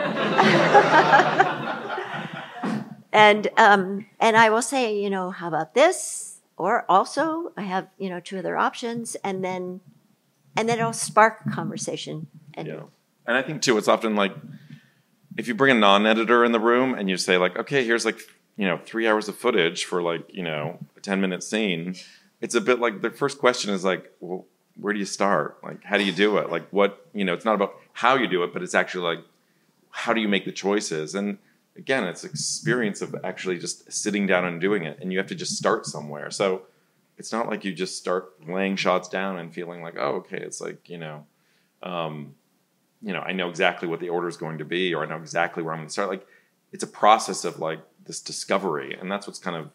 and 3.13 3.47
um, 3.57 4.07
and 4.19 4.37
I 4.37 4.51
will 4.51 4.61
say, 4.61 5.01
you 5.01 5.09
know, 5.09 5.31
how 5.31 5.47
about 5.47 5.75
this? 5.75 6.41
Or 6.57 6.85
also, 6.89 7.53
I 7.57 7.63
have 7.63 7.87
you 7.97 8.11
know 8.11 8.19
two 8.19 8.39
other 8.39 8.57
options, 8.57 9.15
and 9.23 9.45
then 9.45 9.83
and 10.57 10.69
then 10.69 10.81
it'll 10.81 10.93
spark 10.93 11.43
a 11.47 11.51
conversation. 11.51 12.27
And 12.55 12.67
Yeah. 12.67 12.83
And 13.25 13.37
I 13.37 13.43
think 13.43 13.63
too, 13.63 13.79
it's 13.79 13.87
often 13.87 14.17
like 14.17 14.35
if 15.37 15.49
you 15.49 15.55
bring 15.55 15.77
a 15.77 15.81
non-editor 15.81 16.45
in 16.45 16.53
the 16.53 16.61
room 16.61 16.95
and 16.95 17.09
you 17.09 17.17
say 17.17 17.39
like, 17.39 17.57
okay, 17.57 17.85
here's 17.85 18.05
like 18.05 18.21
you 18.57 18.67
know 18.67 18.79
three 18.85 19.07
hours 19.07 19.29
of 19.29 19.37
footage 19.37 19.85
for 19.85 20.03
like 20.03 20.33
you 20.33 20.43
know 20.43 20.79
a 20.97 21.01
ten 21.01 21.21
minute 21.21 21.43
scene. 21.43 21.97
It's 22.41 22.55
a 22.55 22.61
bit 22.61 22.81
like 22.81 23.03
the 23.03 23.11
first 23.11 23.39
question 23.39 23.73
is 23.73 23.85
like, 23.85 24.13
well, 24.21 24.47
where 24.77 24.93
do 24.93 24.99
you 24.99 25.05
start? 25.05 25.59
Like, 25.63 25.85
how 25.85 25.97
do 25.97 26.05
you 26.05 26.13
do 26.13 26.39
it? 26.39 26.51
Like, 26.51 26.69
what 26.71 27.07
you 27.15 27.25
know? 27.25 27.35
It's 27.35 27.45
not 27.45 27.55
about 27.55 27.75
how 27.93 28.17
you 28.17 28.27
do 28.27 28.43
it, 28.43 28.53
but 28.53 28.63
it's 28.63 28.75
actually 28.75 29.05
like, 29.17 29.25
how 29.91 30.13
do 30.13 30.21
you 30.21 30.29
make 30.29 30.45
the 30.45 30.53
choices? 30.53 31.15
And 31.15 31.39
again, 31.77 32.05
it's 32.05 32.25
experience 32.25 33.01
of 33.01 33.15
actually 33.25 33.59
just 33.59 33.91
sitting 33.93 34.27
down 34.27 34.45
and 34.45 34.61
doing 34.61 34.85
it, 34.85 34.99
and 35.01 35.13
you 35.13 35.19
have 35.19 35.29
to 35.29 35.35
just 35.35 35.57
start 35.57 35.87
somewhere. 35.87 36.31
So 36.31 36.63
it's 37.19 37.33
not 37.33 37.49
like 37.49 37.65
you 37.65 37.73
just 37.73 37.97
start 37.97 38.33
laying 38.47 38.77
shots 38.77 39.09
down 39.09 39.39
and 39.39 39.55
feeling 39.55 39.83
like, 39.83 39.95
oh, 39.99 40.17
okay, 40.17 40.39
it's 40.39 40.61
like 40.61 40.89
you 40.89 40.99
know. 40.99 41.27
Um, 41.83 42.35
you 43.03 43.13
know, 43.13 43.21
I 43.21 43.33
know 43.33 43.49
exactly 43.49 43.89
what 43.89 44.01
the 44.01 44.09
order 44.09 44.29
is 44.29 44.37
going 44.37 44.59
to 44.59 44.65
be, 44.65 44.95
or 44.95 45.03
I 45.03 45.09
know 45.09 45.17
exactly 45.17 45.63
where 45.63 45.73
I'm 45.73 45.81
going 45.81 45.89
to 45.89 45.93
start. 45.93 46.09
Like, 46.09 46.27
it's 46.73 46.85
a 46.85 46.89
process 46.89 47.45
of 47.45 47.59
like 47.59 47.81
this 48.07 48.21
discovery, 48.21 48.97
and 48.99 49.11
that's 49.11 49.27
what's 49.27 49.39
kind 49.39 49.57
of 49.57 49.71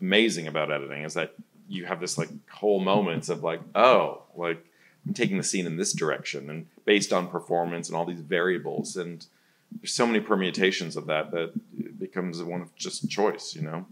amazing 0.00 0.46
about 0.46 0.70
editing 0.70 1.02
is 1.02 1.14
that 1.14 1.34
you 1.68 1.84
have 1.84 2.00
this 2.00 2.16
like 2.16 2.28
whole 2.50 2.80
moments 2.80 3.28
of 3.28 3.42
like, 3.42 3.60
oh, 3.74 4.22
like 4.34 4.64
I'm 5.06 5.14
taking 5.14 5.36
the 5.36 5.42
scene 5.42 5.66
in 5.66 5.76
this 5.76 5.92
direction, 5.92 6.48
and 6.50 6.66
based 6.84 7.12
on 7.12 7.28
performance 7.28 7.88
and 7.88 7.96
all 7.96 8.04
these 8.04 8.20
variables, 8.20 8.96
and 8.96 9.26
there's 9.80 9.92
so 9.92 10.06
many 10.06 10.20
permutations 10.20 10.96
of 10.96 11.06
that 11.06 11.30
that 11.30 11.52
it 11.78 11.98
becomes 11.98 12.42
one 12.42 12.60
of 12.60 12.74
just 12.74 13.08
choice, 13.08 13.54
you 13.54 13.62
know. 13.62 13.86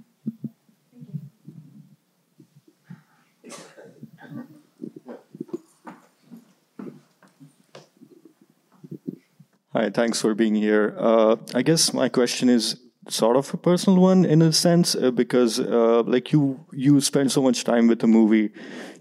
Hi, 9.75 9.91
thanks 9.91 10.19
for 10.19 10.35
being 10.35 10.55
here. 10.55 10.97
Uh, 10.99 11.37
I 11.55 11.61
guess 11.61 11.93
my 11.93 12.09
question 12.09 12.49
is 12.49 12.81
sort 13.11 13.37
of 13.37 13.53
a 13.53 13.59
personal 13.59 14.01
one 14.01 14.25
in 14.25 14.41
a 14.41 14.51
sense 14.51 14.95
uh, 14.95 15.11
because 15.11 15.61
uh, 15.61 16.03
like 16.05 16.33
you 16.33 16.65
you 16.73 17.03
spend 17.03 17.31
so 17.31 17.43
much 17.43 17.65
time 17.65 17.87
with 17.87 18.01
the 18.01 18.07
movie 18.07 18.51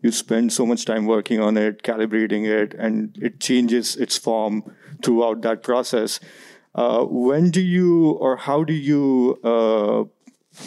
you 0.01 0.11
spend 0.11 0.51
so 0.51 0.65
much 0.65 0.84
time 0.84 1.05
working 1.05 1.39
on 1.39 1.55
it 1.55 1.84
calibrating 1.84 2.45
it 2.45 2.74
and 2.74 3.18
it 3.22 3.39
changes 3.39 3.95
its 3.95 4.18
form 4.18 4.63
throughout 5.01 5.41
that 5.41 5.63
process. 5.63 6.20
Uh, 6.76 7.05
when 7.05 7.49
do 7.49 7.61
you 7.61 8.11
or 8.11 8.36
how 8.36 8.65
do 8.65 8.74
you 8.74 9.39
uh, 9.45 10.03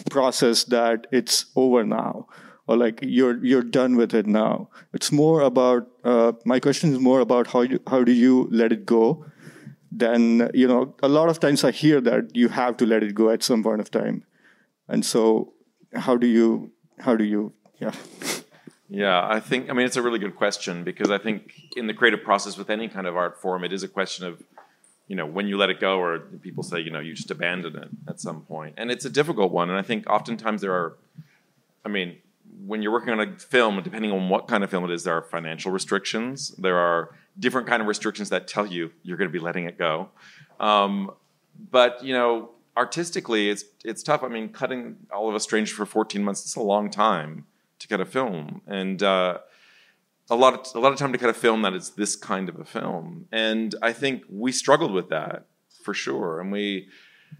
process 0.08 0.64
that 0.64 1.06
it's 1.12 1.44
over 1.56 1.84
now? 1.84 2.26
Or 2.66 2.78
like 2.78 3.00
you're 3.02 3.44
you're 3.44 3.62
done 3.62 3.96
with 3.96 4.14
it 4.14 4.26
now? 4.26 4.70
It's 4.94 5.12
more 5.12 5.42
about 5.42 5.88
uh, 6.04 6.32
my 6.46 6.58
question 6.58 6.94
is 6.94 7.00
more 7.00 7.20
about 7.20 7.48
how 7.48 7.60
you 7.60 7.80
how 7.86 8.02
do 8.02 8.12
you 8.12 8.48
let 8.50 8.72
it 8.72 8.86
go 8.86 9.26
then 9.90 10.50
you 10.54 10.66
know 10.66 10.94
a 11.02 11.08
lot 11.08 11.28
of 11.28 11.40
times 11.40 11.64
i 11.64 11.70
hear 11.70 12.00
that 12.00 12.34
you 12.34 12.48
have 12.48 12.76
to 12.76 12.86
let 12.86 13.02
it 13.02 13.14
go 13.14 13.30
at 13.30 13.42
some 13.42 13.62
point 13.62 13.80
of 13.80 13.90
time 13.90 14.24
and 14.88 15.04
so 15.04 15.52
how 15.94 16.16
do 16.16 16.26
you 16.26 16.70
how 17.00 17.16
do 17.16 17.24
you 17.24 17.52
yeah 17.78 17.92
Yeah, 18.92 19.24
I 19.24 19.38
think, 19.38 19.70
I 19.70 19.72
mean, 19.72 19.86
it's 19.86 19.96
a 19.96 20.02
really 20.02 20.18
good 20.18 20.34
question 20.34 20.82
because 20.82 21.12
I 21.12 21.18
think 21.18 21.54
in 21.76 21.86
the 21.86 21.94
creative 21.94 22.24
process 22.24 22.58
with 22.58 22.70
any 22.70 22.88
kind 22.88 23.06
of 23.06 23.16
art 23.16 23.40
form, 23.40 23.62
it 23.62 23.72
is 23.72 23.84
a 23.84 23.88
question 23.88 24.26
of, 24.26 24.42
you 25.06 25.14
know, 25.14 25.26
when 25.26 25.46
you 25.46 25.56
let 25.56 25.70
it 25.70 25.78
go, 25.78 26.00
or 26.00 26.18
people 26.18 26.64
say, 26.64 26.80
you 26.80 26.90
know, 26.90 26.98
you 26.98 27.14
just 27.14 27.30
abandon 27.30 27.76
it 27.76 27.88
at 28.08 28.18
some. 28.18 28.44
And 28.76 28.90
it's 28.90 29.04
a 29.04 29.10
difficult 29.10 29.52
one. 29.52 29.70
And 29.70 29.78
I 29.78 29.82
think 29.82 30.10
oftentimes 30.10 30.60
there 30.60 30.74
are, 30.74 30.96
I 31.84 31.88
mean, 31.88 32.16
when 32.66 32.82
you're 32.82 32.90
working 32.90 33.10
on 33.10 33.20
a 33.20 33.38
film, 33.38 33.80
depending 33.80 34.10
on 34.10 34.28
what 34.28 34.48
kind 34.48 34.64
of 34.64 34.70
film 34.70 34.84
it 34.84 34.90
is, 34.90 35.04
there 35.04 35.16
are 35.16 35.22
financial 35.22 35.70
restrictions. 35.70 36.48
There 36.58 36.76
are 36.76 37.14
different 37.40 37.66
kind 37.66 37.82
of 37.82 37.88
restrictions 37.88 38.28
that 38.28 38.46
tell 38.46 38.66
you 38.66 38.92
you're 39.02 39.16
going 39.16 39.28
to 39.28 39.32
be 39.32 39.38
letting 39.38 39.64
it 39.64 39.76
go. 39.76 40.08
Um, 40.60 41.10
but, 41.70 42.04
you 42.04 42.12
know, 42.12 42.50
artistically, 42.76 43.50
it's, 43.50 43.64
it's 43.84 44.02
tough. 44.02 44.22
I 44.22 44.28
mean, 44.28 44.50
cutting 44.50 44.96
all 45.12 45.28
of 45.28 45.34
us 45.34 45.42
strangers 45.42 45.74
for 45.74 45.86
14 45.86 46.22
months, 46.22 46.44
it's 46.44 46.56
a 46.56 46.62
long 46.62 46.90
time 46.90 47.46
to 47.80 47.88
cut 47.88 48.00
a 48.00 48.04
film, 48.04 48.60
and 48.66 49.02
uh, 49.02 49.38
a 50.30 50.36
lot 50.36 50.54
of 50.54 50.74
a 50.76 50.78
lot 50.78 50.92
of 50.92 50.98
time 50.98 51.12
to 51.12 51.18
cut 51.18 51.30
a 51.30 51.34
film 51.34 51.62
that 51.62 51.74
is 51.74 51.90
this 51.90 52.14
kind 52.14 52.48
of 52.48 52.60
a 52.60 52.64
film. 52.64 53.26
And 53.32 53.74
I 53.82 53.92
think 53.92 54.22
we 54.30 54.52
struggled 54.52 54.92
with 54.92 55.08
that 55.08 55.46
for 55.82 55.92
sure. 55.92 56.40
And 56.40 56.52
we, 56.52 56.88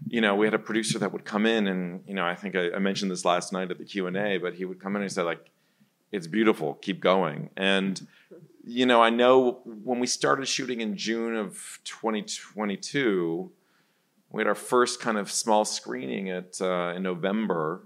you 0.07 0.19
know, 0.19 0.35
we 0.35 0.45
had 0.45 0.53
a 0.53 0.59
producer 0.59 0.99
that 0.99 1.13
would 1.13 1.23
come 1.23 1.45
in, 1.45 1.67
and 1.67 2.03
you 2.07 2.13
know, 2.13 2.25
I 2.25 2.35
think 2.35 2.55
I, 2.55 2.71
I 2.71 2.79
mentioned 2.79 3.11
this 3.11 3.23
last 3.23 3.53
night 3.53 3.71
at 3.71 3.77
the 3.77 3.85
Q 3.85 4.07
and 4.07 4.17
A, 4.17 4.37
but 4.37 4.55
he 4.55 4.65
would 4.65 4.81
come 4.81 4.95
in 4.95 5.03
and 5.03 5.11
say 5.11 5.21
like, 5.21 5.49
"It's 6.11 6.27
beautiful, 6.27 6.73
keep 6.73 6.99
going." 6.99 7.51
And 7.55 8.05
you 8.63 8.85
know, 8.85 9.01
I 9.01 9.09
know 9.09 9.61
when 9.63 9.99
we 9.99 10.07
started 10.07 10.47
shooting 10.47 10.81
in 10.81 10.95
June 10.95 11.35
of 11.35 11.79
2022, 11.83 13.51
we 14.29 14.39
had 14.39 14.47
our 14.47 14.55
first 14.55 14.99
kind 14.99 15.17
of 15.17 15.31
small 15.31 15.65
screening 15.65 16.29
at 16.29 16.61
uh, 16.61 16.93
in 16.95 17.03
November. 17.03 17.83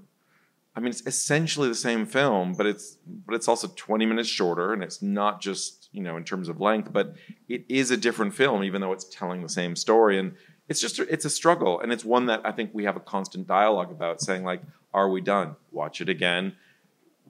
I 0.76 0.82
mean, 0.82 0.90
it's 0.90 1.06
essentially 1.06 1.70
the 1.70 1.76
same 1.76 2.06
film, 2.06 2.54
but 2.54 2.66
it's 2.66 2.98
but 3.26 3.36
it's 3.36 3.48
also 3.48 3.72
20 3.76 4.06
minutes 4.06 4.30
shorter, 4.30 4.74
and 4.74 4.84
it's 4.84 5.02
not 5.02 5.42
just 5.42 5.90
you 5.94 6.02
know 6.02 6.18
in 6.18 6.24
terms 6.24 6.50
of 6.50 6.60
length, 6.60 6.92
but 6.92 7.16
it 7.48 7.66
is 7.70 7.92
a 7.92 7.98
different 7.98 8.34
film, 8.36 8.64
even 8.64 8.82
though 8.82 8.92
it's 8.92 9.06
telling 9.06 9.42
the 9.42 9.50
same 9.50 9.76
story. 9.76 10.20
And 10.20 10.36
it's 10.68 10.82
just 10.82 11.00
it's 11.00 11.26
a 11.26 11.30
struggle, 11.30 11.80
and 11.80 11.94
it's 11.94 12.04
one 12.04 12.26
that 12.26 12.42
I 12.44 12.52
think 12.52 12.72
we 12.74 12.84
have 12.84 12.98
a 12.98 13.02
constant 13.02 13.48
dialogue 13.48 13.92
about, 13.92 14.22
saying 14.22 14.44
like, 14.44 14.62
"Are 14.94 15.10
we 15.10 15.22
done? 15.22 15.56
Watch 15.72 16.02
it 16.02 16.10
again." 16.10 16.56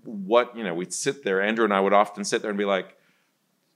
What 0.04 0.58
you 0.58 0.64
know, 0.64 0.74
we'd 0.74 0.94
sit 0.94 1.24
there. 1.24 1.42
Andrew 1.42 1.66
and 1.66 1.74
I 1.74 1.80
would 1.80 1.94
often 1.94 2.24
sit 2.24 2.42
there 2.42 2.52
and 2.52 2.58
be 2.58 2.66
like, 2.66 2.98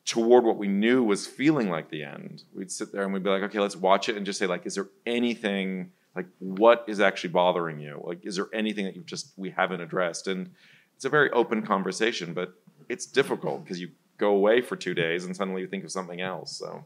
toward 0.09 0.43
what 0.43 0.57
we 0.57 0.67
knew 0.67 1.03
was 1.03 1.27
feeling 1.27 1.69
like 1.69 1.89
the 1.89 2.03
end. 2.03 2.43
We'd 2.55 2.71
sit 2.71 2.91
there 2.91 3.03
and 3.03 3.13
we'd 3.13 3.21
be 3.23 3.29
like, 3.29 3.43
"Okay, 3.43 3.59
let's 3.59 3.75
watch 3.75 4.09
it," 4.09 4.15
and 4.17 4.25
just 4.25 4.39
say 4.39 4.47
like, 4.47 4.65
"Is 4.65 4.75
there 4.75 4.87
anything?" 5.05 5.91
like 6.15 6.25
what 6.39 6.83
is 6.87 6.99
actually 6.99 7.29
bothering 7.29 7.79
you 7.79 8.01
like 8.03 8.25
is 8.25 8.35
there 8.35 8.47
anything 8.51 8.83
that 8.85 8.95
you've 8.95 9.05
just 9.05 9.31
we 9.37 9.51
haven't 9.51 9.79
addressed 9.79 10.27
and 10.27 10.49
it's 10.95 11.05
a 11.05 11.09
very 11.09 11.29
open 11.29 11.61
conversation 11.61 12.33
but 12.33 12.55
it's 12.89 13.05
difficult 13.05 13.63
because 13.63 13.79
you 13.79 13.89
go 14.17 14.29
away 14.31 14.59
for 14.59 14.75
two 14.75 14.95
days 14.95 15.23
and 15.23 15.35
suddenly 15.35 15.61
you 15.61 15.67
think 15.67 15.83
of 15.83 15.91
something 15.91 16.19
else 16.19 16.57
so 16.57 16.83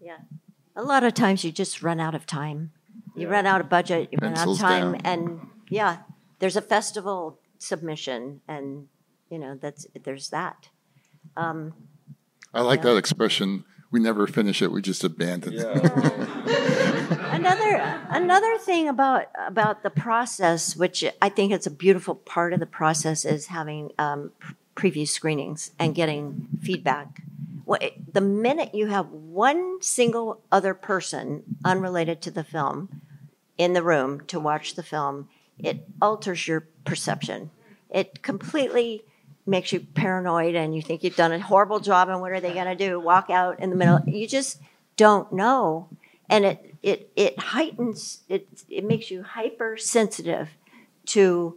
Yeah. 0.00 0.18
A 0.74 0.82
lot 0.82 1.04
of 1.04 1.14
times 1.14 1.44
you 1.44 1.52
just 1.52 1.82
run 1.82 2.00
out 2.00 2.14
of 2.14 2.26
time. 2.26 2.72
You 3.14 3.26
Yeah. 3.28 3.34
run 3.34 3.46
out 3.46 3.60
of 3.60 3.68
budget, 3.68 4.08
you 4.12 4.18
run 4.20 4.36
out 4.36 4.48
of 4.48 4.58
time, 4.58 4.92
down. 4.92 5.00
and 5.04 5.50
yeah, 5.70 5.98
there's 6.40 6.56
a 6.56 6.62
festival 6.62 7.38
submission, 7.58 8.40
and 8.48 8.88
you 9.30 9.38
know 9.38 9.54
that's 9.56 9.86
there's 10.04 10.30
that. 10.30 10.68
Um, 11.36 11.74
I 12.52 12.62
like 12.62 12.80
Yeah. 12.80 12.90
that 12.92 12.96
expression. 12.96 13.64
We 13.90 14.00
never 14.00 14.26
finish 14.26 14.60
it. 14.60 14.70
We 14.70 14.82
just 14.82 15.02
abandon 15.04 15.54
it. 15.54 15.64
another 17.32 18.00
another 18.10 18.58
thing 18.58 18.88
about 18.88 19.26
about 19.46 19.82
the 19.82 19.90
process, 19.90 20.76
which 20.76 21.04
I 21.22 21.28
think 21.28 21.52
is 21.52 21.66
a 21.66 21.70
beautiful 21.70 22.14
part 22.14 22.52
of 22.52 22.60
the 22.60 22.66
process, 22.66 23.24
is 23.24 23.46
having 23.46 23.92
um, 23.98 24.32
preview 24.76 25.08
screenings 25.08 25.70
and 25.78 25.94
getting 25.94 26.48
feedback. 26.60 27.22
What, 27.64 27.82
the 28.12 28.20
minute 28.20 28.74
you 28.74 28.86
have 28.86 29.10
one 29.10 29.82
single 29.82 30.40
other 30.50 30.72
person 30.74 31.42
unrelated 31.64 32.22
to 32.22 32.30
the 32.30 32.44
film 32.44 32.88
in 33.58 33.72
the 33.74 33.82
room 33.82 34.22
to 34.28 34.40
watch 34.40 34.74
the 34.74 34.82
film, 34.82 35.28
it 35.58 35.86
alters 36.00 36.48
your 36.48 36.66
perception. 36.84 37.50
It 37.90 38.22
completely 38.22 39.04
makes 39.48 39.72
you 39.72 39.80
paranoid 39.80 40.54
and 40.54 40.74
you 40.74 40.82
think 40.82 41.02
you've 41.02 41.16
done 41.16 41.32
a 41.32 41.40
horrible 41.40 41.80
job 41.80 42.08
and 42.08 42.20
what 42.20 42.32
are 42.32 42.40
they 42.40 42.52
going 42.52 42.66
to 42.66 42.74
do? 42.74 43.00
Walk 43.00 43.30
out 43.30 43.58
in 43.60 43.70
the 43.70 43.76
middle. 43.76 44.00
You 44.06 44.28
just 44.28 44.60
don't 44.96 45.32
know. 45.32 45.88
And 46.28 46.44
it, 46.44 46.74
it, 46.82 47.10
it 47.16 47.38
heightens, 47.38 48.20
it, 48.28 48.46
it 48.68 48.84
makes 48.84 49.10
you 49.10 49.22
hypersensitive 49.22 50.50
to 51.06 51.56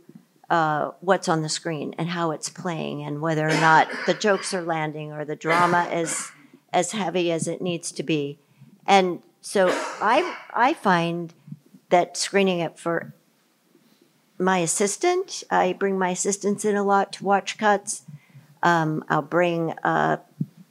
uh, 0.49 0.91
what's 1.01 1.27
on 1.27 1.41
the 1.41 1.49
screen 1.49 1.93
and 1.97 2.09
how 2.09 2.31
it's 2.31 2.49
playing 2.49 3.03
and 3.03 3.21
whether 3.21 3.47
or 3.47 3.53
not 3.53 3.87
the 4.05 4.13
jokes 4.13 4.53
are 4.53 4.61
landing 4.61 5.11
or 5.11 5.25
the 5.25 5.35
drama 5.35 5.89
is 5.91 6.31
as 6.73 6.91
heavy 6.91 7.31
as 7.31 7.47
it 7.47 7.61
needs 7.61 7.91
to 7.91 8.03
be. 8.03 8.39
And 8.87 9.21
so 9.41 9.69
I, 10.01 10.35
I 10.53 10.73
find 10.73 11.33
that 11.89 12.15
screening 12.15 12.59
it 12.59 12.79
for 12.79 13.13
my 14.41 14.59
assistant, 14.59 15.43
I 15.49 15.73
bring 15.73 15.97
my 15.97 16.09
assistants 16.09 16.65
in 16.65 16.75
a 16.75 16.83
lot 16.83 17.13
to 17.13 17.23
watch 17.23 17.57
cuts. 17.57 18.03
Um, 18.63 19.03
I'll 19.09 19.21
bring 19.21 19.71
uh, 19.83 20.17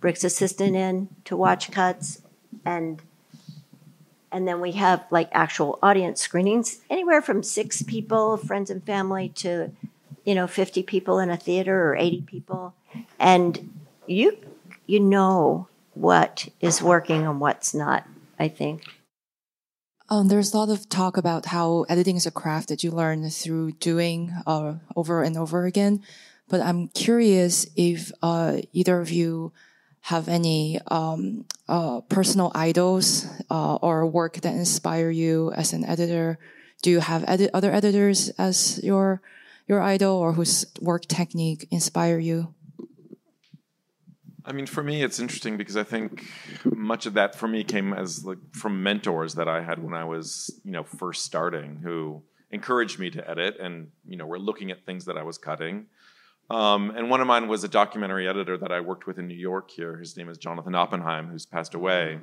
Rick's 0.01 0.25
assistant 0.25 0.77
in 0.77 1.09
to 1.25 1.37
watch 1.37 1.71
cuts, 1.71 2.23
and 2.65 3.01
and 4.33 4.47
then 4.47 4.61
we 4.61 4.73
have 4.73 5.05
like 5.11 5.29
actual 5.33 5.79
audience 5.83 6.21
screenings, 6.21 6.81
anywhere 6.89 7.23
from 7.23 7.43
six 7.43 7.83
people, 7.83 8.37
friends 8.37 8.71
and 8.71 8.85
family, 8.85 9.31
to 9.37 9.73
you 10.25 10.35
know, 10.35 10.47
50 10.47 10.83
people 10.83 11.19
in 11.19 11.31
a 11.31 11.37
theater 11.37 11.91
or 11.91 11.97
80 11.97 12.23
people. 12.23 12.75
And 13.19 13.81
you, 14.07 14.39
you 14.87 15.01
know 15.01 15.69
what 15.95 16.49
is 16.61 16.83
working 16.83 17.27
and 17.27 17.41
what's 17.41 17.75
not, 17.75 18.07
I 18.39 18.49
think. 18.49 18.85
Um, 20.13 20.27
there's 20.27 20.53
a 20.53 20.57
lot 20.57 20.71
of 20.71 20.89
talk 20.89 21.17
about 21.17 21.47
how 21.47 21.87
editing 21.89 22.17
is 22.17 22.27
a 22.27 22.33
craft 22.33 22.69
that 22.69 22.83
you 22.83 22.91
learn 22.91 23.31
through 23.31 23.73
doing 23.79 24.35
uh, 24.45 24.75
over 24.97 25.23
and 25.23 25.37
over 25.37 25.67
again. 25.67 26.03
But 26.49 26.61
I'm 26.61 26.89
curious 26.89 27.69
if 27.77 28.11
uh, 28.21 28.59
either 28.73 29.01
of 29.01 29.13
you 29.13 29.53
have 30.01 30.27
any 30.27 30.81
um, 30.89 31.45
uh, 31.69 32.01
personal 32.09 32.51
idols 32.57 33.25
uh, 33.51 33.77
or 33.77 34.05
work 34.05 34.41
that 34.41 34.53
inspire 34.55 35.11
you 35.11 35.53
as 35.53 35.73
an 35.73 35.85
editor. 35.85 36.41
Do 36.83 36.91
you 36.91 36.99
have 36.99 37.23
other 37.55 37.73
editors 37.73 38.31
as 38.31 38.83
your 38.83 39.23
your 39.69 39.81
idol, 39.81 40.17
or 40.17 40.33
whose 40.33 40.67
work 40.81 41.07
technique 41.07 41.69
inspire 41.71 42.19
you? 42.19 42.53
I 44.51 44.53
mean, 44.53 44.67
for 44.67 44.83
me, 44.83 45.03
it's 45.03 45.21
interesting 45.21 45.57
because 45.57 45.77
I 45.77 45.85
think 45.85 46.27
much 46.65 47.07
of 47.07 47.15
that 47.15 47.37
for 47.37 47.47
me 47.47 47.63
came 47.63 47.93
as 47.93 48.25
like 48.25 48.39
from 48.53 48.83
mentors 48.83 49.37
that 49.37 49.49
I 49.49 49.63
had 49.63 49.83
when 49.83 49.95
I 49.95 50.05
was, 50.05 50.61
you 50.65 50.73
know, 50.73 50.83
first 50.83 51.25
starting, 51.25 51.77
who 51.77 52.23
encouraged 52.51 52.99
me 52.99 53.11
to 53.11 53.31
edit, 53.31 53.59
and 53.61 53.93
you 54.07 54.17
know, 54.17 54.27
were 54.27 54.41
looking 54.41 54.73
at 54.73 54.85
things 54.85 55.05
that 55.05 55.17
I 55.17 55.23
was 55.23 55.39
cutting. 55.39 55.87
Um, 56.51 56.91
and 56.97 57.09
one 57.09 57.21
of 57.21 57.29
mine 57.29 57.47
was 57.47 57.63
a 57.63 57.69
documentary 57.69 58.29
editor 58.29 58.59
that 58.59 58.73
I 58.73 58.81
worked 58.81 59.07
with 59.07 59.19
in 59.19 59.29
New 59.29 59.37
York 59.37 59.71
here. 59.71 59.97
His 59.99 60.17
name 60.17 60.29
is 60.29 60.37
Jonathan 60.37 60.75
Oppenheim, 60.75 61.29
who's 61.29 61.47
passed 61.47 61.75
away. 61.75 62.19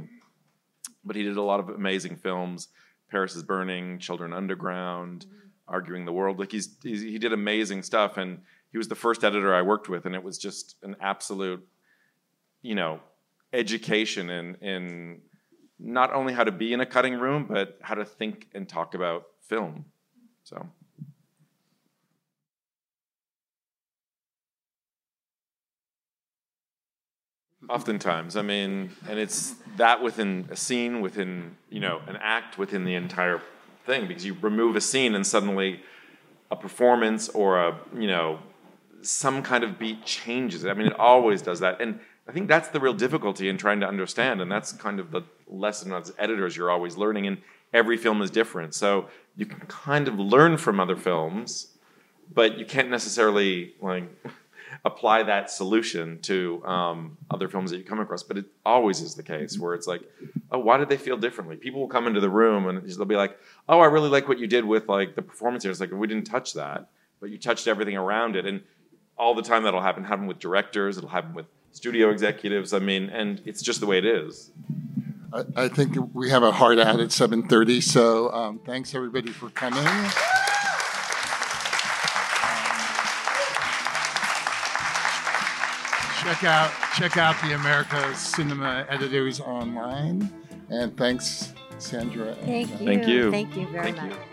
But 1.05 1.15
he 1.15 1.23
did 1.23 1.37
a 1.37 1.41
lot 1.41 1.61
of 1.61 1.69
amazing 1.69 2.17
films 2.17 2.67
Paris 3.09 3.35
is 3.35 3.43
Burning, 3.43 3.99
Children 3.99 4.33
Underground, 4.33 5.25
Arguing 5.67 6.05
the 6.05 6.11
World. 6.11 6.39
Like 6.39 6.51
he's, 6.51 6.75
he's, 6.83 7.01
he 7.01 7.17
did 7.17 7.33
amazing 7.33 7.83
stuff. 7.83 8.17
And 8.17 8.41
he 8.71 8.77
was 8.77 8.87
the 8.87 8.95
first 8.95 9.23
editor 9.23 9.53
I 9.53 9.61
worked 9.61 9.89
with. 9.89 10.05
And 10.05 10.13
it 10.13 10.23
was 10.23 10.37
just 10.37 10.75
an 10.83 10.95
absolute, 11.01 11.65
you 12.67 12.75
know, 12.75 12.99
education 13.53 14.29
in, 14.29 14.55
in 14.55 15.21
not 15.79 16.13
only 16.13 16.33
how 16.33 16.43
to 16.43 16.51
be 16.51 16.73
in 16.73 16.81
a 16.81 16.85
cutting 16.85 17.17
room, 17.17 17.45
but 17.49 17.79
how 17.81 17.95
to 17.95 18.03
think 18.03 18.47
and 18.53 18.67
talk 18.67 18.93
about 18.93 19.23
film. 19.47 19.85
So. 20.43 20.67
Oftentimes, 27.69 28.35
I 28.35 28.41
mean, 28.41 28.91
and 29.09 29.17
it's 29.17 29.55
that 29.77 30.03
within 30.03 30.47
a 30.51 30.55
scene, 30.55 31.01
within 31.01 31.55
you 31.69 31.79
know 31.79 32.01
an 32.07 32.17
act, 32.21 32.57
within 32.57 32.85
the 32.85 32.95
entire 32.95 33.41
thing, 33.85 34.07
because 34.07 34.25
you 34.25 34.37
remove 34.41 34.75
a 34.75 34.81
scene 34.81 35.15
and 35.15 35.25
suddenly 35.25 35.81
a 36.49 36.55
performance 36.55 37.27
or 37.29 37.59
a 37.59 37.77
you 37.93 38.07
know 38.07 38.39
some 39.01 39.43
kind 39.43 39.63
of 39.65 39.77
beat 39.77 40.05
changes. 40.05 40.63
It. 40.63 40.69
I 40.69 40.73
mean, 40.75 40.87
it 40.87 40.99
always 40.99 41.41
does 41.41 41.59
that, 41.59 41.81
and 41.81 41.99
I 42.27 42.31
think 42.31 42.47
that's 42.47 42.69
the 42.69 42.79
real 42.79 42.93
difficulty 42.93 43.47
in 43.47 43.57
trying 43.57 43.79
to 43.79 43.87
understand, 43.87 44.41
and 44.41 44.51
that's 44.51 44.73
kind 44.73 44.99
of 44.99 45.11
the 45.11 45.21
lesson 45.47 45.93
as 45.93 46.13
editors 46.17 46.57
you're 46.57 46.69
always 46.69 46.97
learning. 46.97 47.27
And 47.27 47.37
every 47.73 47.97
film 47.97 48.21
is 48.21 48.29
different, 48.29 48.73
so 48.75 49.07
you 49.35 49.45
can 49.45 49.59
kind 49.67 50.07
of 50.07 50.19
learn 50.19 50.57
from 50.57 50.79
other 50.79 50.97
films, 50.97 51.67
but 52.33 52.57
you 52.57 52.65
can't 52.65 52.89
necessarily 52.89 53.75
like 53.81 54.03
apply 54.85 55.23
that 55.23 55.49
solution 55.49 56.19
to 56.21 56.65
um, 56.65 57.17
other 57.31 57.47
films 57.47 57.71
that 57.71 57.77
you 57.77 57.83
come 57.83 57.99
across. 57.99 58.23
But 58.23 58.37
it 58.37 58.45
always 58.65 58.99
is 58.99 59.15
the 59.15 59.23
case 59.23 59.57
where 59.57 59.73
it's 59.73 59.87
like, 59.87 60.01
oh, 60.51 60.59
why 60.59 60.77
did 60.77 60.89
they 60.89 60.97
feel 60.97 61.17
differently? 61.17 61.55
People 61.55 61.79
will 61.79 61.87
come 61.87 62.07
into 62.07 62.19
the 62.19 62.29
room 62.29 62.67
and 62.67 62.85
they'll 62.89 63.05
be 63.05 63.15
like, 63.15 63.37
oh, 63.69 63.79
I 63.79 63.85
really 63.85 64.09
like 64.09 64.27
what 64.27 64.39
you 64.39 64.47
did 64.47 64.65
with 64.65 64.89
like 64.89 65.15
the 65.15 65.21
performance 65.21 65.63
here. 65.63 65.71
It's 65.71 65.79
like 65.79 65.91
we 65.91 66.07
didn't 66.07 66.27
touch 66.27 66.53
that, 66.53 66.89
but 67.21 67.29
you 67.29 67.37
touched 67.37 67.67
everything 67.67 67.95
around 67.95 68.35
it. 68.35 68.45
And 68.45 68.61
all 69.17 69.33
the 69.33 69.41
time 69.41 69.63
that'll 69.63 69.81
happen. 69.81 70.03
Happen 70.03 70.27
with 70.27 70.39
directors. 70.39 70.97
It'll 70.97 71.09
happen 71.09 71.33
with 71.33 71.45
studio 71.77 72.09
executives. 72.09 72.73
I 72.73 72.79
mean, 72.79 73.09
and 73.09 73.41
it's 73.45 73.61
just 73.61 73.79
the 73.79 73.85
way 73.85 73.99
it 73.99 74.05
is. 74.05 74.51
I, 75.31 75.43
I 75.55 75.67
think 75.67 75.95
we 76.13 76.29
have 76.31 76.41
a 76.41 76.51
hard 76.51 76.79
out 76.79 76.99
at 76.99 77.09
7:30. 77.09 77.83
So 77.83 78.31
um, 78.33 78.59
thanks 78.65 78.95
everybody 78.95 79.29
for 79.31 79.49
coming. 79.51 79.83
check 86.23 86.43
out 86.43 86.71
check 86.95 87.17
out 87.17 87.35
the 87.43 87.53
America 87.53 88.15
Cinema 88.15 88.85
Editors 88.89 89.39
online, 89.39 90.29
and 90.69 90.97
thanks, 90.97 91.53
Sandra. 91.77 92.35
Thank 92.41 92.71
you. 92.71 92.85
Thank 92.85 93.07
you. 93.07 93.31
Thank 93.31 93.55
you 93.55 93.67
very 93.67 93.91
Thank 93.91 93.97
much. 93.97 94.11
you. 94.11 94.26